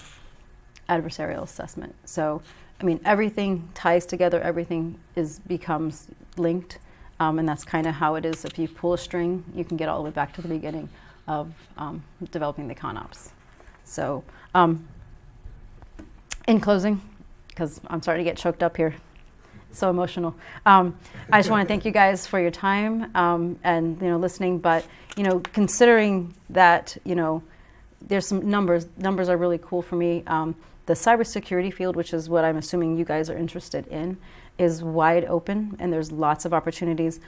adversarial 0.90 1.44
assessment. 1.44 1.94
So, 2.06 2.42
I 2.82 2.84
mean, 2.84 3.00
everything 3.06 3.70
ties 3.76 4.08
together, 4.08 4.42
everything 4.42 5.00
is 5.16 5.40
becomes 5.40 6.08
linked, 6.36 6.80
um, 7.20 7.38
and 7.38 7.48
that's 7.48 7.64
kind 7.64 7.86
of 7.86 7.94
how 7.94 8.16
it 8.16 8.26
is. 8.26 8.44
If 8.44 8.58
you 8.58 8.68
pull 8.68 8.94
a 8.94 8.98
string, 8.98 9.46
you 9.54 9.64
can 9.64 9.78
get 9.78 9.88
all 9.88 10.00
the 10.00 10.06
way 10.06 10.12
back 10.12 10.34
to 10.34 10.42
the 10.42 10.48
beginning 10.48 10.90
of 11.28 11.54
um, 11.78 12.04
developing 12.32 12.68
the 12.68 12.76
ConOps. 12.76 13.30
So, 13.84 14.24
um, 14.56 14.88
in 16.48 16.60
closing, 16.60 17.00
because 17.50 17.82
I'm 17.88 18.02
starting 18.02 18.26
to 18.26 18.32
get 18.32 18.38
choked 18.38 18.64
up 18.64 18.76
here, 18.76 18.96
so 19.74 19.90
emotional. 19.90 20.36
Um, 20.66 20.98
I 21.32 21.40
just 21.40 21.50
want 21.50 21.68
to 21.68 21.72
thank 21.72 21.86
you 21.86 21.92
guys 21.92 22.26
for 22.28 22.40
your 22.40 22.52
time 22.52 23.16
um, 23.16 23.60
and 23.64 24.02
you 24.02 24.08
know 24.08 24.18
listening. 24.18 24.60
But 24.60 24.86
you 25.16 25.24
know, 25.24 25.40
considering 25.40 26.34
that 26.50 26.98
you 27.04 27.16
know, 27.16 27.44
there's 28.02 28.28
some 28.28 28.50
numbers. 28.50 28.88
Numbers 28.98 29.30
are 29.30 29.38
really 29.38 29.60
cool 29.62 29.82
for 29.82 29.96
me. 29.96 30.24
Um, 30.28 30.56
the 30.86 30.94
cybersecurity 30.94 31.74
field, 31.74 31.96
which 31.96 32.14
is 32.14 32.30
what 32.30 32.44
I'm 32.44 32.58
assuming 32.58 32.98
you 32.98 33.06
guys 33.06 33.30
are 33.30 33.38
interested 33.38 33.88
in, 33.88 34.18
is 34.58 34.84
wide 34.84 35.26
open, 35.26 35.76
and 35.80 35.92
there's 35.92 36.12
lots 36.12 36.46
of 36.46 36.54
opportunities. 36.54 37.20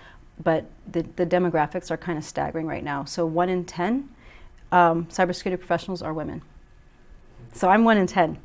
But 0.43 0.66
the, 0.91 1.04
the 1.16 1.26
demographics 1.26 1.89
are 1.89 1.98
kind 1.98 2.18
of 2.18 2.26
staggering 2.26 2.68
right 2.68 2.84
now. 2.84 3.06
So 3.06 3.26
one 3.26 3.48
in 3.50 3.64
ten 3.64 4.10
um, 4.72 5.06
cybersecurity 5.06 5.58
professionals 5.58 6.02
are 6.02 6.14
women. 6.14 6.41
So 7.54 7.70
I'm 7.70 7.86
one 7.86 7.98
in 7.98 8.08
ten. 8.08 8.38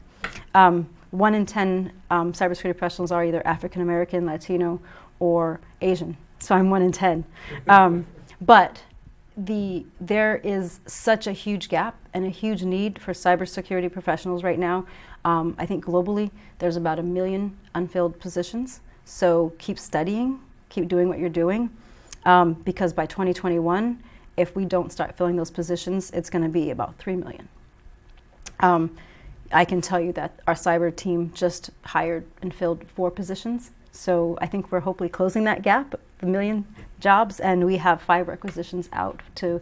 Um, 0.54 0.88
one 1.10 1.34
in 1.34 1.46
10 1.46 1.92
um, 2.10 2.32
cybersecurity 2.32 2.76
professionals 2.78 3.10
are 3.10 3.24
either 3.24 3.46
African 3.46 3.82
American, 3.82 4.26
Latino, 4.26 4.80
or 5.18 5.60
Asian. 5.80 6.16
So 6.38 6.54
I'm 6.54 6.70
one 6.70 6.82
in 6.82 6.92
10. 6.92 7.24
Um, 7.68 8.06
but 8.40 8.82
the, 9.36 9.84
there 10.00 10.36
is 10.38 10.80
such 10.86 11.26
a 11.26 11.32
huge 11.32 11.68
gap 11.68 11.96
and 12.14 12.24
a 12.24 12.28
huge 12.28 12.62
need 12.62 12.98
for 13.00 13.12
cybersecurity 13.12 13.92
professionals 13.92 14.42
right 14.42 14.58
now. 14.58 14.86
Um, 15.24 15.54
I 15.58 15.66
think 15.66 15.84
globally 15.84 16.30
there's 16.58 16.76
about 16.76 16.98
a 16.98 17.02
million 17.02 17.56
unfilled 17.74 18.18
positions. 18.18 18.80
So 19.04 19.52
keep 19.58 19.78
studying, 19.78 20.40
keep 20.68 20.88
doing 20.88 21.08
what 21.08 21.18
you're 21.18 21.28
doing, 21.28 21.70
um, 22.24 22.54
because 22.54 22.92
by 22.92 23.06
2021, 23.06 24.02
if 24.36 24.56
we 24.56 24.64
don't 24.64 24.90
start 24.90 25.16
filling 25.16 25.36
those 25.36 25.50
positions, 25.50 26.10
it's 26.12 26.30
going 26.30 26.44
to 26.44 26.50
be 26.50 26.70
about 26.70 26.96
3 26.96 27.16
million. 27.16 27.48
Um, 28.60 28.96
I 29.52 29.64
can 29.64 29.80
tell 29.80 30.00
you 30.00 30.12
that 30.12 30.38
our 30.46 30.54
cyber 30.54 30.94
team 30.94 31.32
just 31.34 31.70
hired 31.84 32.24
and 32.42 32.54
filled 32.54 32.84
four 32.94 33.10
positions. 33.10 33.72
So 33.92 34.38
I 34.40 34.46
think 34.46 34.70
we're 34.70 34.80
hopefully 34.80 35.08
closing 35.08 35.44
that 35.44 35.62
gap, 35.62 35.94
the 36.18 36.26
million 36.26 36.66
jobs, 37.00 37.40
and 37.40 37.66
we 37.66 37.78
have 37.78 38.00
five 38.00 38.28
requisitions 38.28 38.88
out 38.92 39.20
to 39.36 39.60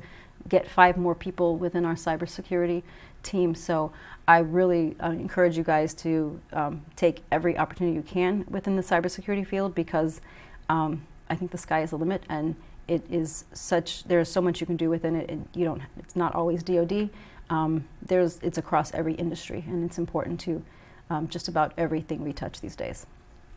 get 0.48 0.68
five 0.68 0.96
more 0.96 1.14
people 1.14 1.56
within 1.56 1.84
our 1.84 1.94
cybersecurity 1.94 2.82
team. 3.22 3.54
So 3.54 3.92
I 4.26 4.38
really 4.38 4.96
uh, 5.02 5.10
encourage 5.10 5.56
you 5.56 5.64
guys 5.64 5.94
to 5.94 6.38
um, 6.52 6.84
take 6.96 7.22
every 7.32 7.56
opportunity 7.56 7.96
you 7.96 8.02
can 8.02 8.44
within 8.48 8.76
the 8.76 8.82
cybersecurity 8.82 9.46
field 9.46 9.74
because 9.74 10.20
um, 10.68 11.06
I 11.30 11.34
think 11.34 11.50
the 11.50 11.58
sky 11.58 11.82
is 11.82 11.90
the 11.90 11.98
limit, 11.98 12.22
and 12.28 12.54
it 12.86 13.02
is 13.10 13.44
such. 13.52 14.04
There 14.04 14.20
is 14.20 14.30
so 14.30 14.40
much 14.40 14.60
you 14.60 14.66
can 14.66 14.76
do 14.76 14.90
within 14.90 15.16
it. 15.16 15.30
And 15.30 15.48
you 15.54 15.64
don't. 15.64 15.82
It's 15.98 16.16
not 16.16 16.34
always 16.34 16.62
DoD 16.62 17.10
um, 17.50 17.84
there's, 18.02 18.38
it's 18.42 18.58
across 18.58 18.92
every 18.94 19.14
industry, 19.14 19.64
and 19.66 19.84
it's 19.84 19.98
important 19.98 20.40
to 20.40 20.62
um, 21.10 21.28
just 21.28 21.48
about 21.48 21.72
everything 21.78 22.22
we 22.22 22.32
touch 22.32 22.60
these 22.60 22.76
days. 22.76 23.06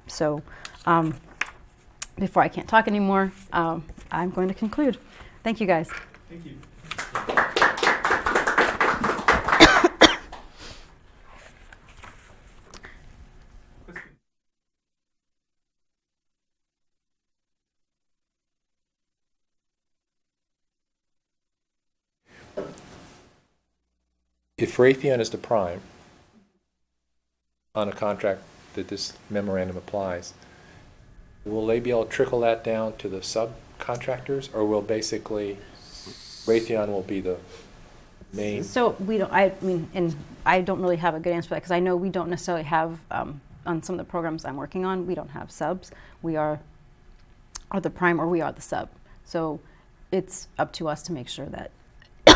So, 0.08 0.42
um, 0.86 1.16
before 2.18 2.44
I 2.44 2.48
can't 2.48 2.68
talk 2.68 2.88
anymore, 2.88 3.32
um, 3.54 3.86
I'm 4.12 4.30
going 4.30 4.48
to 4.48 4.54
conclude. 4.54 4.98
Thank 5.44 5.60
you, 5.60 5.68
guys. 5.68 5.90
Thank 6.30 6.46
you. 6.46 7.61
If 24.62 24.78
Raytheon 24.78 25.20
is 25.20 25.32
the 25.32 25.40
prime 25.40 25.82
on 27.74 27.90
a 27.90 27.92
contract 27.92 28.44
that 28.76 28.90
this 28.90 29.14
memorandum 29.30 29.76
applies, 29.76 30.34
will 31.44 31.66
they 31.66 31.80
be 31.80 31.90
able 31.90 32.06
to 32.06 32.12
trickle 32.12 32.42
that 32.42 32.64
down 32.64 32.96
to 32.98 33.10
the 33.10 33.18
subcontractors, 33.18 34.54
or 34.54 34.66
will 34.66 34.84
basically 34.84 35.58
Raytheon 36.46 36.90
will 36.90 37.02
be 37.02 37.22
the 37.22 37.38
main? 38.34 38.64
So 38.64 38.96
we 39.00 39.18
don't, 39.18 39.34
I 39.34 39.52
mean, 39.62 39.90
and 39.96 40.16
I 40.46 40.62
don't 40.62 40.82
really 40.82 40.98
have 40.98 41.16
a 41.16 41.20
good 41.20 41.34
answer 41.34 41.50
for 41.50 41.56
that 41.56 41.62
because 41.62 41.72
I 41.72 41.80
know 41.80 41.96
we 41.96 42.10
don't 42.10 42.30
necessarily 42.30 42.66
have, 42.66 43.00
um, 43.10 43.42
on 43.66 43.82
some 43.82 43.96
of 43.96 44.06
the 44.06 44.10
programs 44.10 44.46
I'm 44.46 44.58
working 44.58 44.86
on, 44.86 45.08
we 45.08 45.16
don't 45.16 45.30
have 45.30 45.52
subs. 45.52 45.92
We 46.22 46.36
are, 46.36 46.60
are 47.72 47.82
the 47.82 47.90
prime 47.90 48.22
or 48.22 48.28
we 48.28 48.42
are 48.42 48.52
the 48.52 48.62
sub. 48.62 48.90
So 49.26 49.60
it's 50.12 50.48
up 50.60 50.72
to 50.74 50.88
us 50.88 51.02
to 51.04 51.14
make 51.14 51.30
sure 51.30 51.48
that 51.48 51.72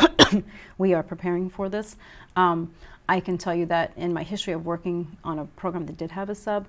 we 0.78 0.94
are 0.94 1.04
preparing 1.04 1.50
for 1.50 1.70
this. 1.70 1.96
Um, 2.36 2.74
I 3.08 3.20
can 3.20 3.38
tell 3.38 3.54
you 3.54 3.66
that 3.68 3.94
in 3.96 4.14
my 4.14 4.24
history 4.24 4.54
of 4.54 4.66
working 4.66 5.18
on 5.24 5.40
a 5.40 5.46
program 5.46 5.86
that 5.86 5.98
did 5.98 6.12
have 6.12 6.30
a 6.30 6.36
sub, 6.36 6.68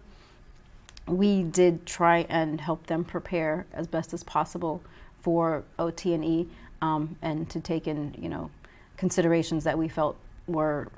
we 1.06 1.42
did 1.42 1.86
try 1.86 2.26
and 2.28 2.60
help 2.60 2.86
them 2.86 3.04
prepare 3.04 3.66
as 3.72 3.86
best 3.86 4.12
as 4.12 4.22
possible 4.22 4.82
for 5.20 5.64
OT 5.78 6.14
and 6.14 6.24
E, 6.24 6.48
um, 6.82 7.16
and 7.22 7.48
to 7.50 7.60
take 7.60 7.86
in 7.86 8.14
you 8.18 8.28
know 8.28 8.50
considerations 8.96 9.64
that 9.64 9.78
we 9.78 9.88
felt 9.88 10.16
were 10.46 10.88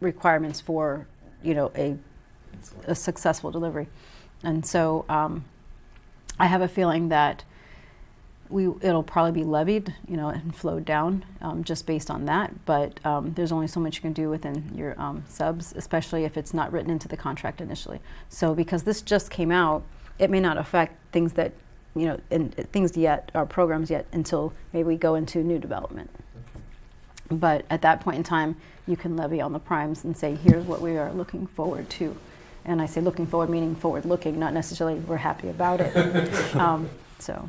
requirements 0.00 0.60
for 0.60 1.06
you 1.42 1.54
know 1.54 1.70
a 1.76 1.96
a 2.86 2.94
successful 2.94 3.50
delivery. 3.50 3.86
And 4.42 4.64
so 4.64 5.04
um, 5.08 5.44
I 6.38 6.46
have 6.46 6.62
a 6.62 6.68
feeling 6.68 7.08
that 7.08 7.44
we 8.48 8.66
it'll 8.80 9.02
probably 9.02 9.32
be 9.32 9.44
levied, 9.44 9.94
you 10.08 10.16
know, 10.16 10.28
and 10.28 10.54
flowed 10.54 10.84
down 10.84 11.24
um, 11.40 11.64
just 11.64 11.86
based 11.86 12.10
on 12.10 12.26
that. 12.26 12.64
But 12.64 13.04
um, 13.04 13.32
there's 13.34 13.52
only 13.52 13.66
so 13.66 13.80
much 13.80 13.96
you 13.96 14.02
can 14.02 14.12
do 14.12 14.28
within 14.30 14.70
your 14.74 15.00
um, 15.00 15.24
subs, 15.28 15.72
especially 15.76 16.24
if 16.24 16.36
it's 16.36 16.54
not 16.54 16.72
written 16.72 16.90
into 16.90 17.08
the 17.08 17.16
contract 17.16 17.60
initially. 17.60 18.00
So 18.28 18.54
because 18.54 18.84
this 18.84 19.02
just 19.02 19.30
came 19.30 19.50
out, 19.50 19.82
it 20.18 20.30
may 20.30 20.40
not 20.40 20.58
affect 20.58 20.96
things 21.12 21.34
that 21.34 21.52
you 21.96 22.06
know, 22.06 22.20
in, 22.30 22.50
things 22.50 22.96
yet 22.96 23.30
or 23.34 23.46
programs 23.46 23.90
yet 23.90 24.06
until 24.12 24.52
maybe 24.72 24.86
we 24.86 24.96
go 24.96 25.14
into 25.14 25.42
new 25.42 25.58
development. 25.58 26.10
But 27.30 27.64
at 27.70 27.82
that 27.82 28.00
point 28.00 28.18
in 28.18 28.22
time, 28.22 28.56
you 28.86 28.96
can 28.96 29.16
levy 29.16 29.40
on 29.40 29.52
the 29.52 29.58
primes 29.58 30.04
and 30.04 30.16
say, 30.16 30.36
here's 30.36 30.64
what 30.64 30.80
we 30.80 30.96
are 30.96 31.12
looking 31.12 31.46
forward 31.48 31.88
to. 31.90 32.16
And 32.64 32.82
I 32.82 32.86
say 32.86 33.00
looking 33.00 33.26
forward, 33.26 33.48
meaning 33.48 33.74
forward 33.74 34.04
looking, 34.04 34.38
not 34.38 34.52
necessarily 34.52 34.98
we're 35.00 35.16
happy 35.16 35.48
about 35.48 35.80
it. 35.80 35.96
um, 36.56 36.88
so. 37.18 37.48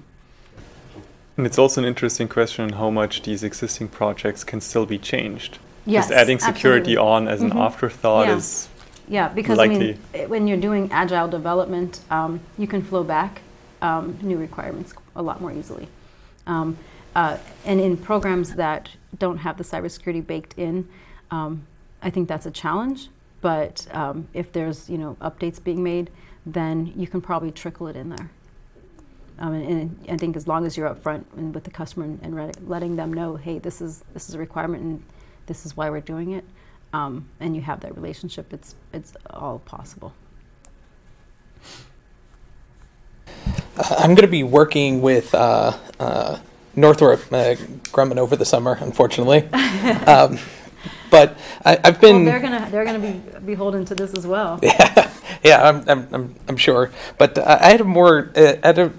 And 1.37 1.45
it's 1.45 1.59
also 1.59 1.79
an 1.81 1.87
interesting 1.87 2.27
question 2.27 2.73
how 2.73 2.89
much 2.89 3.21
these 3.21 3.43
existing 3.43 3.89
projects 3.89 4.43
can 4.43 4.59
still 4.59 4.87
be 4.87 4.97
changed. 4.97 5.59
Yes, 5.85 6.07
Just 6.07 6.19
adding 6.19 6.39
security 6.39 6.93
absolutely. 6.93 6.97
on 6.97 7.27
as 7.27 7.41
an 7.41 7.51
Mhm. 7.51 7.61
afterthought 7.61 8.27
Yeah. 8.27 8.35
is 8.35 8.69
Yeah, 9.09 9.29
because 9.29 9.57
I 9.57 9.67
mean, 9.69 9.97
when 10.27 10.47
you're 10.47 10.57
doing 10.59 10.89
agile 10.91 11.29
development, 11.29 12.01
um, 12.11 12.41
you 12.57 12.67
can 12.67 12.81
flow 12.81 13.05
back 13.05 13.41
um, 13.81 14.17
new 14.21 14.37
requirements 14.37 14.93
a 15.15 15.21
lot 15.21 15.39
more 15.39 15.51
easily. 15.51 15.87
Um, 16.45 16.75
uh, 17.15 17.37
and 17.63 17.79
in 17.79 17.95
programs 17.95 18.55
that 18.55 18.89
don't 19.17 19.37
have 19.37 19.57
the 19.57 19.63
cybersecurity 19.63 20.25
baked 20.25 20.55
in, 20.57 20.89
um, 21.31 21.61
I 22.01 22.09
think 22.09 22.27
that's 22.27 22.45
a 22.47 22.51
challenge. 22.51 23.09
But 23.39 23.87
um, 23.93 24.27
if 24.33 24.51
there's 24.51 24.89
you 24.89 24.97
know 24.97 25.15
updates 25.21 25.63
being 25.63 25.83
made, 25.83 26.09
then 26.45 26.91
you 26.95 27.07
can 27.07 27.21
probably 27.21 27.51
trickle 27.51 27.87
it 27.87 27.95
in 27.95 28.09
there. 28.09 28.29
Um, 29.39 29.53
and, 29.53 29.65
and 30.07 30.09
I 30.09 30.17
think 30.17 30.35
as 30.35 30.47
long 30.47 30.65
as 30.65 30.75
you're 30.75 30.89
upfront 30.89 31.25
and 31.35 31.53
with 31.53 31.63
the 31.63 31.71
customer 31.71 32.05
and, 32.05 32.19
and 32.23 32.35
re- 32.35 32.51
letting 32.65 32.95
them 32.95 33.13
know, 33.13 33.35
hey, 33.35 33.59
this 33.59 33.81
is 33.81 34.03
this 34.13 34.29
is 34.29 34.35
a 34.35 34.39
requirement 34.39 34.83
and 34.83 35.03
this 35.45 35.65
is 35.65 35.77
why 35.77 35.89
we're 35.89 36.01
doing 36.01 36.31
it, 36.31 36.43
um, 36.93 37.27
and 37.39 37.55
you 37.55 37.61
have 37.61 37.81
that 37.81 37.95
relationship, 37.95 38.51
it's 38.53 38.75
it's 38.93 39.13
all 39.29 39.59
possible. 39.59 40.13
Uh, 43.77 43.95
I'm 43.99 44.15
going 44.15 44.25
to 44.25 44.27
be 44.27 44.43
working 44.43 45.01
with 45.01 45.33
uh, 45.35 45.77
uh, 45.99 46.39
Northrop 46.75 47.21
uh, 47.31 47.55
Grumman 47.91 48.17
over 48.17 48.35
the 48.35 48.45
summer, 48.45 48.77
unfortunately. 48.79 49.47
um, 50.07 50.39
but 51.09 51.37
I, 51.63 51.79
I've 51.83 52.01
been. 52.01 52.17
well, 52.17 52.25
they're 52.25 52.39
gonna 52.39 52.67
they're 52.71 52.85
gonna 52.85 52.99
be 52.99 53.39
beholden 53.45 53.85
to 53.85 53.95
this 53.95 54.13
as 54.13 54.27
well. 54.27 54.59
yeah, 54.61 55.11
yeah, 55.43 55.69
I'm, 55.69 55.87
I'm, 55.87 56.07
I'm, 56.13 56.35
I'm 56.47 56.57
sure. 56.57 56.91
But 57.17 57.37
uh, 57.37 57.57
I 57.61 57.69
had 57.69 57.81
a 57.81 57.85
more, 57.85 58.31
uh, 58.35 58.55
had 58.63 58.79
a 58.79 58.91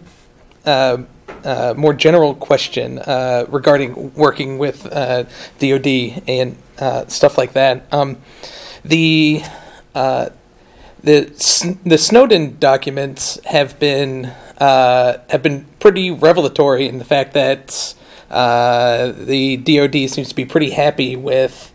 uh, 0.65 0.99
uh, 1.45 1.75
more 1.77 1.95
general 1.95 2.35
question 2.35 2.99
uh, 2.99 3.47
regarding 3.49 4.13
working 4.15 4.59
with 4.59 4.87
uh, 4.87 5.25
DoD 5.59 6.23
and 6.27 6.57
uh, 6.79 7.07
stuff 7.07 7.39
like 7.39 7.53
that. 7.53 7.87
Um, 7.93 8.19
the 8.85 9.43
uh, 9.95 10.31
the 11.03 11.79
the 11.85 11.99
Snowden 11.99 12.59
documents 12.59 13.39
have 13.45 13.79
been 13.79 14.33
have 14.59 15.43
been 15.43 15.67
pretty 15.79 16.11
revelatory 16.11 16.89
in 16.89 16.99
the 16.99 17.05
fact 17.05 17.35
that 17.35 17.95
the 18.29 19.57
DoD 19.57 20.11
seems 20.11 20.29
to 20.29 20.35
be 20.35 20.45
pretty 20.45 20.71
happy 20.71 21.15
with 21.15 21.73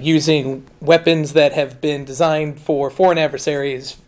using 0.00 0.66
weapons 0.80 1.34
that 1.34 1.52
have 1.52 1.80
been 1.80 2.04
designed 2.04 2.58
for 2.58 2.90
foreign 2.90 3.18
adversaries 3.18 3.98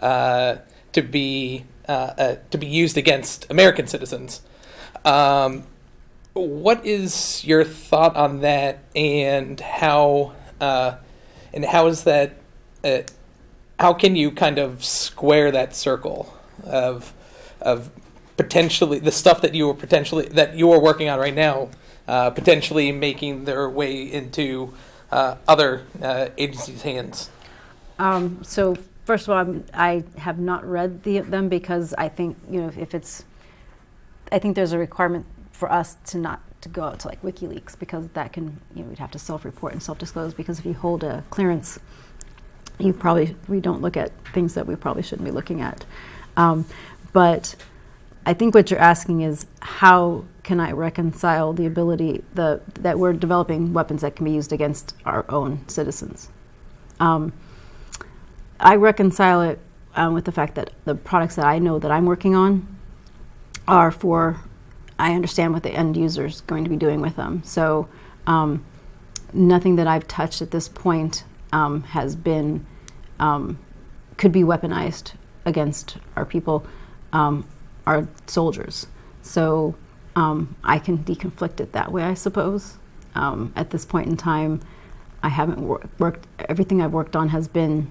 to 0.00 1.02
be 1.02 1.64
uh, 1.88 1.92
uh, 1.92 2.36
to 2.50 2.58
be 2.58 2.66
used 2.66 2.96
against 2.96 3.48
American 3.50 3.86
citizens. 3.86 4.40
Um, 5.04 5.64
what 6.32 6.84
is 6.84 7.44
your 7.44 7.64
thought 7.64 8.16
on 8.16 8.40
that, 8.40 8.80
and 8.94 9.58
how 9.60 10.32
uh, 10.60 10.96
and 11.52 11.64
how 11.64 11.86
is 11.86 12.04
that? 12.04 12.34
Uh, 12.84 13.02
how 13.78 13.92
can 13.92 14.16
you 14.16 14.30
kind 14.30 14.58
of 14.58 14.84
square 14.84 15.50
that 15.50 15.76
circle 15.76 16.34
of 16.64 17.14
of 17.60 17.90
potentially 18.36 18.98
the 18.98 19.12
stuff 19.12 19.40
that 19.42 19.54
you 19.54 19.68
were 19.68 19.74
potentially 19.74 20.26
that 20.26 20.56
you 20.56 20.72
are 20.72 20.80
working 20.80 21.08
on 21.08 21.18
right 21.18 21.34
now, 21.34 21.70
uh, 22.08 22.30
potentially 22.30 22.92
making 22.92 23.44
their 23.44 23.70
way 23.70 24.02
into 24.02 24.74
uh, 25.12 25.36
other 25.46 25.84
agencies' 26.36 26.82
hands? 26.82 27.30
Um, 27.98 28.42
so 28.42 28.76
first 29.06 29.26
of 29.26 29.30
all, 29.30 29.38
I'm, 29.38 29.64
I 29.72 30.04
have 30.18 30.38
not 30.38 30.64
read 30.66 31.04
the, 31.04 31.20
them 31.20 31.48
because 31.48 31.94
I 31.96 32.08
think 32.08 32.36
you 32.50 32.60
know 32.60 32.70
if 32.76 32.94
it's, 32.94 33.24
I 34.30 34.38
think 34.38 34.56
there's 34.56 34.72
a 34.72 34.78
requirement 34.78 35.24
for 35.52 35.72
us 35.72 35.96
to 36.08 36.18
not 36.18 36.42
to 36.60 36.68
go 36.68 36.82
out 36.82 36.98
to 37.00 37.08
like 37.08 37.22
WikiLeaks 37.22 37.78
because 37.78 38.08
that 38.08 38.32
can 38.32 38.60
you 38.74 38.82
know 38.82 38.88
we'd 38.88 38.98
have 38.98 39.12
to 39.12 39.18
self-report 39.18 39.72
and 39.72 39.82
self-disclose 39.82 40.34
because 40.34 40.58
if 40.58 40.66
you 40.66 40.74
hold 40.74 41.04
a 41.04 41.24
clearance, 41.30 41.78
you 42.78 42.92
probably 42.92 43.36
we 43.48 43.60
don't 43.60 43.80
look 43.80 43.96
at 43.96 44.10
things 44.34 44.54
that 44.54 44.66
we 44.66 44.74
probably 44.74 45.02
shouldn't 45.02 45.24
be 45.24 45.30
looking 45.32 45.60
at. 45.62 45.86
Um, 46.36 46.66
but 47.12 47.54
I 48.26 48.34
think 48.34 48.54
what 48.54 48.70
you're 48.70 48.80
asking 48.80 49.20
is 49.20 49.46
how 49.60 50.24
can 50.42 50.58
I 50.58 50.72
reconcile 50.72 51.52
the 51.52 51.66
ability 51.66 52.24
the 52.34 52.60
that 52.80 52.98
we're 52.98 53.12
developing 53.12 53.72
weapons 53.72 54.02
that 54.02 54.16
can 54.16 54.24
be 54.24 54.32
used 54.32 54.52
against 54.52 54.94
our 55.04 55.24
own 55.28 55.66
citizens. 55.68 56.28
Um, 56.98 57.32
I 58.58 58.76
reconcile 58.76 59.42
it 59.42 59.58
um, 59.94 60.14
with 60.14 60.24
the 60.24 60.32
fact 60.32 60.54
that 60.54 60.70
the 60.84 60.94
products 60.94 61.36
that 61.36 61.46
I 61.46 61.58
know 61.58 61.78
that 61.78 61.90
I'm 61.90 62.06
working 62.06 62.34
on 62.34 62.66
are 63.66 63.90
for, 63.90 64.40
I 64.98 65.14
understand 65.14 65.52
what 65.52 65.62
the 65.62 65.70
end 65.70 65.96
user 65.96 66.26
is 66.26 66.40
going 66.42 66.64
to 66.64 66.70
be 66.70 66.76
doing 66.76 67.00
with 67.00 67.16
them. 67.16 67.42
So 67.44 67.88
um, 68.26 68.64
nothing 69.32 69.76
that 69.76 69.86
I've 69.86 70.06
touched 70.06 70.42
at 70.42 70.50
this 70.50 70.68
point 70.68 71.24
um, 71.52 71.82
has 71.84 72.16
been, 72.16 72.66
um, 73.18 73.58
could 74.16 74.32
be 74.32 74.42
weaponized 74.42 75.12
against 75.44 75.98
our 76.16 76.24
people, 76.24 76.66
um, 77.12 77.46
our 77.86 78.08
soldiers. 78.26 78.86
So 79.22 79.74
um, 80.14 80.56
I 80.64 80.78
can 80.78 80.98
deconflict 80.98 81.60
it 81.60 81.72
that 81.72 81.92
way, 81.92 82.02
I 82.02 82.14
suppose. 82.14 82.78
At 83.14 83.70
this 83.70 83.86
point 83.86 84.08
in 84.08 84.16
time, 84.18 84.60
I 85.22 85.30
haven't 85.30 85.58
wor- 85.58 85.88
worked, 85.98 86.26
everything 86.50 86.82
I've 86.82 86.92
worked 86.92 87.16
on 87.16 87.30
has 87.30 87.48
been 87.48 87.90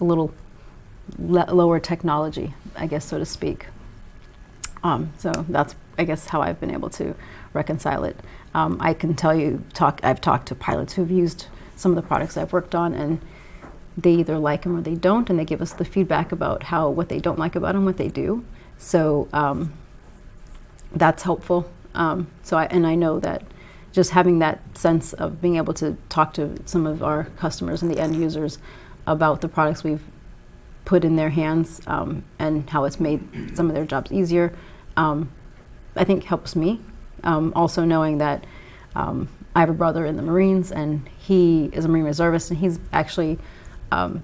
a 0.00 0.04
little 0.04 0.32
le- 1.18 1.52
lower 1.52 1.80
technology, 1.80 2.54
I 2.76 2.86
guess, 2.86 3.04
so 3.04 3.18
to 3.18 3.26
speak. 3.26 3.66
Um, 4.82 5.12
so 5.18 5.32
that's, 5.48 5.74
I 5.98 6.04
guess, 6.04 6.26
how 6.26 6.40
I've 6.40 6.58
been 6.60 6.70
able 6.70 6.90
to 6.90 7.14
reconcile 7.52 8.04
it. 8.04 8.16
Um, 8.54 8.78
I 8.80 8.94
can 8.94 9.14
tell 9.14 9.34
you, 9.34 9.62
talk. 9.74 10.00
I've 10.02 10.20
talked 10.20 10.48
to 10.48 10.54
pilots 10.54 10.94
who've 10.94 11.10
used 11.10 11.46
some 11.76 11.92
of 11.92 11.96
the 11.96 12.02
products 12.02 12.36
I've 12.36 12.52
worked 12.52 12.74
on, 12.74 12.94
and 12.94 13.20
they 13.96 14.12
either 14.14 14.38
like 14.38 14.62
them 14.62 14.76
or 14.76 14.80
they 14.80 14.94
don't, 14.94 15.28
and 15.28 15.38
they 15.38 15.44
give 15.44 15.60
us 15.60 15.72
the 15.72 15.84
feedback 15.84 16.32
about 16.32 16.64
how 16.64 16.88
what 16.88 17.08
they 17.08 17.18
don't 17.18 17.38
like 17.38 17.54
about 17.54 17.74
them, 17.74 17.84
what 17.84 17.96
they 17.96 18.08
do. 18.08 18.44
So 18.78 19.28
um, 19.32 19.72
that's 20.92 21.22
helpful. 21.22 21.70
Um, 21.94 22.28
so 22.42 22.56
I, 22.56 22.64
and 22.66 22.86
I 22.86 22.94
know 22.94 23.20
that 23.20 23.42
just 23.92 24.12
having 24.12 24.38
that 24.38 24.60
sense 24.78 25.12
of 25.12 25.40
being 25.40 25.56
able 25.56 25.74
to 25.74 25.96
talk 26.08 26.32
to 26.34 26.56
some 26.64 26.86
of 26.86 27.02
our 27.02 27.24
customers 27.36 27.82
and 27.82 27.90
the 27.90 27.98
end 27.98 28.16
users 28.16 28.58
about 29.10 29.40
the 29.40 29.48
products 29.48 29.82
we've 29.82 30.04
put 30.84 31.04
in 31.04 31.16
their 31.16 31.30
hands 31.30 31.80
um, 31.88 32.24
and 32.38 32.70
how 32.70 32.84
it's 32.84 33.00
made 33.00 33.20
some 33.56 33.68
of 33.68 33.74
their 33.74 33.84
jobs 33.84 34.12
easier, 34.12 34.56
um, 34.96 35.30
I 35.96 36.04
think 36.04 36.24
helps 36.24 36.54
me. 36.54 36.80
Um, 37.24 37.52
also 37.54 37.84
knowing 37.84 38.18
that 38.18 38.46
um, 38.94 39.28
I 39.54 39.60
have 39.60 39.68
a 39.68 39.74
brother 39.74 40.06
in 40.06 40.16
the 40.16 40.22
Marines 40.22 40.70
and 40.70 41.08
he 41.18 41.66
is 41.72 41.84
a 41.84 41.88
Marine 41.88 42.04
reservist 42.04 42.50
and 42.50 42.58
he's 42.58 42.78
actually, 42.92 43.38
um, 43.90 44.22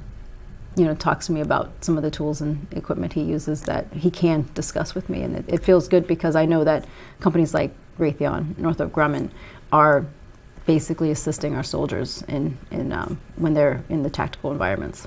you 0.77 0.85
know, 0.85 0.95
talks 0.95 1.27
to 1.27 1.33
me 1.33 1.41
about 1.41 1.85
some 1.85 1.97
of 1.97 2.05
the 2.05 2.11
tools 2.11 2.41
and 2.41 2.67
equipment 2.71 3.13
he 3.13 3.23
uses 3.23 3.63
that 3.63 3.93
he 3.93 4.11
can 4.11 4.49
discuss 4.55 4.95
with 4.95 5.09
me, 5.09 5.23
and 5.23 5.35
it, 5.35 5.45
it 5.49 5.65
feels 5.65 5.89
good 5.89 6.07
because 6.07 6.37
I 6.37 6.45
know 6.45 6.65
that 6.65 6.87
companies 7.19 7.55
like 7.55 7.73
Raytheon, 7.99 8.59
Northrop 8.59 8.93
Grumman, 8.93 9.31
are 9.73 10.05
basically 10.67 11.11
assisting 11.11 11.55
our 11.55 11.63
soldiers 11.63 12.23
in, 12.29 12.59
in 12.71 12.93
um, 12.93 13.21
when 13.37 13.55
they're 13.55 13.85
in 13.89 14.03
the 14.03 14.11
tactical 14.11 14.51
environments. 14.53 15.07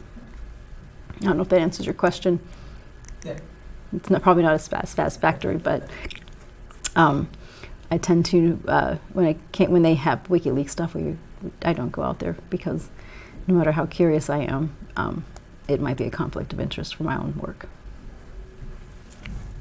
I 1.17 1.25
don't 1.25 1.37
know 1.37 1.43
if 1.43 1.49
that 1.49 1.59
answers 1.59 1.85
your 1.85 1.95
question. 1.95 2.39
Yeah. 3.25 3.37
It's 3.93 4.09
not, 4.09 4.21
probably 4.21 4.43
not 4.43 4.53
as 4.53 4.67
fast, 4.67 4.95
satisfactory, 4.95 5.57
but 5.57 5.89
um, 6.95 7.29
I 7.91 7.97
tend 7.97 8.25
to 8.27 8.61
uh, 8.67 8.95
when 9.13 9.25
I 9.25 9.35
can't 9.51 9.71
when 9.71 9.81
they 9.81 9.95
have 9.95 10.23
WikiLeaks 10.23 10.69
stuff, 10.69 10.93
we 10.93 11.17
I 11.63 11.73
don't 11.73 11.91
go 11.91 12.03
out 12.03 12.19
there 12.19 12.35
because 12.49 12.89
no 13.47 13.55
matter 13.55 13.71
how 13.71 13.85
curious 13.85 14.29
I 14.29 14.39
am, 14.39 14.75
um, 14.95 15.25
it 15.67 15.81
might 15.81 15.97
be 15.97 16.05
a 16.05 16.11
conflict 16.11 16.53
of 16.53 16.59
interest 16.59 16.95
for 16.95 17.03
my 17.03 17.17
own 17.17 17.35
work. 17.37 17.67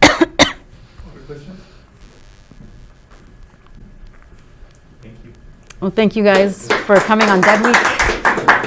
Other 0.03 0.16
questions? 1.26 1.61
Thank 5.01 5.14
you. 5.24 5.32
Well, 5.80 5.92
thank 5.92 6.16
you 6.16 6.24
guys 6.24 6.66
for 6.86 6.96
coming 6.96 7.28
on 7.28 7.40
Dead 7.40 7.64
Week. 7.64 8.57